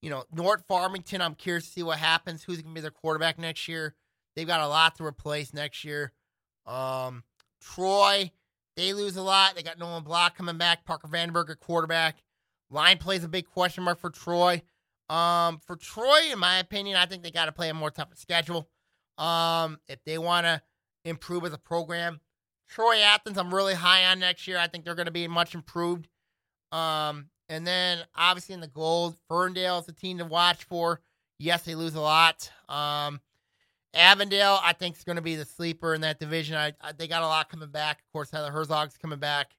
you 0.02 0.10
know, 0.10 0.24
North 0.34 0.64
Farmington, 0.68 1.22
I'm 1.22 1.36
curious 1.36 1.64
to 1.66 1.70
see 1.70 1.82
what 1.82 1.98
happens. 1.98 2.42
Who's 2.42 2.60
going 2.60 2.74
to 2.74 2.78
be 2.78 2.82
their 2.82 2.90
quarterback 2.90 3.38
next 3.38 3.68
year? 3.68 3.94
They've 4.34 4.46
got 4.46 4.60
a 4.60 4.68
lot 4.68 4.96
to 4.96 5.04
replace 5.04 5.54
next 5.54 5.84
year. 5.84 6.12
Um, 6.66 7.22
Troy, 7.60 8.32
they 8.76 8.92
lose 8.92 9.16
a 9.16 9.22
lot. 9.22 9.54
They 9.54 9.62
got 9.62 9.78
Nolan 9.78 10.02
Block 10.02 10.36
coming 10.36 10.58
back. 10.58 10.84
Parker 10.84 11.06
Vandenberg 11.06 11.56
quarterback. 11.60 12.16
Line 12.68 12.98
plays 12.98 13.22
a 13.22 13.28
big 13.28 13.46
question 13.46 13.84
mark 13.84 14.00
for 14.00 14.10
Troy. 14.10 14.62
Um, 15.08 15.60
for 15.64 15.76
Troy, 15.76 16.32
in 16.32 16.38
my 16.38 16.58
opinion, 16.58 16.96
I 16.96 17.06
think 17.06 17.22
they 17.22 17.30
got 17.30 17.46
to 17.46 17.52
play 17.52 17.68
a 17.68 17.74
more 17.74 17.90
tougher 17.90 18.16
schedule. 18.16 18.68
Um, 19.18 19.78
if 19.86 20.02
they 20.04 20.18
want 20.18 20.46
to 20.46 20.62
improve 21.04 21.44
as 21.44 21.52
a 21.52 21.58
program, 21.58 22.20
Troy 22.68 23.00
Athens, 23.00 23.36
I'm 23.36 23.54
really 23.54 23.74
high 23.74 24.06
on 24.06 24.18
next 24.18 24.48
year. 24.48 24.58
I 24.58 24.66
think 24.66 24.84
they're 24.84 24.94
going 24.94 25.06
to 25.06 25.12
be 25.12 25.28
much 25.28 25.54
improved. 25.54 26.08
Um, 26.72 27.26
and 27.52 27.66
then 27.66 27.98
obviously 28.16 28.54
in 28.54 28.60
the 28.62 28.66
gold, 28.66 29.14
Ferndale 29.28 29.78
is 29.78 29.88
a 29.88 29.92
team 29.92 30.18
to 30.18 30.24
watch 30.24 30.64
for. 30.64 31.00
Yes, 31.38 31.62
they 31.64 31.74
lose 31.74 31.94
a 31.94 32.00
lot. 32.00 32.50
Um, 32.66 33.20
Avondale, 33.92 34.58
I 34.62 34.72
think, 34.72 34.96
is 34.96 35.04
going 35.04 35.16
to 35.16 35.22
be 35.22 35.36
the 35.36 35.44
sleeper 35.44 35.94
in 35.94 36.00
that 36.00 36.18
division. 36.18 36.56
I, 36.56 36.72
I, 36.80 36.92
they 36.92 37.06
got 37.06 37.22
a 37.22 37.26
lot 37.26 37.50
coming 37.50 37.68
back. 37.68 37.98
Of 37.98 38.10
course, 38.10 38.30
Heather 38.30 38.50
Herzog's 38.50 38.96
coming 38.96 39.18
back. 39.18 39.54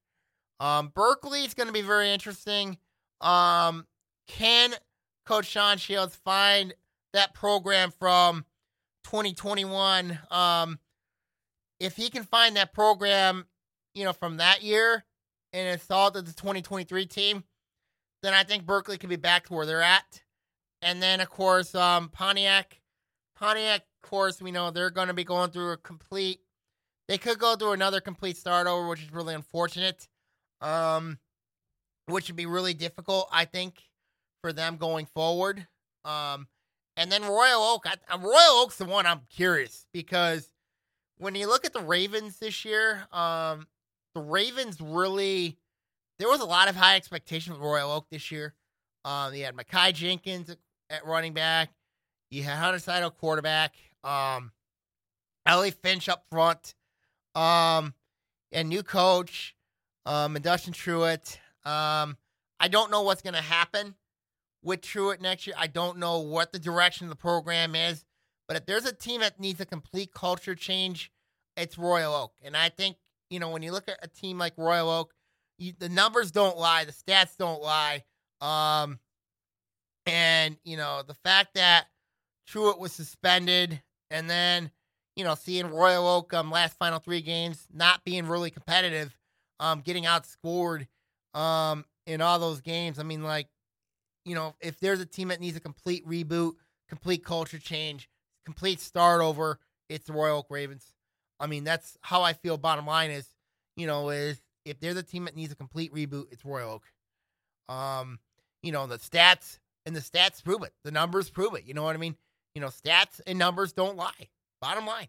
Um, 0.60 0.92
Berkeley 0.96 1.44
is 1.44 1.54
going 1.54 1.68
to 1.68 1.74
be 1.74 1.84
very 1.84 2.10
interesting. 2.10 2.80
Um, 3.22 3.86
can 4.28 4.74
Coach 5.28 5.46
Sean 5.46 5.78
Shields 5.78 6.16
find 6.16 6.74
that 7.14 7.36
program 7.36 7.92
from 7.92 8.44
2021? 9.04 10.18
Um, 10.32 10.80
if 11.80 11.96
he 11.96 12.10
can 12.10 12.24
find 12.24 12.56
that 12.56 12.74
program, 12.74 13.46
you 13.94 14.04
know, 14.04 14.14
from 14.14 14.38
that 14.38 14.64
year 14.64 15.04
and 15.52 15.68
install 15.68 16.08
it 16.08 16.14
to 16.14 16.22
the 16.24 16.34
2023 16.34 17.06
team, 17.06 17.44
then 18.24 18.34
I 18.34 18.44
think 18.44 18.66
Berkeley 18.66 18.98
could 18.98 19.10
be 19.10 19.18
back 19.18 19.48
to 19.48 19.54
where 19.54 19.66
they're 19.66 19.84
at. 19.84 20.24
And 20.82 21.04
then, 21.04 21.22
of 21.22 21.30
course, 21.30 21.76
um, 21.76 22.10
Pontiac. 22.10 22.80
Pontiac, 23.36 23.82
of 23.82 24.10
course, 24.10 24.42
we 24.42 24.52
know 24.52 24.72
they're 24.72 24.90
going 24.90 25.10
to 25.10 25.14
be 25.14 25.26
going 25.26 25.52
through 25.52 25.74
a 25.74 25.78
complete. 25.78 26.40
They 27.08 27.18
could 27.18 27.38
go 27.38 27.56
through 27.56 27.74
another 27.74 28.00
complete 28.00 28.38
start 28.38 28.66
over, 28.66 28.88
which 28.88 29.04
is 29.04 29.12
really 29.12 29.36
unfortunate. 29.36 30.08
Um, 30.62 31.20
which 32.08 32.28
would 32.28 32.36
be 32.36 32.46
really 32.46 32.74
difficult, 32.74 33.28
I 33.32 33.46
think, 33.46 33.82
for 34.42 34.54
them 34.54 34.78
going 34.78 35.06
forward. 35.06 35.68
Um, 36.06 36.48
and 36.96 37.12
then 37.12 37.24
Royal 37.24 37.62
Oak. 37.62 37.86
I, 37.86 38.16
Royal 38.16 38.62
Oak's 38.62 38.78
the 38.78 38.86
one 38.86 39.06
I'm 39.06 39.22
curious 39.30 39.86
because 39.94 40.50
when 41.18 41.36
you 41.36 41.48
look 41.48 41.66
at 41.66 41.74
the 41.74 41.82
Ravens 41.82 42.40
this 42.40 42.64
year, 42.64 43.06
um, 43.12 43.68
the 44.16 44.22
Ravens 44.22 44.80
really 44.80 45.58
there 46.20 46.30
was 46.30 46.40
a 46.40 46.46
lot 46.46 46.70
of 46.70 46.76
high 46.76 46.96
expectation 46.96 47.54
with 47.54 47.62
Royal 47.62 47.92
Oak 47.92 48.08
this 48.10 48.32
year. 48.32 48.54
Um, 49.06 49.34
you 49.34 49.44
had 49.44 49.56
Makai 49.56 49.94
Jenkins 49.94 50.56
at 50.90 51.06
running 51.06 51.34
back. 51.34 51.70
You 52.30 52.44
had 52.44 52.58
Hunter 52.58 52.80
Seidel 52.80 53.12
quarterback. 53.12 53.74
Um, 54.04 54.52
Ellie 55.46 55.72
Finch 55.72 56.08
up 56.10 56.26
front. 56.32 56.76
Um, 57.36 57.94
and 58.52 58.70
new 58.70 58.84
coach, 58.84 59.56
um, 60.06 60.36
and 60.36 60.44
Dustin 60.44 60.74
Truitt. 60.74 61.38
Um, 61.66 62.18
I 62.60 62.68
don't 62.70 62.92
know 62.92 63.02
what's 63.02 63.22
going 63.22 63.34
to 63.34 63.42
happen 63.42 63.96
with 64.64 64.82
Truitt 64.82 65.22
next 65.22 65.48
year. 65.48 65.56
I 65.58 65.68
don't 65.68 65.98
know 65.98 66.20
what 66.20 66.54
the 66.54 66.60
direction 66.60 67.06
of 67.06 67.10
the 67.10 67.16
program 67.16 67.76
is. 67.76 68.06
But 68.48 68.58
if 68.58 68.66
there's 68.66 68.86
a 68.86 68.94
team 68.94 69.22
that 69.22 69.40
needs 69.40 69.60
a 69.62 69.66
complete 69.66 70.14
culture 70.14 70.56
change, 70.56 71.12
it's 71.58 71.78
Royal 71.78 72.14
Oak. 72.14 72.34
And 72.42 72.56
I 72.56 72.70
think, 72.70 72.98
you 73.30 73.40
know, 73.40 73.50
when 73.50 73.64
you 73.64 73.72
look 73.72 73.88
at 73.88 73.98
a 74.04 74.08
team 74.08 74.38
like 74.38 74.54
Royal 74.58 74.90
Oak, 74.90 75.14
you, 75.58 75.74
the 75.78 75.90
numbers 75.90 76.32
don't 76.32 76.58
lie, 76.58 76.86
the 76.86 76.92
stats 76.92 77.38
don't 77.38 77.62
lie. 77.62 78.04
Um, 78.42 79.00
and 80.06 80.58
you 80.64 80.78
know 80.78 81.02
the 81.08 81.14
fact 81.14 81.56
that 81.56 81.86
Truitt 82.50 82.80
was 82.80 82.92
suspended, 82.92 83.82
and 84.12 84.30
then 84.30 84.72
you 85.16 85.24
know 85.24 85.36
seeing 85.36 85.68
Royal 85.68 86.08
Oak 86.08 86.34
um 86.34 86.52
last 86.52 86.78
final 86.78 87.00
three 87.00 87.22
games 87.22 87.68
not 87.74 88.04
being 88.04 88.28
really 88.28 88.52
competitive, 88.52 89.18
um 89.60 89.82
getting 89.82 90.04
outscored 90.04 90.88
um 91.34 91.86
in 92.06 92.22
all 92.22 92.40
those 92.40 92.62
games. 92.62 93.00
I 93.00 93.04
mean, 93.04 93.24
like 93.24 93.48
you 94.26 94.36
know 94.36 94.56
if 94.60 94.80
there's 94.80 95.00
a 95.00 95.06
team 95.06 95.30
that 95.30 95.40
needs 95.40 95.58
a 95.58 95.62
complete 95.62 96.06
reboot, 96.06 96.54
complete 96.90 97.24
culture 97.24 97.60
change, 97.60 98.10
complete 98.46 98.82
start 98.82 99.22
over, 99.22 99.60
it's 99.90 100.08
the 100.08 100.14
Royal 100.14 100.40
Oak 100.40 100.48
Ravens. 100.50 100.94
I 101.40 101.48
mean 101.48 101.64
that's 101.64 101.98
how 102.02 102.24
I 102.24 102.34
feel. 102.34 102.58
Bottom 102.58 102.86
line 102.86 103.12
is, 103.12 103.28
you 103.78 103.88
know, 103.88 104.10
is 104.10 104.43
if 104.66 104.80
there's 104.80 104.96
the 104.96 105.04
team 105.04 105.26
that 105.26 105.36
needs 105.36 105.52
a 105.52 105.56
complete 105.56 105.94
reboot, 105.94 106.26
it's 106.32 106.46
Royal 106.46 106.72
Oak. 106.72 106.84
Um, 107.74 108.20
you 108.62 108.72
know 108.72 108.88
the 108.88 108.98
stats 108.98 109.60
and 109.86 109.96
the 109.96 110.00
stats 110.00 110.44
prove 110.44 110.64
it. 110.64 110.74
The 110.84 110.92
numbers 110.92 111.30
prove 111.30 111.56
it. 111.56 111.66
You 111.66 111.74
know 111.74 111.84
what 111.84 111.96
I 111.96 112.00
mean? 112.00 112.16
You 112.56 112.62
know, 112.62 112.68
stats 112.68 113.20
and 113.26 113.38
numbers 113.38 113.74
don't 113.74 113.98
lie. 113.98 114.30
Bottom 114.62 114.86
line. 114.86 115.08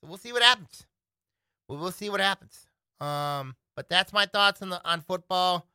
So 0.00 0.08
we'll 0.08 0.18
see 0.18 0.32
what 0.32 0.42
happens. 0.42 0.86
We 1.68 1.76
will 1.76 1.90
see 1.90 2.10
what 2.10 2.20
happens. 2.20 2.66
Um, 3.00 3.56
but 3.76 3.88
that's 3.88 4.12
my 4.12 4.26
thoughts 4.26 4.62
on 4.62 4.70
the 4.70 4.80
on 4.88 5.00
football. 5.00 5.66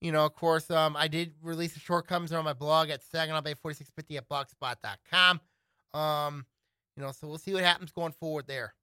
You 0.00 0.12
know, 0.12 0.24
of 0.24 0.34
course, 0.34 0.70
um, 0.70 0.96
I 0.96 1.08
did 1.08 1.32
release 1.42 1.74
the 1.74 1.80
shortcomings 1.80 2.32
on 2.32 2.44
my 2.44 2.52
blog 2.52 2.90
at 2.90 3.02
Saginaw 3.02 3.40
Bay 3.40 3.54
4650 3.54 4.16
at 4.16 4.28
blogspot.com. 4.28 5.40
Um, 6.00 6.46
you 6.96 7.02
know, 7.02 7.10
so 7.10 7.26
we'll 7.26 7.38
see 7.38 7.52
what 7.52 7.64
happens 7.64 7.90
going 7.90 8.12
forward 8.12 8.46
there. 8.46 8.74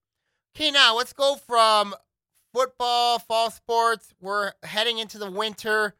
Okay, 0.55 0.71
now 0.71 0.97
let's 0.97 1.13
go 1.13 1.35
from 1.35 1.95
football, 2.55 3.19
fall 3.19 3.51
sports. 3.51 4.13
We're 4.21 4.53
heading 4.63 4.99
into 4.99 5.17
the 5.17 5.29
winter. 5.29 5.93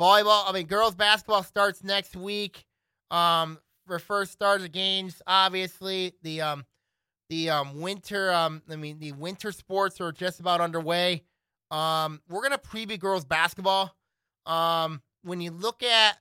Volleyball, 0.00 0.44
I 0.48 0.52
mean, 0.52 0.66
girls 0.66 0.94
basketball 0.94 1.42
starts 1.42 1.84
next 1.84 2.16
week. 2.16 2.64
Um, 3.10 3.58
for 3.86 3.98
first 3.98 4.32
start 4.32 4.62
of 4.62 4.72
games, 4.72 5.20
obviously 5.26 6.14
the 6.22 6.40
um, 6.40 6.64
the 7.28 7.50
um, 7.50 7.80
winter, 7.80 8.32
um, 8.32 8.62
I 8.70 8.76
mean, 8.76 8.98
the 8.98 9.12
winter 9.12 9.52
sports 9.52 10.00
are 10.00 10.10
just 10.10 10.40
about 10.40 10.62
underway. 10.62 11.24
Um, 11.70 12.22
we're 12.28 12.42
gonna 12.42 12.58
preview 12.58 12.98
girls 12.98 13.26
basketball. 13.26 13.94
Um, 14.46 15.02
when 15.24 15.42
you 15.42 15.50
look 15.50 15.82
at 15.82 16.16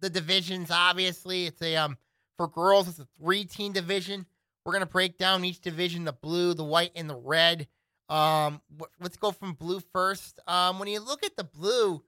the 0.00 0.08
divisions, 0.08 0.70
obviously 0.70 1.44
it's 1.46 1.60
a 1.60 1.76
um 1.76 1.98
for 2.38 2.48
girls 2.48 2.88
it's 2.88 2.98
a 2.98 3.08
three 3.20 3.44
team 3.44 3.72
division. 3.72 4.24
We're 4.64 4.72
gonna 4.72 4.86
break 4.86 5.18
down 5.18 5.44
each 5.44 5.60
division: 5.60 6.04
the 6.04 6.12
blue, 6.14 6.54
the 6.54 6.64
white, 6.64 6.92
and 6.96 7.10
the 7.10 7.16
red. 7.16 7.66
Um, 8.08 8.60
let's 9.00 9.16
go 9.16 9.30
from 9.30 9.54
blue 9.54 9.80
first. 9.92 10.40
Um, 10.46 10.78
when 10.78 10.88
you 10.88 11.00
look 11.00 11.24
at 11.24 11.36
the 11.36 11.44
blue, 11.44 12.02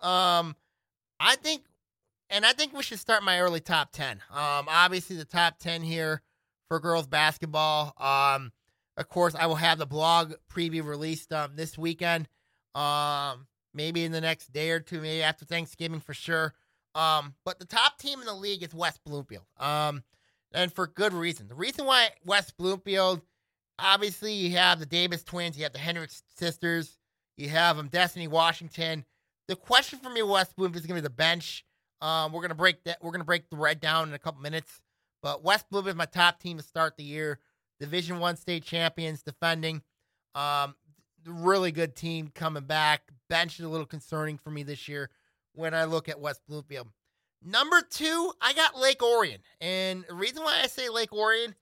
um, 0.00 0.54
I 1.18 1.36
think, 1.42 1.64
and 2.28 2.44
I 2.44 2.52
think 2.52 2.72
we 2.72 2.82
should 2.82 2.98
start 2.98 3.22
my 3.22 3.40
early 3.40 3.60
top 3.60 3.92
ten. 3.92 4.20
Um, 4.30 4.66
obviously 4.68 5.16
the 5.16 5.24
top 5.24 5.58
ten 5.58 5.82
here 5.82 6.22
for 6.68 6.80
girls 6.80 7.06
basketball. 7.06 7.94
Um, 7.98 8.52
of 8.96 9.08
course, 9.08 9.34
I 9.34 9.46
will 9.46 9.56
have 9.56 9.78
the 9.78 9.86
blog 9.86 10.34
preview 10.52 10.84
released 10.84 11.32
um 11.32 11.52
this 11.54 11.78
weekend. 11.78 12.28
Um, 12.74 13.46
maybe 13.72 14.04
in 14.04 14.12
the 14.12 14.20
next 14.20 14.52
day 14.52 14.70
or 14.70 14.80
two, 14.80 15.00
maybe 15.00 15.22
after 15.22 15.44
Thanksgiving 15.44 16.00
for 16.00 16.14
sure. 16.14 16.54
Um, 16.94 17.34
but 17.44 17.58
the 17.58 17.66
top 17.66 17.98
team 17.98 18.20
in 18.20 18.26
the 18.26 18.34
league 18.34 18.62
is 18.62 18.74
West 18.74 19.00
Bloomfield. 19.04 19.44
Um, 19.58 20.02
and 20.52 20.72
for 20.72 20.86
good 20.86 21.12
reason. 21.12 21.48
The 21.48 21.54
reason 21.54 21.84
why 21.84 22.08
West 22.24 22.56
Bloomfield, 22.56 23.20
obviously, 23.78 24.32
you 24.32 24.56
have 24.56 24.80
the 24.80 24.86
Davis 24.86 25.22
twins, 25.22 25.56
you 25.56 25.64
have 25.64 25.72
the 25.72 25.78
Hendricks 25.78 26.22
sisters, 26.36 26.98
you 27.36 27.48
have 27.48 27.78
um, 27.78 27.88
Destiny 27.88 28.28
Washington. 28.28 29.04
The 29.48 29.56
question 29.56 29.98
for 29.98 30.10
me, 30.10 30.22
West 30.22 30.56
Bloomfield, 30.56 30.82
is 30.82 30.86
going 30.86 30.96
to 30.96 31.02
be 31.02 31.06
the 31.08 31.14
bench. 31.14 31.64
Um, 32.00 32.32
we're 32.32 32.42
gonna 32.42 32.54
break 32.54 32.84
that. 32.84 32.98
We're 33.02 33.12
gonna 33.12 33.24
break 33.24 33.48
the 33.48 33.56
red 33.56 33.80
down 33.80 34.08
in 34.08 34.14
a 34.14 34.18
couple 34.18 34.42
minutes. 34.42 34.80
But 35.22 35.42
West 35.42 35.66
Bloomfield 35.70 35.94
is 35.94 35.98
my 35.98 36.04
top 36.04 36.40
team 36.40 36.58
to 36.58 36.62
start 36.62 36.96
the 36.96 37.04
year. 37.04 37.40
Division 37.80 38.18
One 38.18 38.36
state 38.36 38.64
champions, 38.64 39.22
defending. 39.22 39.82
Um, 40.34 40.74
really 41.24 41.72
good 41.72 41.96
team 41.96 42.30
coming 42.34 42.64
back. 42.64 43.02
Bench 43.28 43.58
is 43.58 43.64
a 43.64 43.68
little 43.68 43.86
concerning 43.86 44.38
for 44.38 44.50
me 44.50 44.62
this 44.62 44.88
year 44.88 45.10
when 45.54 45.74
I 45.74 45.84
look 45.84 46.08
at 46.08 46.20
West 46.20 46.42
Bloomfield. 46.46 46.88
Number 47.42 47.82
two, 47.82 48.32
I 48.40 48.52
got 48.52 48.78
Lake 48.78 49.02
Orion. 49.02 49.40
And 49.60 50.04
the 50.08 50.14
reason 50.14 50.42
why 50.42 50.60
I 50.62 50.66
say 50.66 50.88
Lake 50.88 51.12
Orion, 51.12 51.54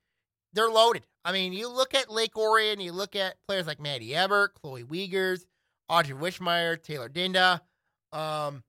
they're 0.54 0.70
loaded. 0.70 1.04
I 1.24 1.32
mean, 1.32 1.52
you 1.52 1.68
look 1.68 1.94
at 1.94 2.10
Lake 2.10 2.36
Orion, 2.36 2.80
you 2.80 2.92
look 2.92 3.16
at 3.16 3.36
players 3.46 3.66
like 3.66 3.80
Maddie 3.80 4.14
Ebert, 4.14 4.54
Chloe 4.54 4.84
Wiegers, 4.84 5.46
Audrey 5.88 6.16
Wishmeyer, 6.16 6.82
Taylor 6.82 7.08
Dinda. 7.08 7.60
Um, 8.12 8.62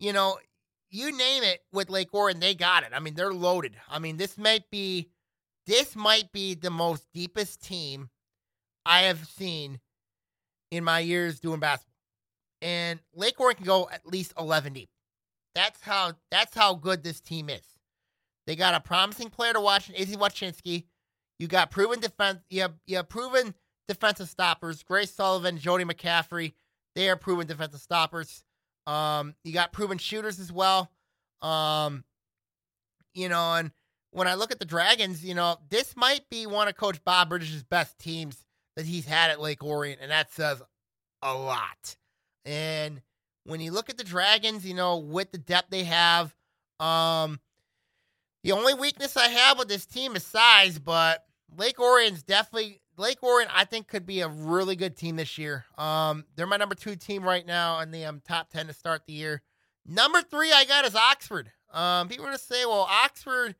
you 0.00 0.12
know, 0.12 0.38
you 0.90 1.16
name 1.16 1.42
it 1.42 1.60
with 1.72 1.90
Lake 1.90 2.12
Orion, 2.14 2.40
they 2.40 2.54
got 2.54 2.82
it. 2.82 2.90
I 2.94 3.00
mean, 3.00 3.14
they're 3.14 3.32
loaded. 3.32 3.76
I 3.88 3.98
mean, 3.98 4.16
this 4.16 4.38
might 4.38 4.70
be 4.70 5.08
this 5.66 5.96
might 5.96 6.30
be 6.32 6.54
the 6.54 6.70
most 6.70 7.06
deepest 7.12 7.62
team 7.62 8.08
I 8.84 9.02
have 9.02 9.26
seen 9.26 9.80
in 10.70 10.84
my 10.84 11.00
years 11.00 11.40
doing 11.40 11.60
basketball. 11.60 11.92
And 12.62 13.00
Lake 13.14 13.40
Orion 13.40 13.56
can 13.56 13.66
go 13.66 13.88
at 13.92 14.06
least 14.06 14.32
11 14.38 14.72
deep. 14.72 14.88
That's 15.54 15.80
how 15.82 16.12
that's 16.30 16.54
how 16.54 16.74
good 16.74 17.02
this 17.02 17.20
team 17.20 17.50
is. 17.50 17.75
They 18.46 18.56
got 18.56 18.74
a 18.74 18.80
promising 18.80 19.30
player 19.30 19.52
to 19.52 19.60
watch, 19.60 19.88
in 19.88 19.94
Izzy 19.96 20.16
Wachinski. 20.16 20.84
You 21.38 21.48
got 21.48 21.70
proven 21.70 22.00
defense. 22.00 22.38
You 22.48 22.62
have 22.62 22.74
you 22.86 22.96
have 22.96 23.08
proven 23.08 23.54
defensive 23.88 24.28
stoppers. 24.28 24.82
Grace 24.82 25.12
Sullivan, 25.12 25.58
Jody 25.58 25.84
McCaffrey. 25.84 26.54
They 26.94 27.10
are 27.10 27.16
proven 27.16 27.46
defensive 27.46 27.80
stoppers. 27.80 28.42
Um, 28.86 29.34
you 29.44 29.52
got 29.52 29.72
proven 29.72 29.98
shooters 29.98 30.38
as 30.38 30.52
well. 30.52 30.90
Um, 31.42 32.04
you 33.14 33.28
know, 33.28 33.54
and 33.54 33.70
when 34.12 34.28
I 34.28 34.34
look 34.34 34.50
at 34.50 34.58
the 34.58 34.64
Dragons, 34.64 35.24
you 35.24 35.34
know, 35.34 35.58
this 35.68 35.94
might 35.96 36.28
be 36.30 36.46
one 36.46 36.68
of 36.68 36.76
Coach 36.76 37.04
Bob 37.04 37.28
Bridges' 37.28 37.62
best 37.62 37.98
teams 37.98 38.44
that 38.76 38.86
he's 38.86 39.06
had 39.06 39.30
at 39.30 39.40
Lake 39.40 39.62
Orion, 39.62 39.98
and 40.00 40.10
that 40.10 40.32
says 40.32 40.62
a 41.22 41.34
lot. 41.34 41.96
And 42.44 43.02
when 43.44 43.60
you 43.60 43.72
look 43.72 43.90
at 43.90 43.98
the 43.98 44.04
Dragons, 44.04 44.64
you 44.64 44.74
know, 44.74 44.98
with 44.98 45.32
the 45.32 45.38
depth 45.38 45.70
they 45.70 45.84
have, 45.84 46.34
um, 46.80 47.40
the 48.46 48.52
only 48.52 48.74
weakness 48.74 49.16
I 49.16 49.26
have 49.26 49.58
with 49.58 49.66
this 49.66 49.86
team 49.86 50.14
is 50.14 50.22
size, 50.22 50.78
but 50.78 51.24
Lake 51.58 51.80
Orion's 51.80 52.22
definitely 52.22 52.80
Lake 52.96 53.20
Orion, 53.20 53.48
I 53.52 53.64
think, 53.64 53.88
could 53.88 54.06
be 54.06 54.20
a 54.20 54.28
really 54.28 54.76
good 54.76 54.96
team 54.96 55.16
this 55.16 55.36
year. 55.36 55.64
Um, 55.76 56.24
they're 56.36 56.46
my 56.46 56.56
number 56.56 56.76
two 56.76 56.94
team 56.94 57.24
right 57.24 57.44
now 57.44 57.80
in 57.80 57.90
the 57.90 58.04
um, 58.04 58.22
top 58.24 58.48
10 58.50 58.68
to 58.68 58.72
start 58.72 59.02
the 59.04 59.14
year. 59.14 59.42
Number 59.84 60.22
three, 60.22 60.52
I 60.52 60.64
got 60.64 60.84
is 60.84 60.94
Oxford. 60.94 61.50
Um, 61.72 62.06
people 62.08 62.24
are 62.24 62.32
to 62.32 62.38
say, 62.38 62.64
well, 62.64 62.86
Oxford, 62.88 63.56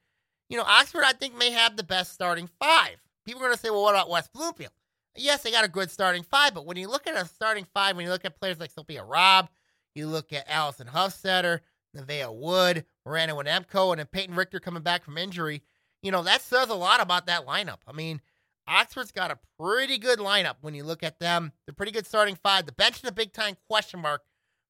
you 0.49 0.57
know, 0.57 0.62
Oxford, 0.64 1.03
I 1.05 1.14
think, 1.14 1.37
may 1.37 1.51
have 1.51 1.76
the 1.76 1.82
best 1.82 2.12
starting 2.12 2.49
five. 2.61 2.95
People 3.24 3.43
are 3.43 3.53
to 3.53 3.59
say, 3.59 3.70
well, 3.70 3.82
what 3.82 3.97
about 3.97 4.09
West 4.09 4.32
Bloomfield? 4.32 4.72
Yes, 5.16 5.43
they 5.43 5.51
got 5.51 5.64
a 5.64 5.68
good 5.68 5.91
starting 5.91 6.22
five, 6.22 6.55
but 6.55 6.64
when 6.64 6.76
you 6.76 6.89
look 6.89 7.09
at 7.09 7.20
a 7.20 7.26
starting 7.26 7.66
five, 7.74 7.97
when 7.97 8.05
you 8.05 8.12
look 8.12 8.24
at 8.24 8.39
players 8.39 8.61
like 8.61 8.70
Sophia 8.70 9.03
Robb, 9.03 9.49
you 9.97 10.07
look 10.07 10.32
at 10.32 10.49
Allison 10.49 10.87
Huffstetter, 10.87 11.59
Nevaeh 11.95 12.34
Wood, 12.34 12.84
Miranda 13.05 13.34
Winemko, 13.34 13.93
and 13.93 13.99
then 13.99 14.07
Peyton 14.07 14.34
Richter 14.34 14.61
coming 14.61 14.82
back 14.82 15.05
from 15.05 15.18
injury, 15.18 15.62
you 16.03 16.11
know, 16.11 16.22
that 16.22 16.43
says 16.43 16.68
a 16.68 16.74
lot 16.74 17.01
about 17.03 17.26
that 17.26 17.47
lineup. 17.47 17.78
I 17.87 17.93
mean, 17.93 18.20
Oxford's 18.68 19.12
got 19.12 19.30
a 19.30 19.39
pretty 19.59 19.99
good 19.99 20.18
lineup 20.18 20.57
when 20.61 20.74
you 20.74 20.84
look 20.84 21.03
at 21.03 21.20
them. 21.20 21.53
They're 21.66 21.74
pretty 21.74 21.93
good 21.93 22.07
starting 22.07 22.37
five. 22.37 22.66
The 22.66 22.72
bench 22.72 23.03
is 23.03 23.09
a 23.09 23.12
big 23.12 23.32
time 23.32 23.57
question 23.68 24.01
mark 24.01 24.22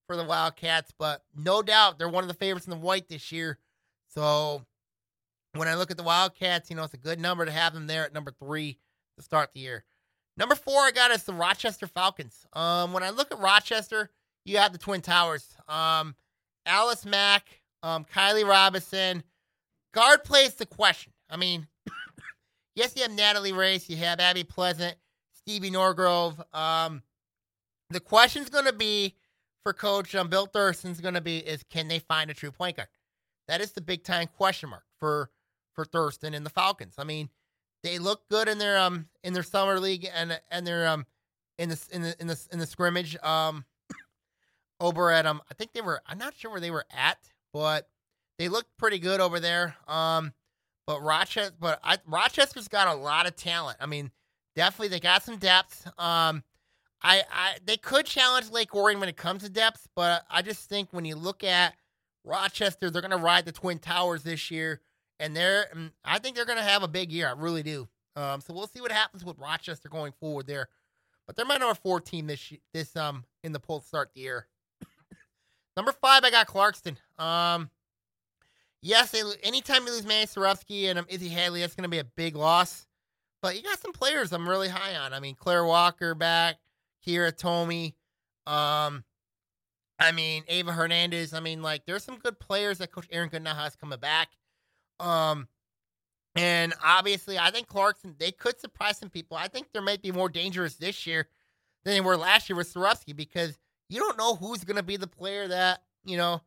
for 0.07 0.17
the 0.17 0.25
Wildcats, 0.25 0.93
but 0.99 1.25
no 1.35 1.63
doubt 1.63 1.99
they're 1.99 2.09
one 2.09 2.25
of 2.25 2.29
the 2.29 2.35
favorites 2.35 2.67
in 2.67 2.71
the 2.71 2.77
white 2.77 3.09
this 3.09 3.33
year. 3.33 3.59
So 4.09 4.65
when 5.55 5.69
I 5.69 5.75
look 5.75 5.91
at 5.91 5.97
the 5.97 6.03
Wildcats, 6.03 6.71
you 6.71 6.77
know, 6.77 6.85
it's 6.85 6.95
a 6.95 6.99
good 6.99 7.21
number 7.21 7.45
to 7.45 7.53
have 7.53 7.75
them 7.75 7.87
there 7.87 8.05
at 8.05 8.13
number 8.15 8.31
three 8.31 8.79
to 9.17 9.23
start 9.23 9.51
the 9.53 9.61
year. 9.61 9.85
Number 10.37 10.55
four, 10.55 10.83
I 10.83 10.91
got 10.91 11.11
is 11.11 11.23
the 11.25 11.33
Rochester 11.33 11.87
Falcons. 11.87 12.47
Um, 12.53 12.93
when 12.93 13.03
I 13.03 13.11
look 13.11 13.33
at 13.33 13.39
Rochester, 13.39 14.11
you 14.45 14.59
have 14.59 14.73
the 14.73 14.79
Twin 14.79 15.01
Towers. 15.01 15.49
Um, 15.67 16.15
Alice 16.67 17.07
Mack, 17.07 17.61
um, 17.83 18.05
Kylie 18.05 18.47
Robinson. 18.47 19.23
Guard 19.95 20.25
plays 20.25 20.55
the 20.55 20.67
question. 20.67 21.13
I 21.31 21.37
mean, 21.37 21.67
yes, 22.75 22.93
you 22.97 23.03
have 23.03 23.13
Natalie 23.13 23.53
Race, 23.53 23.89
you 23.89 23.97
have 23.97 24.21
Abby 24.21 24.45
Pleasant, 24.45 24.97
Stevie 25.33 25.71
Norgrove. 25.71 26.39
Um, 26.55 27.03
the 27.91 28.01
question's 28.01 28.51
going 28.51 28.65
to 28.67 28.73
be 28.73 29.15
for 29.63 29.73
Coach 29.73 30.15
um, 30.15 30.29
Bill 30.29 30.47
Thurston's 30.47 31.01
going 31.01 31.15
to 31.15 31.21
be 31.21 31.39
is 31.39 31.63
can 31.71 31.89
they 31.89 31.99
find 31.99 32.31
a 32.31 32.35
true 32.35 32.51
point 32.51 32.77
guard? 32.77 32.89
That 33.49 33.61
is 33.61 33.73
the 33.73 33.81
big 33.81 34.03
time 34.03 34.29
question 34.37 34.71
mark 34.71 34.85
for 34.99 35.31
for 35.75 35.85
Thurston 35.85 36.35
and 36.35 36.45
the 36.45 36.51
Falcons. 36.51 36.95
I 36.99 37.05
mean, 37.05 37.31
they 37.83 37.99
look 37.99 38.29
good 38.29 38.49
in 38.49 38.59
their 38.59 38.79
um 38.79 39.09
in 39.23 39.33
their 39.33 39.43
summer 39.43 39.79
league 39.79 40.09
and 40.15 40.41
and 40.51 40.67
their 40.67 40.87
um 40.89 41.07
in 41.59 41.69
the 41.69 41.89
in 41.93 42.03
the 42.03 42.21
in 42.21 42.27
the 42.27 42.47
in 42.53 42.59
the 42.59 42.67
scrimmage 42.67 43.17
um 43.23 43.65
over 44.81 45.11
at 45.11 45.27
um 45.27 45.41
I 45.51 45.55
think 45.55 45.73
they 45.73 45.81
were 45.81 46.01
I'm 46.07 46.19
not 46.19 46.35
sure 46.37 46.51
where 46.51 46.61
they 46.61 46.71
were 46.71 46.87
at, 46.91 47.19
but 47.53 47.89
they 48.39 48.49
looked 48.49 48.77
pretty 48.77 48.99
good 48.99 49.21
over 49.21 49.41
there. 49.41 49.77
Um, 49.89 50.33
but 50.87 51.03
Rochester, 51.03 51.55
but 51.59 51.81
I, 51.83 51.99
Rochester's 52.07 52.69
got 52.69 52.89
a 52.89 52.99
lot 52.99 53.27
of 53.27 53.35
talent. 53.35 53.79
I 53.81 53.87
mean, 53.87 54.11
definitely 54.55 54.89
they 54.89 55.01
got 55.01 55.23
some 55.23 55.37
depth. 55.37 55.87
Um, 55.99 56.43
I, 57.03 57.23
I 57.31 57.57
they 57.65 57.77
could 57.77 58.07
challenge 58.07 58.51
Lake 58.51 58.75
Orion 58.75 59.01
when 59.01 59.09
it 59.09 59.17
comes 59.17 59.43
to 59.43 59.49
depth, 59.49 59.89
but 59.95 60.25
I 60.31 60.43
just 60.43 60.69
think 60.69 60.89
when 60.93 61.05
you 61.05 61.17
look 61.17 61.45
at 61.45 61.75
Rochester, 62.25 62.91
they're 62.91 63.03
going 63.03 63.11
to 63.11 63.17
ride 63.17 63.45
the 63.45 63.53
Twin 63.53 63.79
Towers 63.79 64.23
this 64.23 64.51
year, 64.51 64.81
and 65.19 65.37
they're 65.37 65.67
I 66.05 66.19
think 66.19 66.37
they're 66.37 66.45
going 66.45 66.59
to 66.59 66.65
have 66.65 66.83
a 66.83 66.89
big 66.89 67.13
year. 67.13 67.29
I 67.29 67.33
really 67.33 67.63
do. 67.63 67.89
Um, 68.15 68.41
so 68.41 68.55
we'll 68.55 68.67
see 68.67 68.81
what 68.81 68.93
happens 68.93 69.25
with 69.25 69.39
Rochester 69.39 69.89
going 69.89 70.13
forward 70.21 70.47
there. 70.47 70.69
But 71.27 71.37
they're 71.37 71.45
my 71.45 71.57
number 71.57 71.75
four 71.75 72.01
team 72.01 72.27
this 72.29 72.53
this 72.73 72.95
um 72.97 73.25
in 73.43 73.53
the 73.53 73.61
poll 73.61 73.81
start 73.81 74.11
the 74.15 74.21
year. 74.21 74.47
Number 75.77 75.93
five, 75.93 76.25
I 76.25 76.31
got 76.31 76.47
Clarkston. 76.47 76.97
Um, 77.23 77.71
yes, 78.81 79.11
they, 79.11 79.23
anytime 79.43 79.87
you 79.87 79.93
lose 79.93 80.07
Manny 80.07 80.27
Sorowski 80.27 80.89
and 80.89 80.99
um, 80.99 81.07
Izzy 81.09 81.29
Hadley, 81.29 81.61
that's 81.61 81.75
going 81.75 81.83
to 81.85 81.91
be 81.91 81.99
a 81.99 82.05
big 82.05 82.35
loss. 82.35 82.87
But 83.43 83.57
you 83.57 83.63
got 83.63 83.79
some 83.79 83.93
players 83.93 84.33
I'm 84.33 84.49
really 84.49 84.69
high 84.69 84.97
on. 84.97 85.13
I 85.13 85.21
mean, 85.21 85.35
Claire 85.35 85.65
Walker 85.65 86.15
back, 86.15 86.57
Kira 87.07 87.33
Tomey. 87.33 87.95
Um, 88.51 89.05
I 89.99 90.13
mean, 90.13 90.45
Ava 90.49 90.73
Hernandez. 90.73 91.35
I 91.35 91.41
mean, 91.41 91.63
like, 91.63 91.85
there's 91.85 92.05
some 92.05 92.17
good 92.17 92.39
players 92.41 92.79
that 92.79 92.93
Coach 92.93 93.07
Aaron 93.11 93.29
Goodenow 93.29 93.55
has 93.55 93.77
coming 93.77 93.99
back. 93.99 94.29
Um, 94.99 95.49
and 96.35 96.75
obviously, 96.85 97.39
I 97.39 97.51
think 97.51 97.69
Clarkston, 97.69 98.19
they 98.19 98.31
could 98.31 98.61
surprise 98.61 98.99
some 98.99 99.11
people. 99.11 99.37
I 99.37 99.49
think 99.49 99.69
they 99.73 99.81
might 99.81 100.03
be 100.03 100.13
more 100.13 100.29
dangerous 100.29 100.75
this 100.75 101.07
year 101.07 101.29
than 101.85 101.95
they 101.95 102.01
were 102.01 102.17
last 102.17 102.49
year 102.49 102.57
with 102.57 102.73
Sorowski 102.73 103.15
because 103.15 103.59
you 103.89 104.01
don't 104.01 104.19
know 104.19 104.35
who's 104.37 104.65
going 104.65 104.77
to 104.77 104.83
be 104.83 104.97
the 104.97 105.07
player 105.07 105.49
that, 105.49 105.83
you 106.05 106.17
know, 106.17 106.41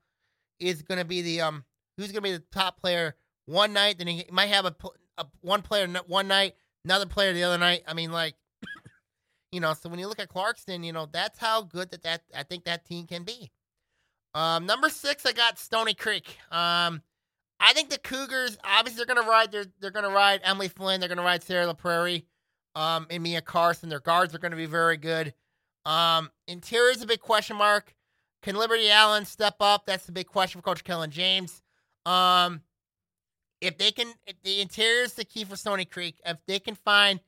is 0.60 0.82
going 0.82 1.00
to 1.00 1.06
be 1.06 1.22
the, 1.22 1.42
um, 1.42 1.64
who's 1.98 2.08
going 2.12 2.24
to 2.24 2.30
be 2.30 2.34
the 2.34 2.44
top 2.52 2.80
player 2.80 3.16
one 3.46 3.74
night. 3.74 3.98
Then 3.98 4.08
he 4.08 4.26
might 4.32 4.48
have 4.48 4.66
a, 4.66 4.76
a 5.18 5.26
one 5.42 5.62
player 5.62 5.88
one 6.08 6.28
night, 6.28 6.56
another 6.86 7.06
player 7.06 7.34
the 7.34 7.44
other 7.44 7.58
night. 7.58 7.84
I 7.88 7.94
mean, 7.94 8.12
like, 8.12 8.36
you 9.52 9.60
know, 9.60 9.74
so 9.74 9.90
when 9.90 10.00
you 10.00 10.08
look 10.08 10.20
at 10.20 10.30
Clarkston, 10.30 10.86
you 10.86 10.94
know, 10.94 11.08
that's 11.12 11.40
how 11.40 11.62
good 11.62 11.92
that, 11.92 12.04
that 12.04 12.22
I 12.36 12.44
think 12.44 12.66
that 12.66 12.86
team 12.86 13.08
can 13.08 13.24
be. 13.24 13.52
Um, 14.34 14.66
number 14.66 14.90
six, 14.90 15.26
I 15.26 15.32
got 15.32 15.58
Stony 15.58 15.94
Creek. 15.94 16.38
Um, 16.52 17.02
I 17.60 17.74
think 17.74 17.90
the 17.90 17.98
Cougars, 17.98 18.58
obviously, 18.64 19.04
they're 19.04 19.14
gonna 19.14 19.28
ride. 19.28 19.52
They're 19.52 19.66
they're 19.80 19.92
gonna 19.92 20.10
ride 20.10 20.42
Emily 20.44 20.70
Flynn. 20.70 21.00
They're 21.00 21.10
gonna 21.10 21.24
ride 21.24 21.44
Sarah 21.44 21.66
LaPrairie, 21.74 22.24
um, 22.76 23.08
and 23.10 23.24
Mia 23.24 23.42
Carson. 23.42 23.90
Their 23.90 24.00
guards 24.00 24.34
are 24.34 24.40
gonna 24.40 24.56
be 24.56 24.66
very 24.66 24.98
good. 24.98 25.34
Um, 25.86 26.30
interior 26.48 26.92
is 26.92 27.02
a 27.02 27.08
big 27.08 27.20
question 27.20 27.58
mark. 27.58 27.94
Can 28.42 28.56
Liberty 28.56 28.90
Allen 28.90 29.26
step 29.26 29.56
up? 29.60 29.86
That's 29.86 30.06
the 30.06 30.12
big 30.12 30.28
question 30.28 30.62
for 30.62 30.66
Coach 30.66 30.84
Kellen 30.84 31.12
James. 31.12 31.62
Um, 32.06 32.62
if 33.62 33.78
they 33.78 33.92
can, 33.92 34.14
if 34.26 34.42
the 34.44 34.62
interior 34.62 35.04
is 35.04 35.14
the 35.14 35.26
key 35.26 35.44
for 35.44 35.56
Stony 35.56 35.86
Creek. 35.86 36.22
If 36.26 36.38
they 36.48 36.60
can 36.60 36.76
find 36.76 37.20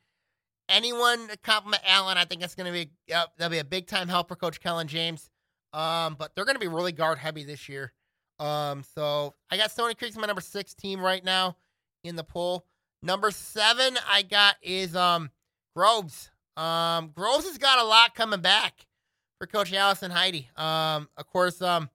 anyone 0.70 1.28
to 1.28 1.38
compliment 1.38 1.84
Allen, 1.86 2.18
I 2.18 2.26
think 2.26 2.42
that's 2.42 2.56
going 2.56 2.72
to 2.72 2.74
be 2.74 2.92
uh, 3.14 3.26
that'll 3.38 3.52
be 3.52 3.60
a 3.60 3.66
big 3.66 3.88
time 3.88 4.08
help 4.08 4.30
for 4.30 4.36
Coach 4.36 4.62
Kellen 4.62 4.88
James. 4.88 5.30
Um, 5.74 6.16
but 6.18 6.34
they're 6.36 6.46
going 6.46 6.56
to 6.56 6.60
be 6.60 6.68
really 6.68 6.92
guard 6.92 7.18
heavy 7.18 7.44
this 7.44 7.70
year. 7.70 7.94
Um, 8.40 8.84
so 8.96 9.36
I 9.52 9.58
got 9.58 9.72
Stony 9.72 9.94
Creek's 9.94 10.18
my 10.18 10.26
number 10.26 10.42
six 10.42 10.74
team 10.74 11.00
right 11.00 11.24
now 11.24 11.58
in 12.04 12.16
the 12.16 12.24
poll. 12.24 12.66
Number 13.04 13.32
seven 13.32 13.98
I 14.10 14.24
got 14.24 14.56
is 14.62 14.96
um 14.96 15.30
Groves. 15.76 16.31
Um, 16.58 17.12
Groves 17.16 17.46
has 17.48 17.58
got 17.58 17.80
a 17.80 17.84
lot 17.84 18.16
coming 18.16 18.42
back 18.42 18.86
for 19.40 19.48
Coach 19.48 19.74
Allison 19.74 20.12
Heidi. 20.12 20.50
Um, 20.56 21.10
of 21.18 21.28
course, 21.28 21.62
um, 21.62 21.90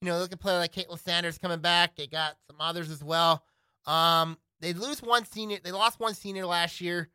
you 0.00 0.08
know, 0.08 0.18
look 0.18 0.32
at 0.32 0.40
player 0.40 0.58
like 0.58 0.72
Caitlin 0.72 0.98
Sanders 0.98 1.38
coming 1.38 1.60
back. 1.60 1.96
They 1.96 2.06
got 2.06 2.36
some 2.46 2.60
others 2.60 2.90
as 2.90 3.02
well. 3.02 3.42
Um, 3.86 4.38
they 4.60 4.72
lose 4.72 5.02
one 5.02 5.24
senior. 5.24 5.58
They 5.62 5.72
lost 5.72 6.00
one 6.00 6.14
senior 6.14 6.46
last 6.46 6.80
year. 6.80 7.08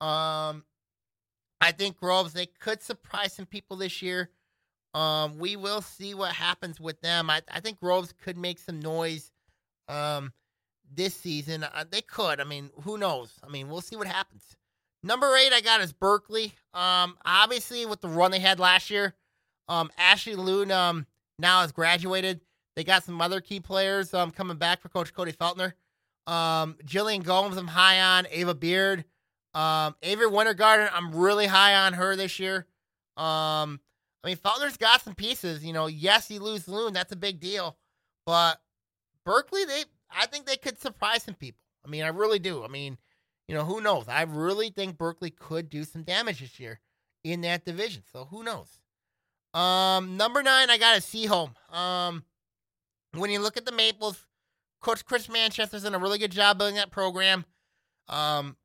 Um, 0.00 0.64
I 1.60 1.72
think 1.72 1.96
Groves 1.96 2.32
they 2.32 2.46
could 2.46 2.82
surprise 2.82 3.32
some 3.32 3.46
people 3.46 3.76
this 3.76 4.02
year. 4.02 4.30
Um, 4.94 5.38
we 5.38 5.56
will 5.56 5.82
see 5.82 6.14
what 6.14 6.32
happens 6.32 6.80
with 6.80 7.00
them. 7.00 7.28
I, 7.28 7.42
I 7.52 7.60
think 7.60 7.80
Groves 7.80 8.14
could 8.22 8.38
make 8.38 8.58
some 8.58 8.80
noise 8.80 9.30
um, 9.88 10.32
this 10.94 11.14
season. 11.14 11.64
Uh, 11.64 11.84
they 11.90 12.00
could. 12.00 12.40
I 12.40 12.44
mean, 12.44 12.70
who 12.82 12.96
knows? 12.96 13.32
I 13.46 13.50
mean, 13.50 13.68
we'll 13.68 13.82
see 13.82 13.96
what 13.96 14.06
happens. 14.06 14.56
Number 15.02 15.36
eight, 15.36 15.52
I 15.52 15.60
got 15.60 15.80
is 15.80 15.92
Berkeley. 15.92 16.54
Um, 16.74 17.16
obviously, 17.24 17.86
with 17.86 18.00
the 18.00 18.08
run 18.08 18.30
they 18.30 18.40
had 18.40 18.58
last 18.58 18.90
year, 18.90 19.14
um, 19.68 19.90
Ashley 19.96 20.34
Loon 20.34 20.70
um, 20.70 21.06
now 21.38 21.60
has 21.60 21.72
graduated. 21.72 22.40
They 22.74 22.84
got 22.84 23.04
some 23.04 23.20
other 23.20 23.40
key 23.40 23.60
players 23.60 24.12
um, 24.14 24.30
coming 24.30 24.56
back 24.56 24.80
for 24.80 24.88
Coach 24.88 25.14
Cody 25.14 25.32
Feltner. 25.32 25.72
Um, 26.26 26.76
Jillian 26.84 27.22
Gomes, 27.22 27.56
I'm 27.56 27.68
high 27.68 28.00
on. 28.00 28.26
Ava 28.30 28.54
Beard. 28.54 29.04
Um, 29.54 29.94
Avery 30.02 30.28
Wintergarden, 30.28 30.90
I'm 30.92 31.14
really 31.14 31.46
high 31.46 31.86
on 31.86 31.94
her 31.94 32.14
this 32.14 32.38
year. 32.38 32.66
Um, 33.16 33.80
I 34.22 34.28
mean, 34.28 34.36
Feltner's 34.36 34.76
got 34.76 35.00
some 35.00 35.14
pieces. 35.14 35.64
You 35.64 35.72
know, 35.72 35.86
yes, 35.86 36.30
you 36.30 36.40
lose 36.40 36.68
Loon, 36.68 36.92
that's 36.92 37.12
a 37.12 37.16
big 37.16 37.40
deal. 37.40 37.78
But 38.26 38.60
Berkeley, 39.24 39.64
they 39.64 39.84
I 40.10 40.26
think 40.26 40.46
they 40.46 40.56
could 40.56 40.78
surprise 40.78 41.22
some 41.22 41.34
people. 41.34 41.60
I 41.84 41.88
mean, 41.88 42.02
I 42.02 42.08
really 42.08 42.38
do. 42.38 42.64
I 42.64 42.68
mean, 42.68 42.98
you 43.48 43.54
know, 43.54 43.64
who 43.64 43.80
knows? 43.80 44.08
I 44.08 44.22
really 44.22 44.70
think 44.70 44.98
Berkeley 44.98 45.30
could 45.30 45.70
do 45.70 45.84
some 45.84 46.02
damage 46.02 46.40
this 46.40 46.58
year 46.58 46.80
in 47.24 47.42
that 47.42 47.64
division. 47.64 48.02
So 48.12 48.24
who 48.24 48.42
knows? 48.42 48.78
Um, 49.54 50.16
number 50.16 50.42
nine, 50.42 50.68
I 50.68 50.78
got 50.78 50.98
a 50.98 51.00
Seaholm. 51.00 51.54
Um, 51.74 52.24
when 53.14 53.30
you 53.30 53.40
look 53.40 53.56
at 53.56 53.64
the 53.64 53.72
Maples, 53.72 54.26
Coach 54.80 55.04
Chris 55.04 55.28
Manchester's 55.28 55.84
done 55.84 55.94
a 55.94 55.98
really 55.98 56.18
good 56.18 56.32
job 56.32 56.58
building 56.58 56.76
that 56.76 56.90
program. 56.90 57.44
Um, 58.08 58.56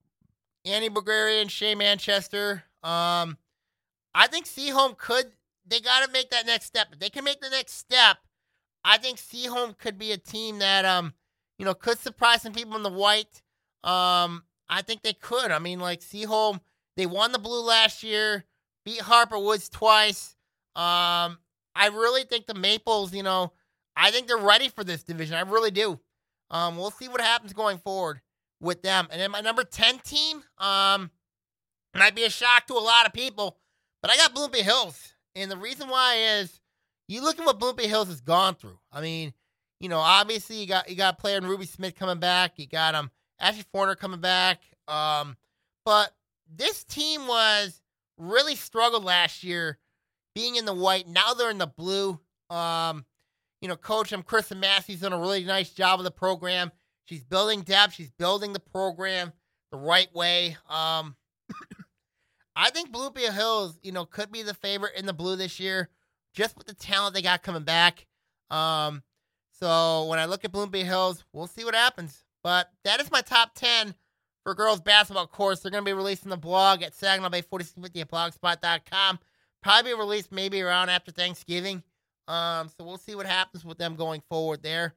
Annie 0.65 0.89
Bulgarian, 0.89 1.47
Shay 1.47 1.75
Manchester. 1.75 2.63
Um, 2.83 3.37
I 4.13 4.27
think 4.27 4.45
Seaholm 4.45 4.97
could 4.97 5.31
they 5.65 5.79
got 5.79 6.05
to 6.05 6.11
make 6.11 6.29
that 6.31 6.45
next 6.45 6.65
step. 6.65 6.87
If 6.91 6.99
they 6.99 7.09
can 7.09 7.23
make 7.23 7.39
the 7.39 7.49
next 7.49 7.73
step, 7.73 8.17
I 8.83 8.97
think 8.97 9.17
Seaholm 9.17 9.77
could 9.77 9.97
be 9.97 10.11
a 10.11 10.17
team 10.17 10.59
that 10.59 10.85
um 10.85 11.13
you 11.57 11.65
know 11.65 11.73
could 11.73 11.99
surprise 11.99 12.41
some 12.41 12.53
people 12.53 12.75
in 12.75 12.83
the 12.83 12.89
white. 12.89 13.41
Um, 13.83 14.43
I 14.71 14.81
think 14.81 15.03
they 15.03 15.13
could. 15.13 15.51
I 15.51 15.59
mean, 15.59 15.79
like 15.79 15.99
Seaholm, 15.99 16.61
they 16.97 17.05
won 17.05 17.31
the 17.31 17.39
blue 17.39 17.63
last 17.63 18.01
year, 18.01 18.45
beat 18.85 19.01
Harper 19.01 19.37
Woods 19.37 19.69
twice. 19.69 20.35
Um, 20.75 21.37
I 21.75 21.89
really 21.91 22.23
think 22.23 22.47
the 22.47 22.53
Maples, 22.53 23.13
you 23.13 23.21
know, 23.21 23.51
I 23.95 24.09
think 24.11 24.27
they're 24.27 24.37
ready 24.37 24.69
for 24.69 24.83
this 24.83 25.03
division. 25.03 25.35
I 25.35 25.41
really 25.41 25.71
do. 25.71 25.99
Um, 26.49 26.77
we'll 26.77 26.91
see 26.91 27.09
what 27.09 27.21
happens 27.21 27.53
going 27.53 27.77
forward 27.77 28.21
with 28.61 28.81
them. 28.81 29.07
And 29.11 29.19
then 29.19 29.31
my 29.31 29.41
number 29.41 29.63
10 29.63 29.99
team, 29.99 30.43
um, 30.57 31.11
might 31.93 32.15
be 32.15 32.23
a 32.23 32.29
shock 32.29 32.67
to 32.67 32.73
a 32.73 32.79
lot 32.79 33.05
of 33.05 33.13
people, 33.13 33.57
but 34.01 34.11
I 34.11 34.17
got 34.17 34.33
Bloomfield 34.33 34.65
Hills. 34.65 35.13
And 35.35 35.51
the 35.51 35.57
reason 35.57 35.89
why 35.89 36.15
is 36.39 36.61
you 37.07 37.21
look 37.21 37.39
at 37.39 37.45
what 37.45 37.59
Bloomfield 37.59 37.89
Hills 37.89 38.07
has 38.07 38.21
gone 38.21 38.55
through. 38.55 38.79
I 38.91 39.01
mean, 39.01 39.33
you 39.79 39.89
know, 39.89 39.99
obviously 39.99 40.57
you 40.57 40.67
got 40.67 40.89
you 40.89 40.95
got 40.95 41.15
a 41.15 41.17
player 41.17 41.37
in 41.37 41.45
Ruby 41.45 41.65
Smith 41.65 41.95
coming 41.95 42.19
back. 42.19 42.53
You 42.57 42.67
got 42.67 42.95
um 42.95 43.11
Ashley 43.41 43.65
Forner 43.71 43.95
coming 43.95 44.21
back. 44.21 44.61
Um, 44.87 45.35
but 45.83 46.13
this 46.53 46.83
team 46.83 47.27
was 47.27 47.81
really 48.17 48.55
struggled 48.55 49.03
last 49.03 49.43
year 49.43 49.79
being 50.35 50.55
in 50.55 50.65
the 50.65 50.73
white. 50.73 51.07
Now 51.07 51.33
they're 51.33 51.49
in 51.49 51.57
the 51.57 51.67
blue. 51.67 52.19
Um, 52.49 53.05
you 53.61 53.67
know, 53.67 53.75
coach, 53.75 54.11
I'm 54.11 54.23
Kristen 54.23 54.59
Massey's 54.59 55.01
done 55.01 55.13
a 55.13 55.19
really 55.19 55.43
nice 55.43 55.71
job 55.71 55.99
of 55.99 56.03
the 56.03 56.11
program. 56.11 56.71
She's 57.05 57.23
building 57.23 57.61
depth. 57.61 57.93
She's 57.93 58.11
building 58.11 58.53
the 58.53 58.59
program 58.59 59.33
the 59.71 59.77
right 59.77 60.13
way. 60.13 60.57
Um, 60.69 61.15
I 62.55 62.69
think 62.69 62.91
Bloomfield 62.91 63.33
Hills, 63.33 63.79
you 63.81 63.91
know, 63.91 64.05
could 64.05 64.31
be 64.31 64.43
the 64.43 64.53
favorite 64.53 64.93
in 64.97 65.05
the 65.05 65.13
blue 65.13 65.35
this 65.35 65.59
year, 65.59 65.89
just 66.33 66.57
with 66.57 66.67
the 66.67 66.73
talent 66.73 67.15
they 67.15 67.21
got 67.21 67.43
coming 67.43 67.63
back. 67.63 68.05
Um, 68.49 69.03
so 69.59 70.05
when 70.05 70.19
I 70.19 70.25
look 70.25 70.43
at 70.43 70.51
Bloomfield 70.51 70.85
Hills, 70.85 71.23
we'll 71.33 71.47
see 71.47 71.63
what 71.63 71.75
happens. 71.75 72.20
But 72.43 72.69
that 72.83 72.99
is 72.99 73.11
my 73.11 73.21
top 73.21 73.53
10 73.55 73.95
for 74.43 74.55
girls 74.55 74.81
basketball 74.81 75.27
course. 75.27 75.59
They're 75.59 75.71
going 75.71 75.83
to 75.83 75.89
be 75.89 75.93
released 75.93 76.23
releasing 76.23 76.29
the 76.29 76.37
blog 76.37 76.81
at 76.81 76.95
Saginaw 76.95 77.29
Bay 77.29 77.41
4650 77.41 78.01
at 78.01 78.09
blogspot.com. 78.09 79.19
Probably 79.61 79.91
be 79.91 79.97
released 79.97 80.31
maybe 80.31 80.61
around 80.61 80.89
after 80.89 81.11
Thanksgiving. 81.11 81.83
Um, 82.27 82.69
so 82.69 82.85
we'll 82.85 82.97
see 82.97 83.15
what 83.15 83.25
happens 83.25 83.63
with 83.63 83.77
them 83.77 83.95
going 83.95 84.21
forward 84.29 84.63
there. 84.63 84.95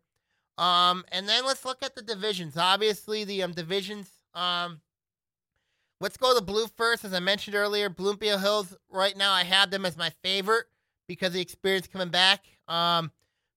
Um, 0.57 1.05
and 1.13 1.29
then 1.29 1.45
let's 1.45 1.65
look 1.65 1.83
at 1.83 1.95
the 1.95 2.03
divisions. 2.03 2.57
Obviously, 2.57 3.25
the 3.25 3.43
um, 3.43 3.53
divisions 3.53 4.09
um, 4.35 4.81
Let's 6.05 6.17
go 6.17 6.37
to 6.37 6.45
blue 6.45 6.67
first. 6.77 7.05
As 7.05 7.15
I 7.15 7.21
mentioned 7.21 7.57
earlier, 7.57 7.89
Bloomfield 7.89 8.41
Hills, 8.41 8.77
right 8.91 9.17
now, 9.17 9.33
I 9.33 9.45
have 9.45 9.71
them 9.71 9.87
as 9.87 9.97
my 9.97 10.11
favorite 10.23 10.67
because 11.07 11.29
of 11.29 11.35
the 11.35 11.41
experience 11.41 11.87
coming 11.87 12.11
back. 12.11 12.45
Um, 12.69 13.11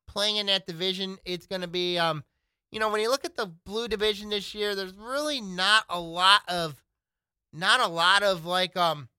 playing 0.07 0.37
in 0.37 0.45
that 0.45 0.67
division, 0.67 1.17
it's 1.25 1.47
going 1.47 1.59
to 1.61 1.67
be, 1.67 1.97
um, 1.97 2.23
you 2.71 2.79
know, 2.79 2.89
when 2.89 3.01
you 3.01 3.09
look 3.09 3.25
at 3.25 3.35
the 3.35 3.45
blue 3.45 3.87
division 3.87 4.29
this 4.29 4.53
year, 4.53 4.75
there's 4.75 4.93
really 4.93 5.41
not 5.41 5.85
a 5.89 5.99
lot 5.99 6.41
of, 6.47 6.75
not 7.53 7.79
a 7.79 7.87
lot 7.87 8.23
of 8.23 8.45
like, 8.45 8.75
um, 8.75 9.09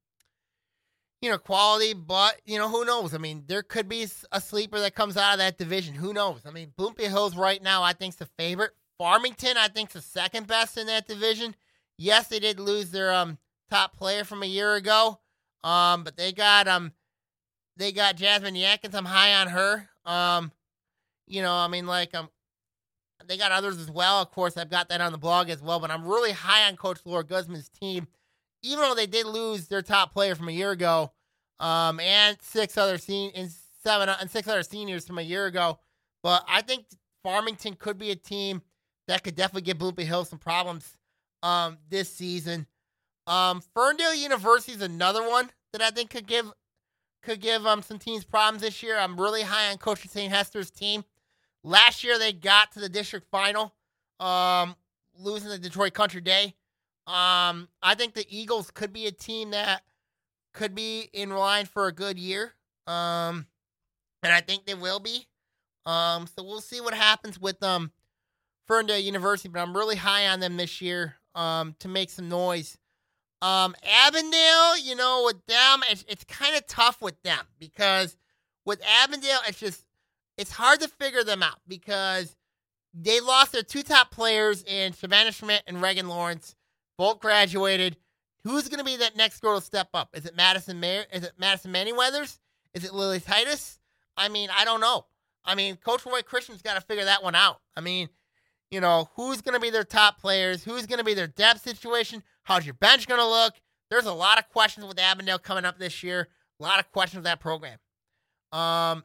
you 1.21 1.31
know, 1.31 1.39
quality, 1.39 1.95
but 1.95 2.41
you 2.45 2.59
know, 2.59 2.69
who 2.69 2.85
knows? 2.85 3.15
I 3.15 3.19
mean, 3.19 3.45
there 3.47 3.63
could 3.63 3.89
be 3.89 4.07
a 4.31 4.41
sleeper 4.41 4.79
that 4.81 4.95
comes 4.95 5.17
out 5.17 5.33
of 5.33 5.39
that 5.39 5.59
division. 5.59 5.95
Who 5.95 6.13
knows? 6.13 6.43
I 6.47 6.51
mean, 6.51 6.73
Bloomfield 6.77 7.11
Hills 7.11 7.37
right 7.37 7.63
now, 7.63 7.83
I 7.83 7.93
think's 7.93 8.17
the 8.17 8.27
favorite. 8.39 8.73
Farmington, 8.99 9.57
I 9.57 9.69
think's 9.69 9.95
the 9.95 10.01
second 10.01 10.47
best 10.47 10.77
in 10.77 10.87
that 10.89 11.07
division. 11.07 11.55
Yes, 11.97 12.29
they 12.29 12.39
did 12.39 12.61
lose 12.61 12.91
their 12.91 13.13
um 13.13 13.39
top 13.71 13.97
player 13.97 14.25
from 14.25 14.43
a 14.43 14.47
year 14.47 14.75
ago. 14.75 15.21
Um, 15.65 16.05
but 16.05 16.17
they 16.17 16.33
got 16.33 16.69
um, 16.69 16.93
they 17.77 17.93
got 17.93 18.17
Jasmine 18.17 18.57
Yankins. 18.57 18.95
I'm 18.95 19.05
high 19.05 19.35
on 19.35 19.49
her. 19.49 19.89
Um, 20.05 20.53
you 21.27 21.43
know, 21.43 21.53
I 21.53 21.69
mean, 21.69 21.87
like 21.87 22.15
um, 22.15 22.29
they 23.27 23.37
got 23.37 23.53
others 23.53 23.79
as 23.79 23.91
well. 23.91 24.21
Of 24.21 24.31
course, 24.31 24.57
I've 24.57 24.71
got 24.71 24.89
that 24.89 25.01
on 25.01 25.12
the 25.12 25.19
blog 25.19 25.51
as 25.51 25.61
well. 25.62 25.81
But 25.81 25.91
I'm 25.91 26.07
really 26.07 26.33
high 26.33 26.69
on 26.69 26.77
Coach 26.77 27.01
Laura 27.05 27.25
Guzman's 27.25 27.69
team, 27.69 28.07
even 28.62 28.83
though 28.85 28.95
they 28.95 29.07
did 29.07 29.27
lose 29.27 29.69
their 29.69 29.83
top 29.83 30.12
player 30.12 30.35
from 30.35 30.49
a 30.49 30.53
year 30.53 30.71
ago, 30.71 31.12
um, 31.61 32.01
and 32.01 32.37
six 32.41 32.79
other 32.79 32.99
sen- 32.99 33.33
and 33.35 33.51
seven 33.83 34.09
and 34.09 34.31
six 34.31 34.47
other 34.49 34.62
seniors 34.62 35.07
from 35.07 35.19
a 35.19 35.23
year 35.23 35.47
ago. 35.47 35.79
But 36.23 36.45
I 36.49 36.62
think 36.62 36.87
Farmington 37.23 37.75
could 37.75 37.99
be 37.99 38.11
a 38.11 38.16
team 38.16 38.62
that 39.09 39.25
could 39.25 39.35
definitely 39.35 39.62
give 39.62 39.79
Bloomfield 39.79 40.09
Hill 40.09 40.25
some 40.25 40.39
problems 40.39 40.97
um, 41.43 41.79
this 41.89 42.12
season. 42.12 42.66
Um, 43.27 43.62
Ferndale 43.75 44.14
University 44.14 44.73
is 44.73 44.83
another 44.83 45.29
one 45.29 45.51
that 45.73 45.83
I 45.83 45.91
think 45.91 46.11
could 46.11 46.27
give 46.27 46.51
could 47.23 47.41
give 47.41 47.66
um 47.66 47.83
some 47.83 47.99
teams 47.99 48.25
problems 48.25 48.62
this 48.62 48.83
year. 48.83 48.97
I'm 48.97 49.21
really 49.21 49.43
high 49.43 49.71
on 49.71 49.79
Coach 49.79 50.07
St. 50.09 50.33
Hester's 50.33 50.71
team. 50.71 51.05
Last 51.69 52.03
year 52.03 52.19
they 52.19 52.33
got 52.33 52.73
to 52.73 52.81
the 52.81 52.89
district 52.89 53.27
final, 53.31 53.75
um, 54.21 54.75
losing 55.19 55.51
the 55.51 55.59
Detroit 55.59 55.93
Country 55.93 56.23
Day. 56.23 56.55
Um, 57.07 57.69
I 57.83 57.95
think 57.95 58.14
the 58.14 58.25
Eagles 58.31 58.71
could 58.71 58.91
be 58.91 59.07
a 59.07 59.12
team 59.12 59.51
that 59.51 59.83
could 60.55 60.75
be 60.75 61.11
in 61.12 61.29
line 61.29 61.66
for 61.66 61.87
a 61.87 61.93
good 61.93 62.19
year. 62.19 62.55
Um, 62.87 63.47
and 64.23 64.33
I 64.33 64.41
think 64.41 64.64
they 64.64 64.73
will 64.73 64.99
be. 64.99 65.27
Um, 65.85 66.27
so 66.27 66.43
we'll 66.43 66.62
see 66.62 66.81
what 66.81 66.95
happens 66.95 67.39
with 67.39 67.62
um 67.62 67.93
Ferndale 68.66 68.99
University, 68.99 69.51
but 69.51 69.61
I'm 69.61 69.77
really 69.77 69.97
high 69.97 70.27
on 70.29 70.41
them 70.41 70.57
this 70.57 70.81
year 70.81 71.16
um 71.35 71.77
to 71.81 71.89
make 71.89 72.09
some 72.09 72.31
noise. 72.31 72.79
Um, 73.43 73.77
Avondale, 73.87 74.79
you 74.79 74.97
know, 74.97 75.25
with 75.27 75.45
them, 75.47 75.83
it's, 75.91 76.05
it's 76.09 76.25
kind 76.25 76.57
of 76.57 76.66
tough 76.66 77.03
with 77.03 77.23
them 77.23 77.45
because 77.59 78.16
with 78.64 78.81
Avondale, 79.03 79.41
it's 79.47 79.61
just 79.61 79.85
it's 80.39 80.53
hard 80.53 80.80
to 80.80 80.89
figure 80.89 81.24
them 81.24 81.43
out 81.43 81.59
because 81.66 82.34
they 82.95 83.20
lost 83.20 83.53
their 83.53 83.62
two 83.62 83.82
top 83.82 84.11
players 84.11 84.62
in 84.62 84.93
Savannah 84.93 85.32
Schmidt 85.32 85.64
and 85.66 85.82
Reagan 85.82 86.09
Lawrence. 86.09 86.55
Both 86.97 87.20
graduated. 87.20 87.97
Who's 88.45 88.68
going 88.68 88.78
to 88.78 88.84
be 88.84 88.97
that 88.97 89.16
next 89.16 89.41
girl 89.41 89.59
to 89.59 89.64
step 89.64 89.89
up? 89.93 90.11
Is 90.14 90.24
it 90.24 90.36
Madison 90.36 90.80
Mayer? 90.80 91.05
Is 91.12 91.24
it 91.24 91.32
Madison 91.39 91.72
Manyweathers? 91.72 92.39
Is 92.72 92.84
it 92.84 92.95
Lily 92.95 93.20
Titus? 93.20 93.78
I 94.16 94.28
mean, 94.28 94.49
I 94.57 94.64
don't 94.64 94.80
know. 94.80 95.07
I 95.45 95.55
mean, 95.55 95.76
Coach 95.76 96.07
Roy 96.07 96.22
Christian's 96.22 96.62
got 96.62 96.74
to 96.74 96.80
figure 96.80 97.05
that 97.05 97.22
one 97.22 97.34
out. 97.34 97.61
I 97.76 97.80
mean, 97.80 98.09
you 98.70 98.80
know, 98.80 99.09
who's 99.16 99.41
going 99.41 99.55
to 99.55 99.61
be 99.61 99.70
their 99.70 99.84
top 99.84 100.20
players? 100.20 100.64
Who's 100.64 100.86
going 100.86 100.99
to 100.99 101.05
be 101.05 101.14
their 101.14 101.26
depth 101.26 101.62
situation? 101.62 102.22
How's 102.45 102.64
your 102.64 102.74
bench 102.74 103.09
going 103.09 103.20
to 103.20 103.26
look? 103.26 103.55
There's 103.91 104.07
a 104.07 104.12
lot 104.12 104.39
of 104.39 104.49
questions 104.51 104.86
with 104.86 104.99
Avondale 104.99 105.39
coming 105.39 105.64
up 105.64 105.78
this 105.78 106.03
year. 106.03 106.28
A 106.61 106.62
lot 106.62 106.78
of 106.78 106.91
questions 106.93 107.18
with 107.18 107.24
that 107.24 107.41
program. 107.41 107.78
Um, 108.53 109.05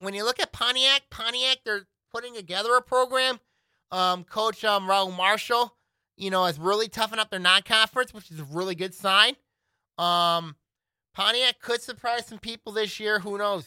when 0.00 0.14
you 0.14 0.24
look 0.24 0.40
at 0.40 0.52
Pontiac, 0.52 1.02
Pontiac, 1.10 1.58
they're 1.64 1.86
putting 2.12 2.34
together 2.34 2.74
a 2.76 2.82
program. 2.82 3.40
Um, 3.90 4.24
Coach 4.24 4.64
um, 4.64 4.88
Raul 4.88 5.16
Marshall, 5.16 5.76
you 6.16 6.30
know, 6.30 6.44
has 6.44 6.58
really 6.58 6.88
toughened 6.88 7.20
up 7.20 7.30
their 7.30 7.40
non-conference, 7.40 8.12
which 8.12 8.30
is 8.30 8.40
a 8.40 8.44
really 8.44 8.74
good 8.74 8.94
sign. 8.94 9.36
Um, 9.98 10.56
Pontiac 11.14 11.60
could 11.60 11.80
surprise 11.80 12.26
some 12.26 12.38
people 12.38 12.72
this 12.72 12.98
year. 13.00 13.20
Who 13.20 13.38
knows? 13.38 13.66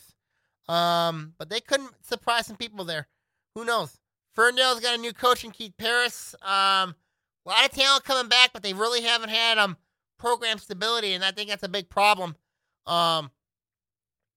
Um, 0.67 1.33
but 1.37 1.49
they 1.49 1.61
couldn't 1.61 1.91
surprise 2.05 2.45
some 2.45 2.57
people 2.57 2.85
there. 2.85 3.07
Who 3.55 3.65
knows? 3.65 3.97
Ferndale's 4.35 4.79
got 4.79 4.97
a 4.97 5.01
new 5.01 5.13
coach 5.13 5.43
in 5.43 5.51
Keith 5.51 5.73
Paris. 5.77 6.35
Um, 6.41 6.95
a 7.45 7.49
lot 7.49 7.65
of 7.65 7.71
talent 7.71 8.03
coming 8.03 8.29
back, 8.29 8.51
but 8.53 8.61
they 8.61 8.73
really 8.73 9.01
haven't 9.01 9.29
had 9.29 9.57
um 9.57 9.77
program 10.19 10.59
stability, 10.59 11.13
and 11.13 11.23
I 11.23 11.31
think 11.31 11.49
that's 11.49 11.63
a 11.63 11.69
big 11.69 11.89
problem. 11.89 12.35
Um, 12.85 13.31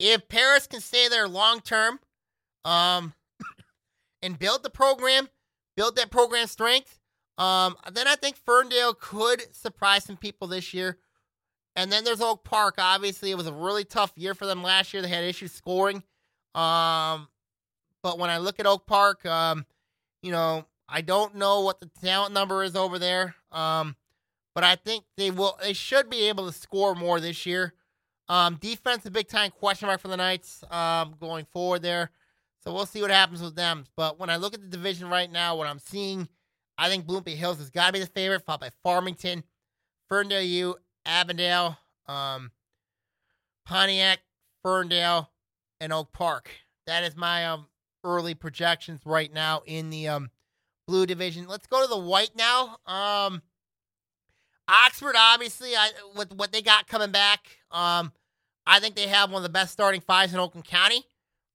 if 0.03 0.29
Paris 0.29 0.67
can 0.67 0.81
stay 0.81 1.09
there 1.09 1.29
long 1.29 1.61
term, 1.61 2.01
um, 2.65 3.15
and 4.23 4.39
build 4.39 4.65
the 4.65 4.71
program, 4.71 5.29
build 5.77 5.97
that 5.97 6.11
program 6.11 6.49
strength, 6.49 6.99
um, 7.39 7.77
then 7.93 8.09
I 8.09 8.17
think 8.17 8.37
Ferndale 8.37 8.95
could 8.95 9.55
surprise 9.55 10.05
some 10.05 10.17
people 10.17 10.49
this 10.49 10.75
year. 10.75 10.99
And 11.77 11.91
then 11.91 12.05
there's 12.05 12.21
Oak 12.21 12.45
Park. 12.45 12.75
Obviously, 12.79 13.31
it 13.31 13.37
was 13.37 13.47
a 13.47 13.53
really 13.53 13.85
tough 13.85 14.13
year 14.17 14.35
for 14.35 14.45
them 14.45 14.63
last 14.63 14.93
year. 14.93 15.03
They 15.03 15.09
had 15.09 15.25
issues 15.25 15.53
scoring. 15.53 16.03
Um, 16.55 17.29
but 18.03 18.19
when 18.19 18.29
I 18.29 18.39
look 18.39 18.61
at 18.61 18.67
Oak 18.67 18.87
Park, 18.87 19.25
um, 19.25 19.65
you 20.23 20.33
know, 20.33 20.67
I 20.89 21.01
don't 21.01 21.37
know 21.37 21.61
what 21.61 21.81
the 21.81 21.89
talent 22.03 22.35
number 22.35 22.63
is 22.63 22.77
over 22.77 22.99
there. 22.99 23.37
Um, 23.53 23.97
but 24.55 24.65
I 24.65 24.77
think 24.77 25.05
they 25.17 25.31
will. 25.31 25.57
They 25.63 25.73
should 25.73 26.11
be 26.11 26.29
able 26.29 26.47
to 26.47 26.53
score 26.53 26.95
more 26.95 27.21
this 27.21 27.47
year. 27.47 27.73
Um, 28.33 28.55
defense, 28.55 29.05
a 29.05 29.11
big 29.11 29.29
time 29.29 29.51
question 29.51 29.89
mark 29.89 30.01
for 30.01 30.09
the 30.09 30.17
Knights 30.17 30.65
um, 30.71 31.17
going 31.21 31.45
forward 31.53 31.83
there. 31.83 32.11
So 32.65 32.73
we'll 32.73 32.87
see 32.87 33.03
what 33.03 33.11
happens 33.11 33.43
with 33.43 33.57
them. 33.57 33.85
But 33.95 34.19
when 34.19 34.31
I 34.31 34.37
look 34.37 34.55
at 34.55 34.63
the 34.63 34.69
division 34.69 35.11
right 35.11 35.31
now, 35.31 35.55
what 35.55 35.67
I'm 35.67 35.79
seeing, 35.79 36.27
I 36.79 36.89
think 36.89 37.05
Bloomfield 37.05 37.37
Hills 37.37 37.59
has 37.59 37.69
got 37.69 37.89
to 37.89 37.93
be 37.93 37.99
the 37.99 38.07
favorite, 38.07 38.47
followed 38.47 38.61
by 38.61 38.71
Farmington, 38.83 39.45
Ferndale 40.09 40.41
U, 40.41 40.77
Avondale, 41.05 41.77
um, 42.07 42.53
Pontiac, 43.67 44.21
Ferndale, 44.63 45.29
and 45.79 45.93
Oak 45.93 46.11
Park. 46.15 46.49
That 46.87 47.05
is 47.05 47.15
my 47.15 47.45
um, 47.45 47.67
early 48.03 48.33
projections 48.33 49.03
right 49.05 49.31
now 49.31 49.61
in 49.67 49.91
the 49.91 50.09
um, 50.09 50.31
blue 50.89 51.05
division. 51.05 51.47
Let's 51.49 51.67
go 51.67 51.83
to 51.83 51.87
the 51.87 51.99
white 51.99 52.35
now. 52.35 52.79
Um, 52.87 53.43
Oxford, 54.69 55.17
obviously, 55.19 55.77
I, 55.77 55.91
with 56.17 56.33
what 56.33 56.51
they 56.51 56.63
got 56.63 56.87
coming 56.89 57.11
back, 57.11 57.59
um, 57.71 58.11
I 58.67 58.81
think 58.81 58.95
they 58.95 59.09
have 59.09 59.31
one 59.31 59.41
of 59.41 59.43
the 59.43 59.49
best 59.49 59.73
starting 59.73 60.01
fives 60.01 60.33
in 60.33 60.41
Oakland 60.41 60.67
County. 60.67 61.05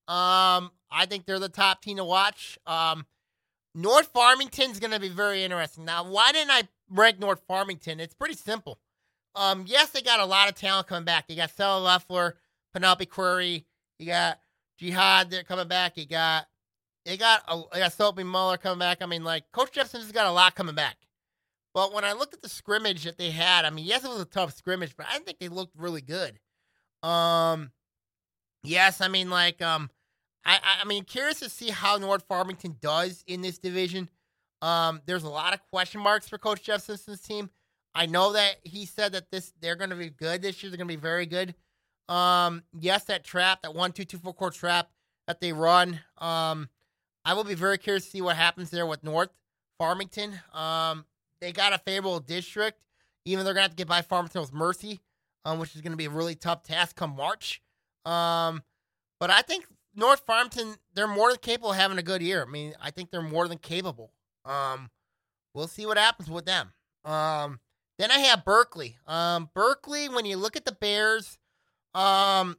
Um, 0.08 0.72
I 0.92 1.06
think 1.08 1.26
they're 1.26 1.40
the 1.40 1.50
top 1.50 1.82
team 1.82 1.98
to 1.98 2.04
watch. 2.04 2.58
Um, 2.66 3.06
North 3.76 4.08
Farmington's 4.08 4.80
going 4.80 4.92
to 4.92 5.00
be 5.00 5.10
very 5.10 5.44
interesting. 5.44 5.86
Now, 5.86 6.10
why 6.10 6.32
didn't 6.32 6.52
I 6.52 6.64
rank 6.90 7.20
North 7.20 7.42
Farmington? 7.48 8.00
It's 8.00 8.14
pretty 8.14 8.36
simple. 8.36 8.80
Um, 9.36 9.66
yes, 9.68 9.90
they 9.90 10.02
got 10.02 10.20
a 10.20 10.26
lot 10.26 10.50
of 10.50 10.56
talent 10.56 10.88
coming 10.88 11.06
back. 11.06 11.28
They 11.28 11.36
got 11.36 11.52
Stella 11.52 11.80
Leffler, 11.80 12.38
Penelope 12.74 13.06
Query, 13.06 13.66
you 14.00 14.08
got 14.08 14.40
Jihad 14.78 15.30
there 15.30 15.44
coming 15.44 15.68
back. 15.68 15.98
You 15.98 16.06
got 16.06 16.48
they 17.06 17.18
got 17.18 17.44
a, 17.48 17.62
they 17.74 17.80
got 17.80 17.94
Sophie 17.94 18.24
Muller 18.24 18.58
coming 18.58 18.80
back. 18.80 19.02
I 19.02 19.06
mean, 19.06 19.24
like 19.24 19.52
Coach 19.52 19.72
Jefferson's 19.72 20.12
got 20.12 20.28
a 20.28 20.32
lot 20.32 20.56
coming 20.56 20.76
back. 20.76 20.98
But 21.74 21.94
when 21.94 22.04
I 22.04 22.14
looked 22.14 22.34
at 22.34 22.42
the 22.42 22.50
scrimmage 22.50 23.04
that 23.04 23.18
they 23.18 23.32
had, 23.32 23.66
I 23.66 23.70
mean, 23.70 23.86
yes, 23.86 24.04
it 24.04 24.10
was 24.10 24.22
a 24.22 24.26
tough 24.26 24.54
scrimmage, 24.54 24.96
but 24.98 25.06
I 25.10 25.20
think 25.20 25.40
they 25.40 25.48
looked 25.48 25.76
really 25.78 26.02
good. 26.02 26.40
Um, 27.08 27.72
yes, 28.64 29.02
I 29.02 29.08
mean, 29.08 29.30
like, 29.30 29.62
um, 29.62 29.90
I, 30.46 30.60
I 30.82 30.86
mean, 30.86 31.04
curious 31.04 31.40
to 31.40 31.50
see 31.50 31.70
how 31.70 31.98
North 31.98 32.26
Farmington 32.28 32.78
does 32.82 33.24
in 33.28 33.42
this 33.42 33.58
division. 33.58 34.10
Um, 34.62 35.02
there's 35.06 35.24
a 35.24 35.30
lot 35.30 35.54
of 35.54 35.62
question 35.70 36.02
marks 36.02 36.28
for 36.28 36.38
Coach 36.38 36.64
Jefferson's 36.64 37.22
team. 37.22 37.50
I 37.94 38.06
know 38.06 38.34
that 38.34 38.58
he 38.64 38.86
said 38.86 39.14
that 39.14 39.32
this 39.32 39.54
they're 39.60 39.76
going 39.76 39.90
to 39.90 39.96
be 39.96 40.10
good 40.10 40.42
this 40.42 40.62
year. 40.62 40.70
They're 40.70 40.78
going 40.78 40.88
to 40.88 40.96
be 40.96 41.02
very 41.02 41.26
good. 41.26 41.56
Um, 42.10 42.64
yes, 42.80 43.06
that 43.06 43.24
trap, 43.24 43.62
that 43.64 43.76
one, 43.76 43.92
two, 43.92 44.06
two, 44.06 44.18
four 44.18 44.34
core 44.34 44.52
trap 44.52 44.90
that 45.28 45.42
they 45.42 45.52
run. 45.52 46.00
Um, 46.18 46.70
I 47.26 47.34
will 47.34 47.44
be 47.44 47.56
very 47.56 47.78
curious 47.78 48.06
to 48.06 48.12
see 48.12 48.22
what 48.22 48.36
happens 48.36 48.70
there 48.70 48.86
with 48.86 49.04
North 49.04 49.30
Farmington. 49.78 50.40
Um, 50.54 51.06
they 51.42 51.52
got 51.52 51.74
a 51.74 51.78
favorable 51.80 52.20
district, 52.20 52.80
even 53.26 53.40
though 53.40 53.46
they're 53.46 53.54
gonna 53.54 53.64
have 53.64 53.72
to 53.72 53.78
get 53.78 53.88
by 53.88 54.02
Farmington 54.02 54.42
with 54.42 54.54
Mercy, 54.54 55.02
um, 55.48 55.60
which 55.60 55.74
is 55.76 55.82
gonna 55.82 55.96
be 55.96 56.06
a 56.06 56.10
really 56.10 56.36
tough 56.36 56.64
task 56.64 56.96
come 56.96 57.16
March. 57.16 57.62
Um, 58.06 58.62
but 59.20 59.30
I 59.30 59.42
think 59.42 59.66
North 59.96 60.24
Farmington, 60.28 60.76
they're 60.94 61.08
more 61.08 61.30
than 61.30 61.40
capable 61.40 61.72
of 61.72 61.78
having 61.78 61.98
a 61.98 62.04
good 62.04 62.22
year. 62.22 62.44
I 62.44 62.52
mean, 62.52 62.74
I 62.82 62.92
think 62.92 63.12
they're 63.12 63.22
more 63.22 63.48
than 63.48 63.58
capable. 63.58 64.12
Um, 64.46 64.90
we'll 65.54 65.68
see 65.68 65.86
what 65.86 65.98
happens 65.98 66.30
with 66.30 66.46
them. 66.46 66.72
Um, 67.04 67.60
then 67.98 68.12
I 68.12 68.20
have 68.20 68.46
Berkeley. 68.46 68.98
Um, 69.08 69.50
Berkeley, 69.56 70.08
when 70.10 70.26
you 70.26 70.38
look 70.38 70.56
at 70.56 70.66
the 70.66 70.72
Bears, 70.72 71.40
um, 71.96 72.58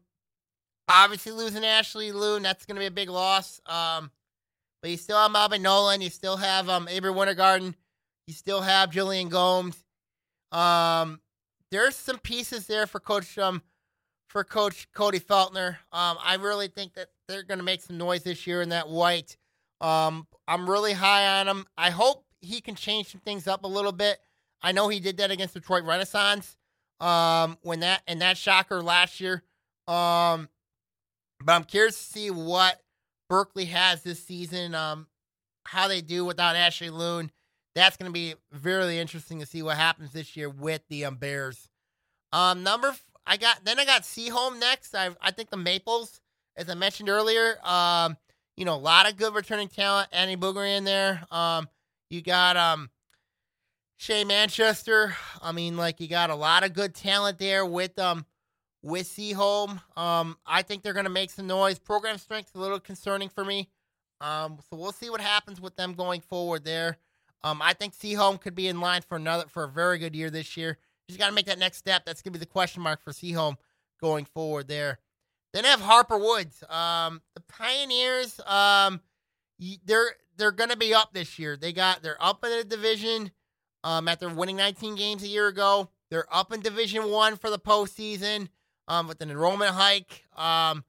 obviously 0.89 1.33
losing 1.33 1.65
Ashley 1.65 2.11
Loon, 2.11 2.43
that's 2.43 2.67
going 2.67 2.75
to 2.75 2.81
be 2.81 2.87
a 2.87 2.91
big 2.91 3.09
loss. 3.09 3.61
Um, 3.67 4.11
but 4.83 4.91
you 4.91 4.97
still 4.97 5.19
have 5.19 5.31
Melvin 5.31 5.63
Nolan. 5.63 6.01
You 6.01 6.11
still 6.11 6.37
have 6.37 6.69
um 6.69 6.89
Avery 6.89 7.13
Wintergarten. 7.13 7.75
You 8.27 8.35
still 8.35 8.61
have 8.61 8.91
Julian 8.91 9.29
Gomes. 9.29 9.85
Um, 10.53 11.21
there's 11.71 11.97
some 11.97 12.19
pieces 12.19 12.67
there 12.67 12.87
for 12.87 13.01
Coach 13.01 13.39
um 13.39 13.63
for 14.29 14.45
Coach 14.45 14.89
Cody 14.95 15.21
Feltner. 15.21 15.77
Um, 15.93 16.19
I 16.23 16.37
really 16.39 16.69
think 16.69 16.95
that 16.95 17.09
they're 17.29 17.43
going 17.43 17.59
to 17.59 17.65
make 17.65 17.81
some 17.81 17.97
noise 17.97 18.23
this 18.23 18.47
year 18.47 18.61
in 18.63 18.69
that 18.71 18.89
white. 18.89 19.37
Um, 19.81 20.27
I'm 20.47 20.69
really 20.69 20.93
high 20.93 21.41
on 21.41 21.49
him. 21.49 21.67
I 21.77 21.91
hope 21.91 22.25
he 22.41 22.61
can 22.61 22.75
change 22.75 23.11
some 23.11 23.21
things 23.21 23.49
up 23.49 23.65
a 23.65 23.69
little 23.69 23.93
bit. 23.93 24.19
I 24.63 24.73
know 24.73 24.89
he 24.89 25.01
did 25.01 25.17
that 25.19 25.31
against 25.31 25.55
Detroit 25.55 25.85
Renaissance 25.85 26.57
um, 27.01 27.57
when 27.63 27.81
that 27.81 28.03
and 28.07 28.21
that 28.21 28.37
shocker 28.37 28.83
last 28.83 29.21
year. 29.21 29.43
Um, 29.87 30.49
but 31.43 31.53
I'm 31.53 31.65
curious 31.65 31.97
to 31.97 32.05
see 32.05 32.31
what 32.31 32.81
Berkeley 33.29 33.67
has 33.67 34.03
this 34.03 34.23
season. 34.23 34.75
Um, 34.75 35.07
how 35.65 35.87
they 35.87 36.01
do 36.01 36.25
without 36.25 36.57
Ashley 36.57 36.91
Loon. 36.91 37.31
That's 37.79 37.97
going 37.97 38.09
to 38.09 38.13
be 38.13 38.35
very 38.53 38.99
interesting 38.99 39.39
to 39.41 39.47
see 39.47 39.63
what 39.63 39.77
happens 39.77 40.13
this 40.13 40.37
year 40.37 40.51
with 40.51 40.83
the 40.89 41.05
um, 41.05 41.17
Bears. 41.17 41.69
Um, 42.33 42.63
number 42.63 42.89
f- 42.89 43.05
I 43.27 43.37
got 43.37 43.65
then 43.65 43.79
I 43.79 43.85
got 43.85 44.03
Seaholm 44.03 44.59
next. 44.59 44.95
I 44.95 45.11
I 45.21 45.31
think 45.31 45.51
the 45.51 45.57
Maples, 45.57 46.21
as 46.57 46.69
I 46.69 46.75
mentioned 46.75 47.09
earlier, 47.09 47.57
um, 47.65 48.17
you 48.57 48.65
know, 48.65 48.75
a 48.75 48.77
lot 48.77 49.09
of 49.09 49.17
good 49.17 49.35
returning 49.35 49.69
talent. 49.69 50.09
Annie 50.13 50.37
Boogery 50.37 50.77
in 50.77 50.85
there. 50.85 51.23
Um, 51.31 51.69
you 52.11 52.21
got 52.21 52.57
um 52.57 52.91
Manchester. 54.09 55.17
I 55.41 55.53
mean, 55.53 55.77
like 55.77 56.01
you 56.01 56.09
got 56.09 56.31
a 56.31 56.35
lot 56.35 56.65
of 56.65 56.73
good 56.73 56.95
talent 56.95 57.39
there 57.39 57.65
with 57.65 57.99
um 57.99 58.27
with 58.83 59.07
Seaholm. 59.07 59.81
Um, 59.97 60.37
I 60.45 60.63
think 60.63 60.83
they're 60.83 60.93
gonna 60.93 61.09
make 61.09 61.31
some 61.31 61.47
noise. 61.47 61.79
Program 61.79 62.19
strength 62.19 62.51
a 62.55 62.59
little 62.59 62.81
concerning 62.81 63.29
for 63.29 63.45
me. 63.45 63.69
Um, 64.21 64.59
so 64.69 64.77
we'll 64.77 64.93
see 64.93 65.11
what 65.11 65.21
happens 65.21 65.61
with 65.61 65.77
them 65.77 65.95
going 65.95 66.23
forward 66.23 66.65
there. 66.65 66.99
Um, 67.45 67.63
I 67.63 67.73
think 67.73 67.95
Seaholm 67.95 68.41
could 68.41 68.55
be 68.55 68.69
in 68.69 68.81
line 68.81 69.03
for 69.03 69.17
another 69.17 69.45
for 69.49 69.65
a 69.65 69.69
very 69.69 69.99
good 69.99 70.15
year 70.15 70.31
this 70.31 70.57
year. 70.57 70.79
Just 71.09 71.19
got 71.19 71.29
to 71.29 71.35
make 71.35 71.47
that 71.47 71.59
next 71.59 71.79
step. 71.79 72.05
That's 72.05 72.21
gonna 72.21 72.33
be 72.33 72.39
the 72.39 72.47
question 72.47 72.83
mark 72.83 73.03
for 73.03 73.13
Seaholm 73.13 73.57
going 74.01 74.25
forward 74.25 74.69
there. 74.69 74.99
Then 75.53 75.65
have 75.65 75.81
Harper 75.81 76.19
Woods. 76.19 76.63
Um, 76.69 77.23
the 77.35 77.43
Pioneers. 77.49 78.41
Um, 78.47 79.01
they're 79.85 80.13
they're 80.37 80.53
gonna 80.53 80.77
be 80.77 80.95
up 80.95 81.13
this 81.15 81.39
year. 81.39 81.57
They 81.57 81.73
got 81.73 82.03
they're 82.03 82.23
up 82.23 82.45
in 82.45 82.51
the 82.51 82.65
division. 82.65 83.31
Um, 83.85 84.09
after 84.09 84.29
winning 84.29 84.57
19 84.57 84.97
games 84.97 85.23
a 85.23 85.29
year 85.29 85.47
ago, 85.47 85.89
they're 86.11 86.27
up 86.35 86.53
in 86.53 86.61
Division 86.61 87.11
One 87.11 87.37
for 87.37 87.49
the 87.49 87.59
postseason. 87.59 88.49
Um, 88.89 89.07
with 89.07 89.21
an 89.21 89.31
enrollment 89.31 89.75
hike. 89.75 90.25
Um, 90.37 90.85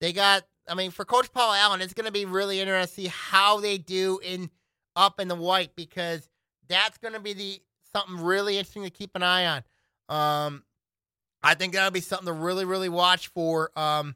they 0.00 0.12
got. 0.12 0.44
I 0.68 0.74
mean, 0.74 0.92
for 0.92 1.04
Coach 1.04 1.32
Paul 1.32 1.52
Allen, 1.52 1.80
it's 1.80 1.94
gonna 1.94 2.10
be 2.10 2.24
really 2.24 2.60
interesting 2.60 3.04
to 3.04 3.10
see 3.10 3.14
how 3.16 3.60
they 3.60 3.76
do 3.78 4.20
in 4.22 4.50
up 4.96 5.20
in 5.20 5.28
the 5.28 5.34
white 5.34 5.74
because 5.76 6.28
that's 6.68 6.98
going 6.98 7.14
to 7.14 7.20
be 7.20 7.32
the 7.32 7.60
something 7.94 8.18
really 8.18 8.58
interesting 8.58 8.84
to 8.84 8.90
keep 8.90 9.10
an 9.14 9.22
eye 9.22 9.46
on. 9.46 9.62
Um, 10.08 10.64
I 11.42 11.54
think 11.54 11.72
that'll 11.72 11.90
be 11.90 12.00
something 12.00 12.26
to 12.26 12.32
really, 12.32 12.64
really 12.64 12.88
watch 12.88 13.28
for. 13.28 13.70
Um, 13.78 14.14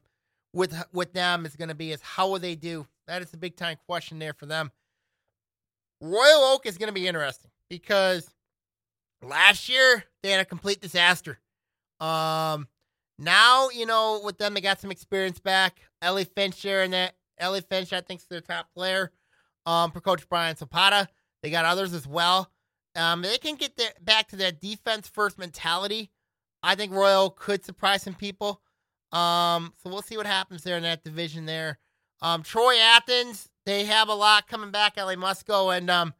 with 0.53 0.73
with 0.93 1.13
them 1.13 1.45
is 1.45 1.55
going 1.55 1.69
to 1.69 1.75
be 1.75 1.91
is 1.91 2.01
how 2.01 2.29
will 2.29 2.39
they 2.39 2.55
do? 2.55 2.87
That 3.07 3.21
is 3.21 3.33
a 3.33 3.37
big 3.37 3.55
time 3.57 3.77
question 3.87 4.19
there 4.19 4.33
for 4.33 4.45
them. 4.45 4.71
Royal 6.01 6.43
Oak 6.53 6.65
is 6.65 6.77
going 6.77 6.87
to 6.87 6.93
be 6.93 7.07
interesting 7.07 7.51
because 7.69 8.29
last 9.21 9.69
year 9.69 10.05
they 10.23 10.31
had 10.31 10.39
a 10.39 10.45
complete 10.45 10.81
disaster. 10.81 11.39
Um, 11.99 12.67
now 13.19 13.69
you 13.69 13.85
know 13.85 14.21
with 14.23 14.37
them 14.37 14.53
they 14.53 14.61
got 14.61 14.79
some 14.79 14.91
experience 14.91 15.39
back. 15.39 15.81
Ellie 16.01 16.23
Fincher 16.23 16.81
and 16.81 16.93
that 16.93 17.15
Ellie 17.37 17.61
Finch 17.61 17.91
I 17.91 18.01
think 18.01 18.21
is 18.21 18.27
their 18.27 18.41
top 18.41 18.67
player 18.73 19.11
um, 19.65 19.91
for 19.91 20.01
Coach 20.01 20.27
Brian 20.29 20.55
Zapata. 20.55 21.07
They 21.41 21.49
got 21.49 21.65
others 21.65 21.93
as 21.93 22.07
well. 22.07 22.51
Um, 22.95 23.21
they 23.21 23.37
can 23.37 23.55
get 23.55 23.75
their, 23.77 23.91
back 24.01 24.29
to 24.29 24.35
that 24.37 24.61
defense 24.61 25.07
first 25.07 25.37
mentality. 25.37 26.11
I 26.63 26.75
think 26.75 26.93
Royal 26.93 27.29
could 27.29 27.63
surprise 27.63 28.03
some 28.03 28.15
people. 28.15 28.61
Um, 29.11 29.73
so 29.81 29.89
we'll 29.89 30.01
see 30.01 30.17
what 30.17 30.25
happens 30.25 30.63
there 30.63 30.77
in 30.77 30.83
that 30.83 31.03
division 31.03 31.45
there. 31.45 31.77
Um, 32.21 32.43
Troy 32.43 32.77
Athens, 32.79 33.49
they 33.65 33.85
have 33.85 34.09
a 34.09 34.13
lot 34.13 34.47
coming 34.47 34.71
back. 34.71 34.97
LA 34.97 35.15
Musco, 35.15 35.75
and 35.75 35.89
um, 35.89 36.13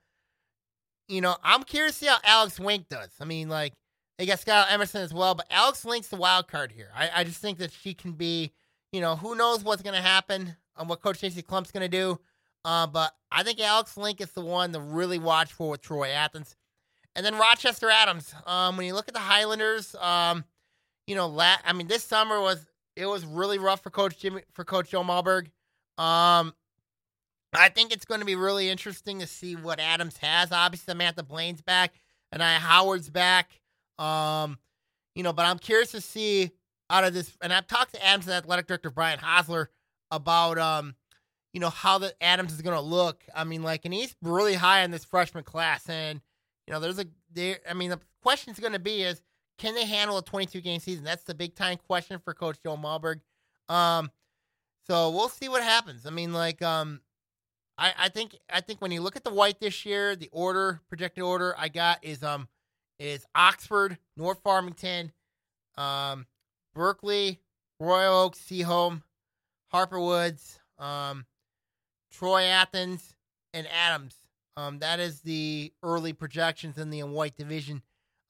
you 1.08 1.22
know, 1.22 1.36
I'm 1.44 1.64
curious 1.64 1.98
to 2.00 2.06
see 2.06 2.08
how 2.08 2.18
Alex 2.24 2.60
Wink 2.60 2.90
does. 2.90 3.10
I 3.20 3.26
mean, 3.26 3.50
like 3.50 3.74
they 4.18 4.26
got 4.26 4.40
Scott 4.40 4.68
Emerson 4.70 5.02
as 5.02 5.14
well, 5.14 5.36
but 5.36 5.48
Alex 5.50 5.86
Link's 5.86 6.08
the 6.08 6.16
wild 6.16 6.48
card 6.48 6.72
here. 6.72 6.90
I, 6.96 7.10
I 7.16 7.24
just 7.24 7.42
think 7.42 7.58
that 7.60 7.72
she 7.72 7.94
can 7.94 8.14
be, 8.14 8.52
you 8.92 9.02
know, 9.02 9.16
who 9.16 9.36
knows 9.36 9.64
what's 9.64 9.82
going 9.82 9.96
to 9.96 10.02
happen, 10.02 10.56
and 10.78 10.90
what 10.90 11.02
Coach 11.02 11.18
Stacey 11.18 11.42
Clump's 11.42 11.72
going 11.72 11.90
to 11.90 11.98
do. 11.98 12.20
Uh, 12.66 12.88
but 12.88 13.14
I 13.32 13.44
think 13.44 13.60
Alex 13.62 13.96
Link 13.96 14.20
is 14.20 14.32
the 14.32 14.42
one 14.42 14.74
to 14.74 14.80
really 14.80 15.20
watch 15.20 15.54
for 15.54 15.70
with 15.70 15.82
Troy 15.82 16.10
Athens. 16.10 16.56
And 17.16 17.24
then 17.24 17.38
Rochester 17.38 17.92
Adams. 17.92 18.34
Um, 18.48 18.76
when 18.76 18.88
you 18.88 18.96
look 18.96 19.08
at 19.08 19.14
the 19.14 19.20
Highlanders, 19.20 19.94
um, 19.96 20.44
you 21.06 21.16
know, 21.16 21.28
la- 21.28 21.58
I 21.64 21.74
mean, 21.74 21.88
this 21.88 22.04
summer 22.04 22.42
was 22.42 22.66
it 22.96 23.06
was 23.06 23.24
really 23.24 23.60
rough 23.60 23.84
for 23.84 23.92
Coach 23.92 24.18
Jimmy 24.18 24.42
for 24.54 24.66
Coach 24.66 24.90
Joe 24.90 25.04
Malberg. 25.04 25.46
Um, 25.98 26.54
I 27.54 27.70
think 27.70 27.94
it's 27.94 28.04
going 28.04 28.20
to 28.20 28.26
be 28.26 28.36
really 28.36 28.68
interesting 28.68 29.20
to 29.20 29.28
see 29.28 29.56
what 29.56 29.80
Adams 29.80 30.18
has. 30.18 30.52
Obviously, 30.52 30.92
Samantha 30.92 31.22
Blaine's 31.24 31.62
back, 31.62 31.94
and 32.32 32.42
I 32.42 32.56
Howard's 32.56 33.12
back. 33.12 33.62
Um, 34.00 34.58
you 35.14 35.22
know, 35.22 35.34
but 35.34 35.46
I'm 35.46 35.60
curious 35.60 35.92
to 35.92 36.02
see 36.02 36.52
out 36.90 37.04
of 37.04 37.14
this. 37.14 37.38
And 37.42 37.54
I've 37.54 37.68
talked 37.68 37.94
to 37.94 38.04
Adams' 38.04 38.28
athletic 38.28 38.66
director 38.66 38.90
Brian 38.90 39.20
Hosler 39.20 39.68
about 40.10 40.58
um 40.58 40.96
you 41.56 41.62
know, 41.62 41.70
how 41.70 41.98
the 41.98 42.14
Adams 42.22 42.52
is 42.52 42.62
going 42.62 42.76
to 42.76 42.82
look. 42.82 43.24
I 43.34 43.46
mean, 43.46 43.64
like, 43.64 43.86
and 43.86 43.94
he's 43.94 44.14
really 44.22 44.56
high 44.56 44.82
in 44.82 44.92
this 44.92 45.06
freshman 45.06 45.46
class. 45.46 45.88
And, 45.90 46.20
you 46.68 46.74
know, 46.74 46.82
there's 46.82 47.00
a, 47.00 47.06
there, 47.34 47.60
I 47.68 47.74
mean, 47.74 47.92
the 47.92 48.00
question 48.22 48.52
is 48.52 48.60
going 48.60 48.74
to 48.74 48.80
be 48.80 49.04
is, 49.04 49.22
can 49.58 49.74
they 49.74 49.86
handle 49.86 50.18
a 50.18 50.22
22 50.22 50.60
game 50.60 50.82
season? 50.82 51.06
That's 51.06 51.24
the 51.24 51.34
big 51.34 51.56
time 51.56 51.78
question 51.88 52.20
for 52.20 52.34
Coach 52.34 52.58
Joe 52.62 52.76
Malberg. 52.76 53.22
Um, 53.70 54.12
so 54.86 55.12
we'll 55.12 55.30
see 55.30 55.48
what 55.48 55.64
happens. 55.64 56.06
I 56.06 56.10
mean, 56.10 56.34
like, 56.34 56.62
um, 56.62 57.00
I, 57.78 57.94
I 57.98 58.10
think 58.10 58.36
I 58.54 58.60
think 58.60 58.82
when 58.82 58.92
you 58.92 59.02
look 59.02 59.16
at 59.16 59.24
the 59.24 59.34
white 59.34 59.62
this 59.62 59.86
year, 59.86 60.18
the 60.18 60.30
order 60.34 60.82
projected 60.90 61.24
order 61.24 61.56
I 61.58 61.70
got 61.70 62.04
is 62.04 62.24
um 62.24 62.48
is 63.00 63.26
Oxford, 63.34 63.98
North 64.16 64.40
Farmington, 64.44 65.12
um, 65.78 66.26
Berkeley, 66.74 67.40
Royal 67.80 68.24
Oaks, 68.24 68.40
Seaholm, 68.40 69.02
Harper 69.68 70.00
Woods, 70.00 70.60
um, 70.80 71.26
Troy 72.18 72.44
Athens, 72.44 73.16
and 73.54 73.68
Adams. 73.68 74.16
Um, 74.58 74.80
that 74.80 75.00
is 75.00 75.22
the 75.22 75.74
early 75.84 76.14
projections 76.14 76.78
in 76.78 76.90
the 76.90 77.04
white 77.04 77.36
division 77.36 77.82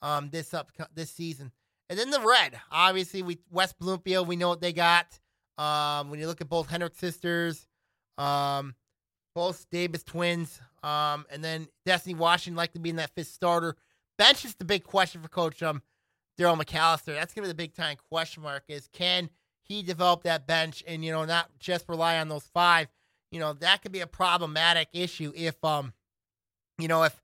um, 0.01 0.29
this 0.29 0.53
up 0.53 0.71
this 0.93 1.11
season. 1.11 1.51
And 1.89 1.99
then 1.99 2.09
the 2.09 2.19
red, 2.19 2.59
obviously, 2.71 3.21
we 3.21 3.39
West 3.51 3.77
Bloomfield, 3.77 4.27
we 4.27 4.35
know 4.35 4.49
what 4.49 4.61
they 4.61 4.73
got. 4.73 5.19
Um, 5.57 6.09
when 6.09 6.19
you 6.19 6.27
look 6.27 6.41
at 6.41 6.49
both 6.49 6.69
Hendrick 6.69 6.95
sisters, 6.95 7.67
um, 8.17 8.75
both 9.35 9.69
Davis 9.69 10.03
twins, 10.03 10.59
um, 10.83 11.25
and 11.29 11.43
then 11.43 11.67
Destiny 11.85 12.15
Washington 12.15 12.57
likely 12.57 12.81
being 12.81 12.95
that 12.95 13.11
fifth 13.15 13.27
starter. 13.27 13.75
Bench 14.17 14.45
is 14.45 14.55
the 14.55 14.65
big 14.65 14.83
question 14.83 15.21
for 15.21 15.29
Coach 15.29 15.61
um, 15.61 15.81
Daryl 16.39 16.59
McAllister. 16.59 17.13
That's 17.13 17.33
gonna 17.33 17.45
be 17.45 17.49
the 17.49 17.55
big 17.55 17.75
time 17.75 17.97
question 18.09 18.41
mark. 18.41 18.63
Is 18.67 18.89
can 18.91 19.29
he 19.61 19.83
develop 19.83 20.23
that 20.23 20.47
bench 20.47 20.83
and 20.87 21.05
you 21.05 21.11
know 21.11 21.25
not 21.25 21.49
just 21.59 21.87
rely 21.87 22.17
on 22.17 22.29
those 22.29 22.49
five? 22.53 22.87
You 23.35 23.41
know, 23.41 23.51
that 23.51 23.81
could 23.81 23.91
be 23.91 23.99
a 23.99 24.07
problematic 24.07 24.87
issue 24.93 25.33
if, 25.35 25.61
um, 25.61 25.91
you 26.79 26.87
know, 26.87 27.03
if 27.03 27.21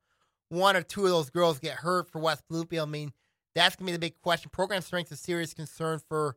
one 0.49 0.75
or 0.75 0.81
two 0.81 1.05
of 1.05 1.09
those 1.09 1.29
girls 1.29 1.57
get 1.57 1.77
hurt 1.77 2.09
for 2.09 2.19
West 2.19 2.43
Bloomfield. 2.49 2.89
I 2.89 2.91
mean, 2.91 3.13
that's 3.55 3.77
gonna 3.77 3.85
be 3.85 3.93
the 3.93 3.99
big 3.99 4.19
question. 4.21 4.49
Program 4.51 4.81
strength 4.81 5.09
is 5.13 5.19
a 5.19 5.21
serious 5.21 5.53
concern 5.53 6.01
for 6.09 6.35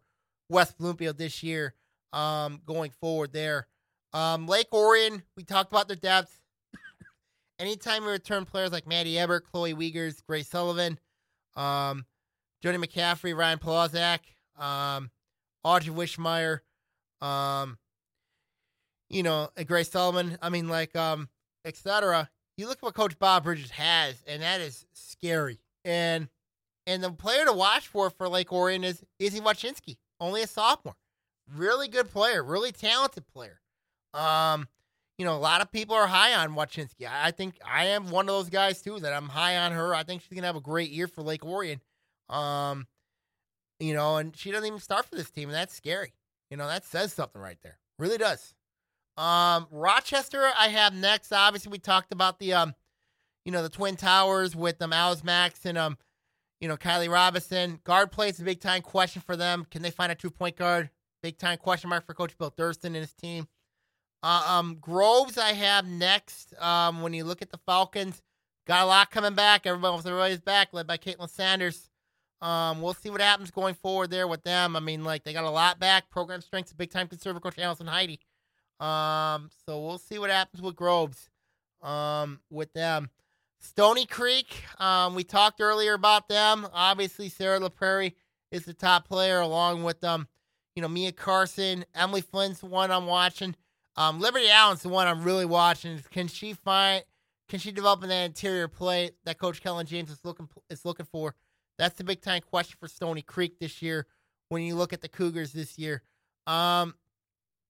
West 0.48 0.78
Bloomfield 0.78 1.18
this 1.18 1.42
year, 1.42 1.74
um, 2.12 2.60
going 2.64 2.92
forward 2.92 3.32
there. 3.32 3.66
Um, 4.12 4.46
Lake 4.46 4.72
Orion, 4.72 5.24
we 5.36 5.42
talked 5.42 5.72
about 5.72 5.88
their 5.88 5.96
depth. 5.96 6.40
Anytime 7.58 8.04
we 8.04 8.12
return 8.12 8.44
players 8.44 8.70
like 8.70 8.86
Maddie 8.86 9.18
Ebert, 9.18 9.44
Chloe 9.50 9.74
Wiegers, 9.74 10.24
Grace 10.24 10.46
Sullivan, 10.46 11.00
um, 11.56 12.06
Jody 12.62 12.78
McCaffrey, 12.78 13.36
Ryan 13.36 13.58
Polozak, 13.58 14.20
um, 14.56 15.10
Audrey 15.64 15.92
Wishmeyer, 15.92 16.60
um, 17.20 17.76
you 19.14 19.22
know, 19.22 19.48
Grace 19.66 19.90
Sullivan. 19.90 20.36
I 20.42 20.48
mean, 20.50 20.68
like, 20.68 20.94
um, 20.96 21.28
etc. 21.64 22.28
You 22.58 22.66
look 22.66 22.78
at 22.78 22.82
what 22.82 22.94
Coach 22.94 23.18
Bob 23.18 23.44
Bridges 23.44 23.70
has, 23.70 24.22
and 24.26 24.42
that 24.42 24.60
is 24.60 24.84
scary. 24.92 25.60
And 25.84 26.28
and 26.86 27.02
the 27.02 27.10
player 27.12 27.44
to 27.44 27.52
watch 27.52 27.86
for 27.86 28.10
for 28.10 28.28
Lake 28.28 28.52
Orion 28.52 28.84
is 28.84 29.04
Izzy 29.18 29.40
Wachinski, 29.40 29.96
only 30.20 30.42
a 30.42 30.46
sophomore. 30.46 30.96
Really 31.54 31.88
good 31.88 32.10
player, 32.10 32.42
really 32.42 32.72
talented 32.72 33.26
player. 33.28 33.60
Um, 34.14 34.68
you 35.16 35.24
know, 35.24 35.34
a 35.34 35.38
lot 35.38 35.60
of 35.60 35.70
people 35.70 35.94
are 35.94 36.06
high 36.08 36.34
on 36.34 36.54
Wachinski. 36.54 37.06
I, 37.08 37.28
I 37.28 37.30
think 37.30 37.54
I 37.64 37.86
am 37.86 38.10
one 38.10 38.28
of 38.28 38.34
those 38.34 38.50
guys 38.50 38.82
too 38.82 38.98
that 38.98 39.12
I'm 39.12 39.28
high 39.28 39.58
on 39.58 39.72
her. 39.72 39.94
I 39.94 40.02
think 40.02 40.22
she's 40.22 40.34
gonna 40.34 40.48
have 40.48 40.56
a 40.56 40.60
great 40.60 40.90
year 40.90 41.06
for 41.06 41.22
Lake 41.22 41.44
Orion. 41.44 41.80
Um, 42.28 42.88
you 43.78 43.94
know, 43.94 44.16
and 44.16 44.36
she 44.36 44.50
doesn't 44.50 44.66
even 44.66 44.80
start 44.80 45.06
for 45.06 45.14
this 45.14 45.30
team, 45.30 45.50
and 45.50 45.56
that's 45.56 45.74
scary. 45.74 46.14
You 46.50 46.56
know, 46.56 46.66
that 46.66 46.84
says 46.84 47.12
something 47.12 47.40
right 47.40 47.58
there. 47.62 47.78
Really 47.98 48.18
does. 48.18 48.54
Um, 49.16 49.66
Rochester, 49.70 50.50
I 50.58 50.68
have 50.68 50.94
next. 50.94 51.32
Obviously, 51.32 51.70
we 51.70 51.78
talked 51.78 52.12
about 52.12 52.38
the 52.38 52.52
um, 52.54 52.74
you 53.44 53.52
know, 53.52 53.62
the 53.62 53.68
Twin 53.68 53.96
Towers 53.96 54.56
with 54.56 54.80
um, 54.82 54.92
Alice 54.92 55.22
Max 55.22 55.64
and 55.64 55.78
um, 55.78 55.98
you 56.60 56.68
know, 56.68 56.76
Kylie 56.76 57.10
Robinson. 57.10 57.80
Guard 57.84 58.10
play 58.10 58.28
is 58.30 58.40
a 58.40 58.44
big 58.44 58.60
time 58.60 58.82
question 58.82 59.22
for 59.24 59.36
them. 59.36 59.66
Can 59.70 59.82
they 59.82 59.90
find 59.90 60.10
a 60.10 60.14
two 60.14 60.30
point 60.30 60.56
guard? 60.56 60.90
Big 61.22 61.38
time 61.38 61.58
question 61.58 61.90
mark 61.90 62.06
for 62.06 62.14
Coach 62.14 62.36
Bill 62.38 62.50
Thurston 62.50 62.94
and 62.94 63.02
his 63.02 63.14
team. 63.14 63.46
Uh, 64.22 64.42
um, 64.48 64.78
Groves, 64.80 65.36
I 65.36 65.52
have 65.52 65.86
next. 65.86 66.54
Um, 66.58 67.02
when 67.02 67.12
you 67.12 67.24
look 67.24 67.42
at 67.42 67.50
the 67.50 67.58
Falcons, 67.66 68.22
got 68.66 68.82
a 68.82 68.86
lot 68.86 69.10
coming 69.10 69.34
back. 69.34 69.66
Everybody 69.66 69.98
everybody's 69.98 70.40
back, 70.40 70.68
led 70.72 70.86
by 70.86 70.96
Caitlin 70.96 71.28
Sanders. 71.28 71.90
Um, 72.40 72.82
we'll 72.82 72.94
see 72.94 73.10
what 73.10 73.20
happens 73.20 73.50
going 73.50 73.74
forward 73.74 74.10
there 74.10 74.26
with 74.26 74.42
them. 74.42 74.76
I 74.76 74.80
mean, 74.80 75.04
like 75.04 75.24
they 75.24 75.32
got 75.32 75.44
a 75.44 75.50
lot 75.50 75.78
back. 75.78 76.10
Program 76.10 76.40
strength, 76.40 76.76
big 76.76 76.90
time 76.90 77.08
conservative 77.08 77.42
coach 77.42 77.58
Allison 77.58 77.86
Heidi. 77.86 78.20
Um, 78.80 79.50
so 79.66 79.80
we'll 79.80 79.98
see 79.98 80.18
what 80.18 80.30
happens 80.30 80.62
with 80.62 80.76
Groves. 80.76 81.30
Um, 81.82 82.40
with 82.50 82.72
them. 82.72 83.10
Stony 83.58 84.06
Creek, 84.06 84.64
um, 84.78 85.14
we 85.14 85.22
talked 85.22 85.60
earlier 85.60 85.92
about 85.92 86.28
them. 86.28 86.66
Obviously, 86.72 87.28
Sarah 87.28 87.60
LaPrairie 87.60 88.14
is 88.50 88.64
the 88.64 88.72
top 88.72 89.06
player, 89.06 89.40
along 89.40 89.82
with 89.84 90.02
um, 90.02 90.28
you 90.74 90.82
know, 90.82 90.88
Mia 90.88 91.12
Carson, 91.12 91.84
Emily 91.94 92.20
Flynn's 92.20 92.60
the 92.60 92.66
one 92.66 92.90
I'm 92.90 93.06
watching. 93.06 93.54
Um, 93.96 94.20
Liberty 94.20 94.50
Allen's 94.50 94.82
the 94.82 94.88
one 94.88 95.06
I'm 95.06 95.22
really 95.22 95.46
watching. 95.46 96.00
Can 96.10 96.28
she 96.28 96.52
find? 96.52 97.04
Can 97.48 97.58
she 97.58 97.70
develop 97.70 98.00
that 98.00 98.24
interior 98.24 98.68
play 98.68 99.10
that 99.24 99.38
Coach 99.38 99.62
Kellen 99.62 99.86
James 99.86 100.10
is 100.10 100.20
looking 100.24 100.48
is 100.70 100.84
looking 100.84 101.06
for? 101.06 101.34
That's 101.78 101.96
the 101.96 102.04
big 102.04 102.20
time 102.20 102.42
question 102.42 102.76
for 102.80 102.88
Stony 102.88 103.22
Creek 103.22 103.58
this 103.58 103.82
year. 103.82 104.06
When 104.48 104.62
you 104.62 104.74
look 104.74 104.92
at 104.92 105.00
the 105.00 105.08
Cougars 105.08 105.52
this 105.52 105.78
year, 105.78 106.02
um, 106.46 106.94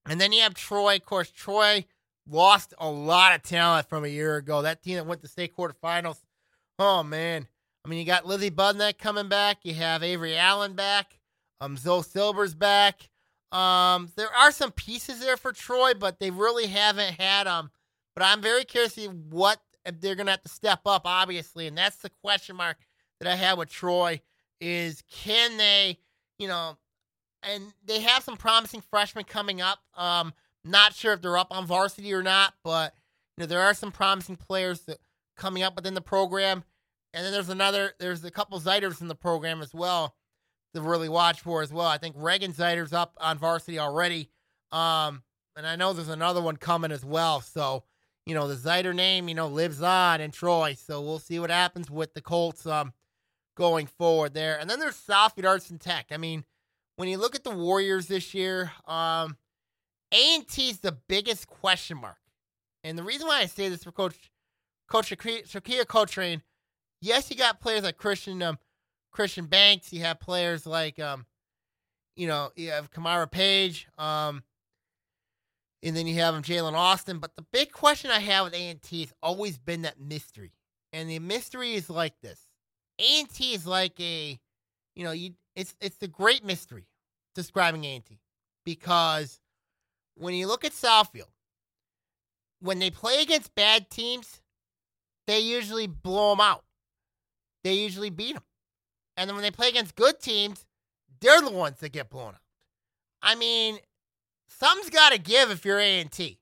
and 0.07 0.21
then 0.21 0.33
you 0.33 0.43
have 0.43 0.55
Troy. 0.55 0.97
Of 0.97 1.05
course, 1.05 1.31
Troy 1.31 1.85
lost 2.29 2.75
a 2.79 2.89
lot 2.89 3.35
of 3.35 3.43
talent 3.43 3.89
from 3.89 4.05
a 4.05 4.09
year 4.09 4.37
ago. 4.37 4.63
That 4.63 4.83
team 4.83 4.97
that 4.97 5.07
went 5.07 5.23
to 5.23 5.29
state 5.29 5.57
quarterfinals. 5.57 6.19
Oh 6.79 7.03
man, 7.03 7.47
I 7.85 7.89
mean, 7.89 7.99
you 7.99 8.05
got 8.05 8.27
Lizzie 8.27 8.51
Budnick 8.51 8.99
coming 8.99 9.29
back. 9.29 9.59
You 9.63 9.75
have 9.75 10.03
Avery 10.03 10.37
Allen 10.37 10.75
back. 10.75 11.19
Um, 11.61 11.77
Zoe 11.77 12.03
Silver's 12.03 12.55
back. 12.55 13.09
Um, 13.53 14.11
there 14.17 14.35
are 14.35 14.51
some 14.51 14.73
pieces 14.73 15.21
there 15.21 15.37
for 15.37 15.53
Troy, 15.53 15.93
but 15.95 16.19
they 16.19 16.31
really 16.31 16.67
haven't 16.67 17.21
had 17.21 17.47
um. 17.47 17.71
But 18.17 18.25
I'm 18.25 18.41
very 18.41 18.65
curious 18.65 18.95
to 18.95 19.01
see 19.01 19.07
what 19.07 19.61
they're 20.01 20.15
gonna 20.15 20.33
have 20.33 20.43
to 20.43 20.49
step 20.49 20.81
up, 20.87 21.03
obviously, 21.05 21.67
and 21.67 21.77
that's 21.77 21.97
the 21.97 22.11
question 22.11 22.57
mark 22.57 22.79
that 23.21 23.31
I 23.31 23.37
have 23.37 23.59
with 23.59 23.71
Troy 23.71 24.21
is 24.61 25.03
can 25.11 25.57
they, 25.57 25.99
you 26.39 26.49
know, 26.49 26.77
and 27.49 27.73
they 27.85 28.01
have 28.01 28.23
some 28.23 28.37
promising 28.37 28.81
freshmen 28.81 29.25
coming 29.25 29.61
up. 29.61 29.79
Um, 29.97 30.33
not 30.65 30.95
sure 30.95 31.13
if 31.13 31.23
they're 31.23 31.39
up 31.39 31.49
on 31.51 31.67
varsity 31.67 32.13
or 32.13 32.23
not, 32.23 32.55
but 32.63 32.95
you 33.37 33.43
know 33.43 33.47
there 33.47 33.61
are 33.61 33.75
some 33.75 33.93
promising 33.93 34.37
players 34.37 34.81
that 34.83 34.99
coming 35.37 35.63
up 35.63 35.77
within 35.77 35.95
the 35.95 36.01
program. 36.01 36.65
And 37.13 37.25
then 37.25 37.33
there's 37.33 37.49
another, 37.49 37.93
there's 37.99 38.25
a 38.25 38.31
couple 38.31 38.59
Zeiders 38.61 39.01
in 39.01 39.09
the 39.09 39.15
program 39.15 39.63
as 39.63 39.73
well 39.73 40.17
to 40.75 40.81
really 40.81 41.09
watch 41.09 41.41
for 41.41 41.63
as 41.63 41.73
well. 41.73 41.87
I 41.87 41.99
think 41.99 42.17
Reagan 42.19 42.53
Zeider's 42.53 42.93
up 42.93 43.17
on 43.19 43.39
varsity 43.39 43.79
already. 43.79 44.31
Um, 44.73 45.23
and 45.57 45.67
I 45.67 45.77
know 45.77 45.93
there's 45.93 46.09
another 46.09 46.41
one 46.41 46.57
coming 46.57 46.91
as 46.91 47.05
well. 47.05 47.41
So, 47.41 47.85
you 48.27 48.35
know, 48.35 48.49
the 48.49 48.57
Zeider 48.57 48.95
name, 48.95 49.29
you 49.29 49.37
know, 49.37 49.47
lives 49.47 49.81
on 49.81 50.21
in 50.21 50.33
Troy. 50.33 50.75
So 50.75 51.01
we'll 51.01 51.21
see 51.21 51.39
what 51.39 51.51
happens 51.51 51.89
with 51.89 52.15
the 52.15 52.21
Colts 52.21 52.67
um, 52.67 52.93
going 53.57 53.87
forward 53.87 54.35
there. 54.35 54.59
And 54.59 54.69
then 54.69 54.81
there's 54.81 54.97
Southfield 54.97 55.49
Arts 55.49 55.71
and 55.71 55.81
Tech. 55.81 56.07
I 56.11 56.17
mean, 56.17 56.45
when 56.97 57.09
you 57.09 57.19
look 57.19 57.35
at 57.35 57.45
the 57.45 57.51
Warriors 57.51 58.07
this 58.07 58.35
year, 58.35 58.73
um, 58.87 59.37
A&T 60.13 60.71
is 60.71 60.81
the 60.81 60.97
biggest 61.09 61.49
question 61.49 61.99
mark. 61.99 62.19
And 62.83 62.99
the 62.99 63.03
reason 63.03 63.27
why 63.27 63.41
I 63.41 63.47
say 63.47 63.69
this 63.69 63.85
for 63.85 63.93
Coach 63.93 64.31
Coach 64.89 65.11
Shakia 65.11 65.87
Coltrane– 65.87 66.43
yes, 67.05 67.31
you 67.31 67.37
got 67.37 67.61
players 67.61 67.85
like 67.85 67.97
Christian 67.97 68.43
um, 68.43 68.59
Christian 69.13 69.47
Banks. 69.47 69.93
You 69.93 70.01
have 70.01 70.19
players 70.19 70.67
like 70.67 70.99
um, 70.99 71.27
you 72.17 72.27
know, 72.27 72.51
you 72.57 72.71
have 72.71 72.91
Kamara 72.91 73.31
Page, 73.31 73.87
um, 73.99 74.43
and 75.83 75.97
then 75.97 76.07
you 76.07 76.15
have 76.17 76.35
him 76.35 76.43
Jalen 76.43 76.75
Austin. 76.75 77.19
But 77.19 77.37
the 77.37 77.45
big 77.53 77.71
question 77.71 78.11
I 78.11 78.21
have 78.21 78.47
with 78.47 78.55
A 78.55 78.71
and 78.71 78.83
T 78.83 79.03
has 79.03 79.13
always 79.23 79.59
been 79.59 79.83
that 79.83 80.01
mystery, 80.01 80.53
and 80.93 81.09
the 81.09 81.19
mystery 81.19 81.75
is 81.75 81.91
like 81.91 82.21
this: 82.21 82.41
A 82.99 83.21
and 83.21 83.29
T 83.29 83.55
is 83.55 83.67
like 83.67 84.01
a, 84.01 84.39
you 84.97 85.05
know, 85.05 85.13
you 85.13 85.33
it's 85.57 85.75
it's 85.81 85.97
the 85.97 86.09
great 86.09 86.45
mystery 86.45 86.87
describing 87.35 87.85
A 87.85 87.97
and 87.97 88.05
T 88.05 88.21
because 88.65 89.41
when 90.17 90.35
you 90.35 90.47
look 90.47 90.65
at 90.65 90.73
Southfield, 90.73 91.33
when 92.61 92.79
they 92.79 92.91
play 92.91 93.23
against 93.23 93.55
bad 93.55 93.91
teams, 93.91 94.41
they 95.27 95.41
usually 95.41 95.87
blow 95.87 96.31
them 96.31 96.41
out 96.41 96.65
they 97.65 97.73
usually 97.73 98.11
beat 98.11 98.35
them. 98.35 98.45
And 99.17 99.29
then 99.29 99.35
when 99.35 99.43
they 99.43 99.51
play 99.51 99.69
against 99.69 99.97
good 99.97 100.21
teams, 100.21 100.65
they're 101.21 101.41
the 101.41 101.51
ones 101.51 101.81
that 101.81 101.93
get 101.93 102.11
blown 102.11 102.35
out. 102.35 102.41
I 103.23 103.35
mean, 103.35 103.79
something's 104.49 104.91
got 104.91 105.13
to 105.13 105.19
give 105.19 105.51
if 105.51 105.65
you're 105.65 105.81
A 105.81 106.01
and 106.01 106.13
T. 106.13 106.39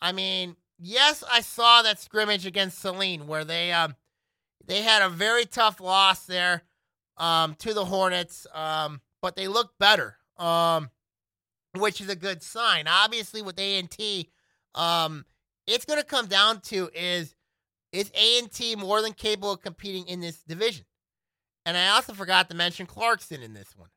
I 0.00 0.12
mean, 0.12 0.56
yes, 0.78 1.24
I 1.30 1.40
saw 1.40 1.82
that 1.82 2.00
scrimmage 2.00 2.46
against 2.46 2.78
Saline 2.78 3.26
where 3.26 3.44
they 3.44 3.72
um 3.72 3.96
they 4.64 4.82
had 4.82 5.02
a 5.02 5.08
very 5.08 5.44
tough 5.44 5.80
loss 5.80 6.24
there 6.26 6.62
um 7.16 7.54
to 7.56 7.74
the 7.74 7.84
Hornets, 7.84 8.46
um, 8.54 9.00
but 9.20 9.36
they 9.36 9.48
look 9.48 9.72
better, 9.78 10.16
um, 10.38 10.90
which 11.76 12.00
is 12.00 12.08
a 12.08 12.16
good 12.16 12.42
sign. 12.42 12.86
Obviously, 12.88 13.42
with 13.42 13.58
A 13.58 13.78
and 13.78 13.90
T, 13.90 14.30
um, 14.74 15.24
it's 15.66 15.84
going 15.84 16.00
to 16.00 16.06
come 16.06 16.26
down 16.26 16.60
to 16.62 16.90
is 16.94 17.34
is 17.92 18.10
A&T 18.14 18.76
more 18.76 19.02
than 19.02 19.12
capable 19.12 19.52
of 19.52 19.60
competing 19.60 20.08
in 20.08 20.20
this 20.20 20.42
division? 20.42 20.86
And 21.66 21.76
I 21.76 21.88
also 21.88 22.14
forgot 22.14 22.48
to 22.48 22.56
mention 22.56 22.86
Clarkston 22.86 23.42
in 23.42 23.52
this 23.52 23.76
one. 23.76 23.90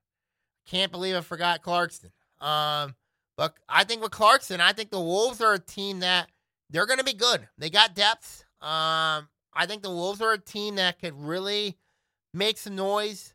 Can't 0.68 0.92
believe 0.92 1.16
I 1.16 1.22
forgot 1.22 1.64
Clarkston. 1.64 2.12
Um, 2.42 2.96
but 3.38 3.56
I 3.70 3.86
think 3.86 4.02
with 4.04 4.12
Clarkston, 4.12 4.60
I 4.60 4.74
think 4.74 4.92
the 4.92 5.00
Wolves 5.00 5.42
are 5.42 5.54
a 5.54 5.60
team 5.60 6.02
that 6.02 6.30
they're 6.70 6.86
going 6.86 7.00
to 7.00 7.06
be 7.06 7.14
good. 7.14 7.48
They 7.58 7.70
got 7.70 7.96
depth. 7.96 8.44
Um, 8.62 9.30
I 9.54 9.66
think 9.66 9.82
the 9.82 9.90
Wolves 9.90 10.22
are 10.22 10.34
a 10.34 10.38
team 10.38 10.76
that 10.76 11.00
could 11.00 11.14
really 11.14 11.78
make 12.36 12.58
some 12.58 12.76
noise 12.76 13.34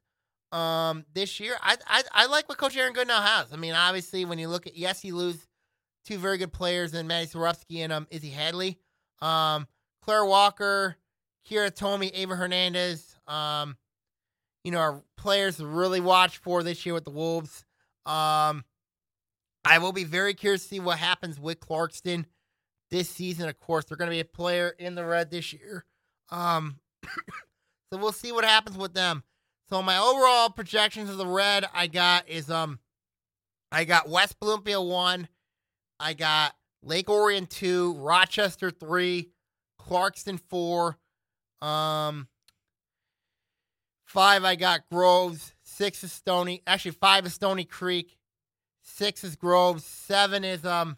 um, 0.52 1.04
this 1.14 1.40
year. 1.40 1.56
I, 1.60 1.76
I 1.86 2.02
I 2.12 2.26
like 2.26 2.48
what 2.48 2.58
Coach 2.58 2.76
Aaron 2.76 2.94
Goodnow 2.94 3.22
has. 3.22 3.52
I 3.52 3.56
mean, 3.56 3.72
obviously, 3.72 4.24
when 4.24 4.38
you 4.38 4.48
look 4.48 4.66
at 4.66 4.76
yes, 4.76 5.00
he 5.00 5.12
lose 5.12 5.48
two 6.04 6.18
very 6.18 6.38
good 6.38 6.52
players 6.52 6.94
in 6.94 7.06
Maddie 7.06 7.26
Sorowski 7.26 7.78
and 7.78 7.92
um, 7.92 8.06
Izzy 8.10 8.30
Hadley. 8.30 8.78
Um, 9.20 9.66
Claire 10.02 10.24
Walker, 10.24 10.96
Kira 11.48 11.74
Tomi, 11.74 12.08
Ava 12.08 12.36
Hernandez. 12.36 13.16
Um, 13.26 13.76
you 14.64 14.72
know, 14.72 14.78
are 14.78 15.02
players 15.16 15.56
to 15.56 15.66
really 15.66 16.00
watch 16.00 16.38
for 16.38 16.62
this 16.62 16.84
year 16.84 16.94
with 16.94 17.04
the 17.04 17.10
Wolves. 17.10 17.64
Um, 18.04 18.64
I 19.64 19.78
will 19.78 19.92
be 19.92 20.04
very 20.04 20.34
curious 20.34 20.62
to 20.62 20.68
see 20.68 20.80
what 20.80 20.98
happens 20.98 21.38
with 21.38 21.60
Clarkston 21.60 22.24
this 22.90 23.08
season. 23.08 23.48
Of 23.48 23.58
course, 23.58 23.84
they're 23.84 23.96
going 23.96 24.10
to 24.10 24.14
be 24.14 24.20
a 24.20 24.24
player 24.24 24.74
in 24.78 24.94
the 24.94 25.04
red 25.04 25.30
this 25.30 25.52
year. 25.52 25.84
Um, 26.30 26.78
so 27.92 27.98
we'll 27.98 28.12
see 28.12 28.32
what 28.32 28.44
happens 28.44 28.76
with 28.76 28.94
them. 28.94 29.24
So 29.68 29.82
my 29.82 29.98
overall 29.98 30.50
projections 30.50 31.10
of 31.10 31.16
the 31.16 31.26
red 31.26 31.64
I 31.72 31.86
got 31.86 32.28
is 32.28 32.50
um, 32.50 32.78
I 33.70 33.84
got 33.84 34.08
West 34.08 34.40
Bloomfield 34.40 34.88
one, 34.88 35.28
I 35.98 36.14
got 36.14 36.54
Lake 36.82 37.08
Orion 37.08 37.46
two, 37.46 37.94
Rochester 37.94 38.70
three, 38.70 39.30
Clarkston 39.80 40.40
four. 40.48 40.98
Um, 41.62 42.28
five, 44.06 44.44
I 44.44 44.56
got 44.56 44.88
Groves. 44.90 45.54
Six 45.62 46.02
is 46.02 46.12
Stony. 46.12 46.62
Actually, 46.66 46.92
five 46.92 47.26
is 47.26 47.34
Stony 47.34 47.64
Creek. 47.64 48.16
Six 48.82 49.24
is 49.24 49.36
Groves. 49.36 49.84
Seven 49.84 50.42
is 50.42 50.64
um 50.64 50.96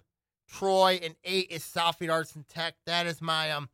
Troy, 0.48 1.00
and 1.02 1.14
eight 1.24 1.48
is 1.50 1.62
Southfield 1.62 2.12
Arts 2.12 2.36
and 2.36 2.48
Tech. 2.48 2.74
That 2.86 3.06
is 3.06 3.20
my 3.20 3.50
um 3.50 3.68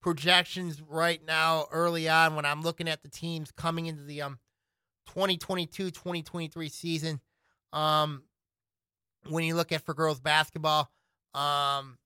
projections 0.00 0.80
right 0.82 1.20
now, 1.26 1.66
early 1.70 2.08
on, 2.08 2.34
when 2.36 2.44
I'm 2.44 2.62
looking 2.62 2.88
at 2.88 3.02
the 3.02 3.08
teams 3.08 3.50
coming 3.52 3.86
into 3.86 4.02
the 4.02 4.22
um 4.22 4.38
2022-2023 5.16 6.70
season. 6.70 7.20
Um, 7.72 8.22
when 9.28 9.44
you 9.44 9.54
look 9.54 9.72
at 9.72 9.84
for 9.84 9.94
girls 9.94 10.20
basketball, 10.20 10.90
um, 11.34 11.98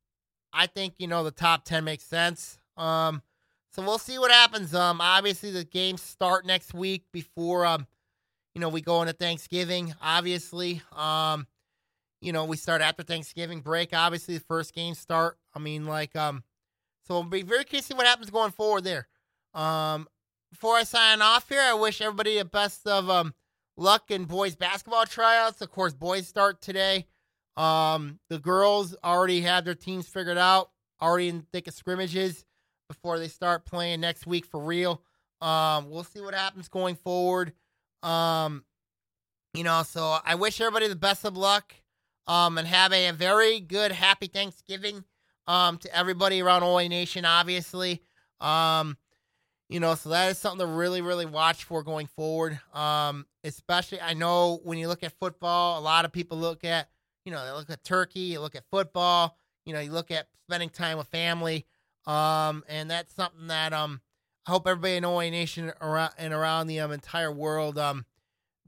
I 0.52 0.66
think 0.72 0.94
you 0.98 1.06
know 1.06 1.24
the 1.24 1.30
top 1.30 1.64
ten 1.64 1.84
makes 1.84 2.04
sense. 2.04 2.58
Um, 2.76 3.22
so 3.70 3.82
we'll 3.82 3.98
see 3.98 4.18
what 4.18 4.30
happens. 4.30 4.74
Um, 4.74 5.00
obviously 5.00 5.50
the 5.50 5.64
games 5.64 6.00
start 6.00 6.46
next 6.46 6.74
week 6.74 7.04
before 7.12 7.66
um, 7.66 7.86
you 8.54 8.60
know, 8.60 8.68
we 8.68 8.80
go 8.80 9.02
into 9.02 9.12
Thanksgiving. 9.12 9.94
Obviously, 10.00 10.80
um, 10.92 11.46
you 12.20 12.32
know, 12.32 12.44
we 12.44 12.56
start 12.56 12.80
after 12.82 13.02
Thanksgiving 13.02 13.60
break. 13.60 13.90
Obviously, 13.92 14.38
the 14.38 14.44
first 14.44 14.72
games 14.72 14.98
start. 14.98 15.38
I 15.54 15.58
mean, 15.58 15.86
like 15.86 16.14
um, 16.16 16.44
so 17.06 17.14
we'll 17.14 17.24
be 17.24 17.42
very 17.42 17.64
curious 17.64 17.86
to 17.86 17.92
see 17.92 17.96
what 17.96 18.06
happens 18.06 18.30
going 18.30 18.52
forward 18.52 18.84
there. 18.84 19.08
Um, 19.54 20.08
before 20.50 20.76
I 20.76 20.84
sign 20.84 21.22
off 21.22 21.48
here, 21.48 21.60
I 21.60 21.74
wish 21.74 22.00
everybody 22.00 22.38
the 22.38 22.44
best 22.44 22.86
of 22.86 23.08
um 23.10 23.34
luck 23.76 24.10
in 24.10 24.24
boys 24.24 24.54
basketball 24.54 25.06
tryouts. 25.06 25.60
Of 25.60 25.70
course, 25.70 25.94
boys 25.94 26.26
start 26.26 26.60
today. 26.60 27.06
Um, 27.56 28.18
the 28.30 28.38
girls 28.38 28.96
already 29.04 29.42
have 29.42 29.64
their 29.64 29.74
teams 29.74 30.08
figured 30.08 30.38
out, 30.38 30.70
already 31.00 31.28
in 31.28 31.46
thick 31.52 31.68
of 31.68 31.74
scrimmages 31.74 32.44
before 32.88 33.18
they 33.18 33.28
start 33.28 33.64
playing 33.64 34.00
next 34.00 34.26
week 34.26 34.46
for 34.46 34.60
real. 34.60 35.02
Um, 35.40 35.90
we'll 35.90 36.04
see 36.04 36.20
what 36.20 36.34
happens 36.34 36.68
going 36.68 36.96
forward. 36.96 37.52
Um, 38.02 38.64
you 39.54 39.62
know, 39.62 39.82
so 39.82 40.18
I 40.24 40.34
wish 40.34 40.60
everybody 40.60 40.88
the 40.88 40.96
best 40.96 41.24
of 41.24 41.36
luck. 41.36 41.74
Um, 42.26 42.56
and 42.56 42.66
have 42.66 42.90
a, 42.92 43.08
a 43.08 43.12
very 43.12 43.60
good, 43.60 43.92
happy 43.92 44.28
Thanksgiving. 44.28 45.04
Um, 45.46 45.78
to 45.78 45.94
everybody 45.94 46.40
around 46.40 46.62
OA 46.62 46.88
Nation, 46.88 47.24
obviously. 47.24 48.02
Um, 48.40 48.96
you 49.68 49.80
know, 49.80 49.94
so 49.94 50.10
that 50.10 50.30
is 50.30 50.38
something 50.38 50.66
to 50.66 50.72
really, 50.72 51.00
really 51.00 51.26
watch 51.26 51.64
for 51.64 51.82
going 51.82 52.06
forward. 52.06 52.58
Um, 52.72 53.26
especially 53.44 54.00
I 54.00 54.14
know 54.14 54.60
when 54.64 54.78
you 54.78 54.88
look 54.88 55.02
at 55.02 55.12
football, 55.18 55.78
a 55.78 55.82
lot 55.82 56.04
of 56.04 56.12
people 56.12 56.38
look 56.38 56.64
at 56.64 56.88
you 57.24 57.32
know, 57.32 57.44
they 57.44 57.52
look 57.52 57.70
at 57.70 57.82
turkey, 57.84 58.20
you 58.20 58.40
look 58.40 58.54
at 58.54 58.64
football, 58.70 59.38
you 59.64 59.72
know, 59.72 59.80
you 59.80 59.90
look 59.90 60.10
at 60.10 60.28
spending 60.42 60.68
time 60.68 60.98
with 60.98 61.08
family. 61.08 61.66
Um, 62.06 62.64
and 62.68 62.90
that's 62.90 63.14
something 63.14 63.46
that 63.46 63.72
um 63.72 64.00
I 64.46 64.50
hope 64.50 64.68
everybody 64.68 64.96
in 64.96 65.04
OA 65.06 65.30
Nation 65.30 65.72
around 65.80 66.12
and 66.18 66.34
around 66.34 66.66
the 66.66 66.80
um, 66.80 66.92
entire 66.92 67.32
world 67.32 67.78
um 67.78 68.04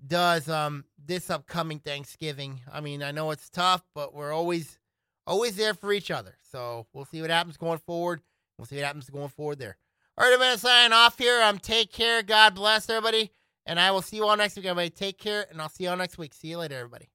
does 0.07 0.49
um 0.49 0.85
this 1.05 1.29
upcoming 1.29 1.81
Thanksgiving. 1.81 2.61
I 2.73 2.81
mean, 2.81 3.03
I 3.03 3.11
know 3.11 3.31
it's 3.31 3.51
tough, 3.51 3.85
but 3.95 4.15
we're 4.15 4.33
always 4.33 4.79
always 5.27 5.57
there 5.57 5.75
for 5.75 5.93
each 5.93 6.11
other. 6.11 6.36
So 6.51 6.87
we'll 6.93 7.05
see 7.05 7.21
what 7.21 7.31
happens 7.31 7.57
going 7.57 7.79
forward. 7.79 8.23
We'll 8.59 8.67
see 8.67 8.77
what 8.77 8.85
happens 8.85 9.11
going 9.11 9.29
forward 9.29 9.59
there. 9.59 9.77
All 10.19 10.27
right, 10.27 10.33
I'm 10.35 10.41
gonna 10.41 10.59
sign 10.59 10.93
off 10.93 11.19
here. 11.19 11.43
Um, 11.43 11.59
take 11.59 11.93
care. 11.93 12.23
God 12.23 12.55
bless 12.55 12.89
everybody, 12.89 13.33
and 13.67 13.79
I 13.79 13.91
will 13.91 14.03
see 14.03 14.17
you 14.17 14.25
all 14.25 14.37
next 14.37 14.57
week. 14.57 14.65
Everybody, 14.65 14.91
take 14.91 15.19
care, 15.19 15.47
and 15.51 15.61
I'll 15.61 15.69
see 15.69 15.85
you 15.85 15.91
all 15.91 15.97
next 15.97 16.17
week. 16.17 16.33
See 16.33 16.49
you 16.49 16.59
later, 16.59 16.77
everybody. 16.77 17.11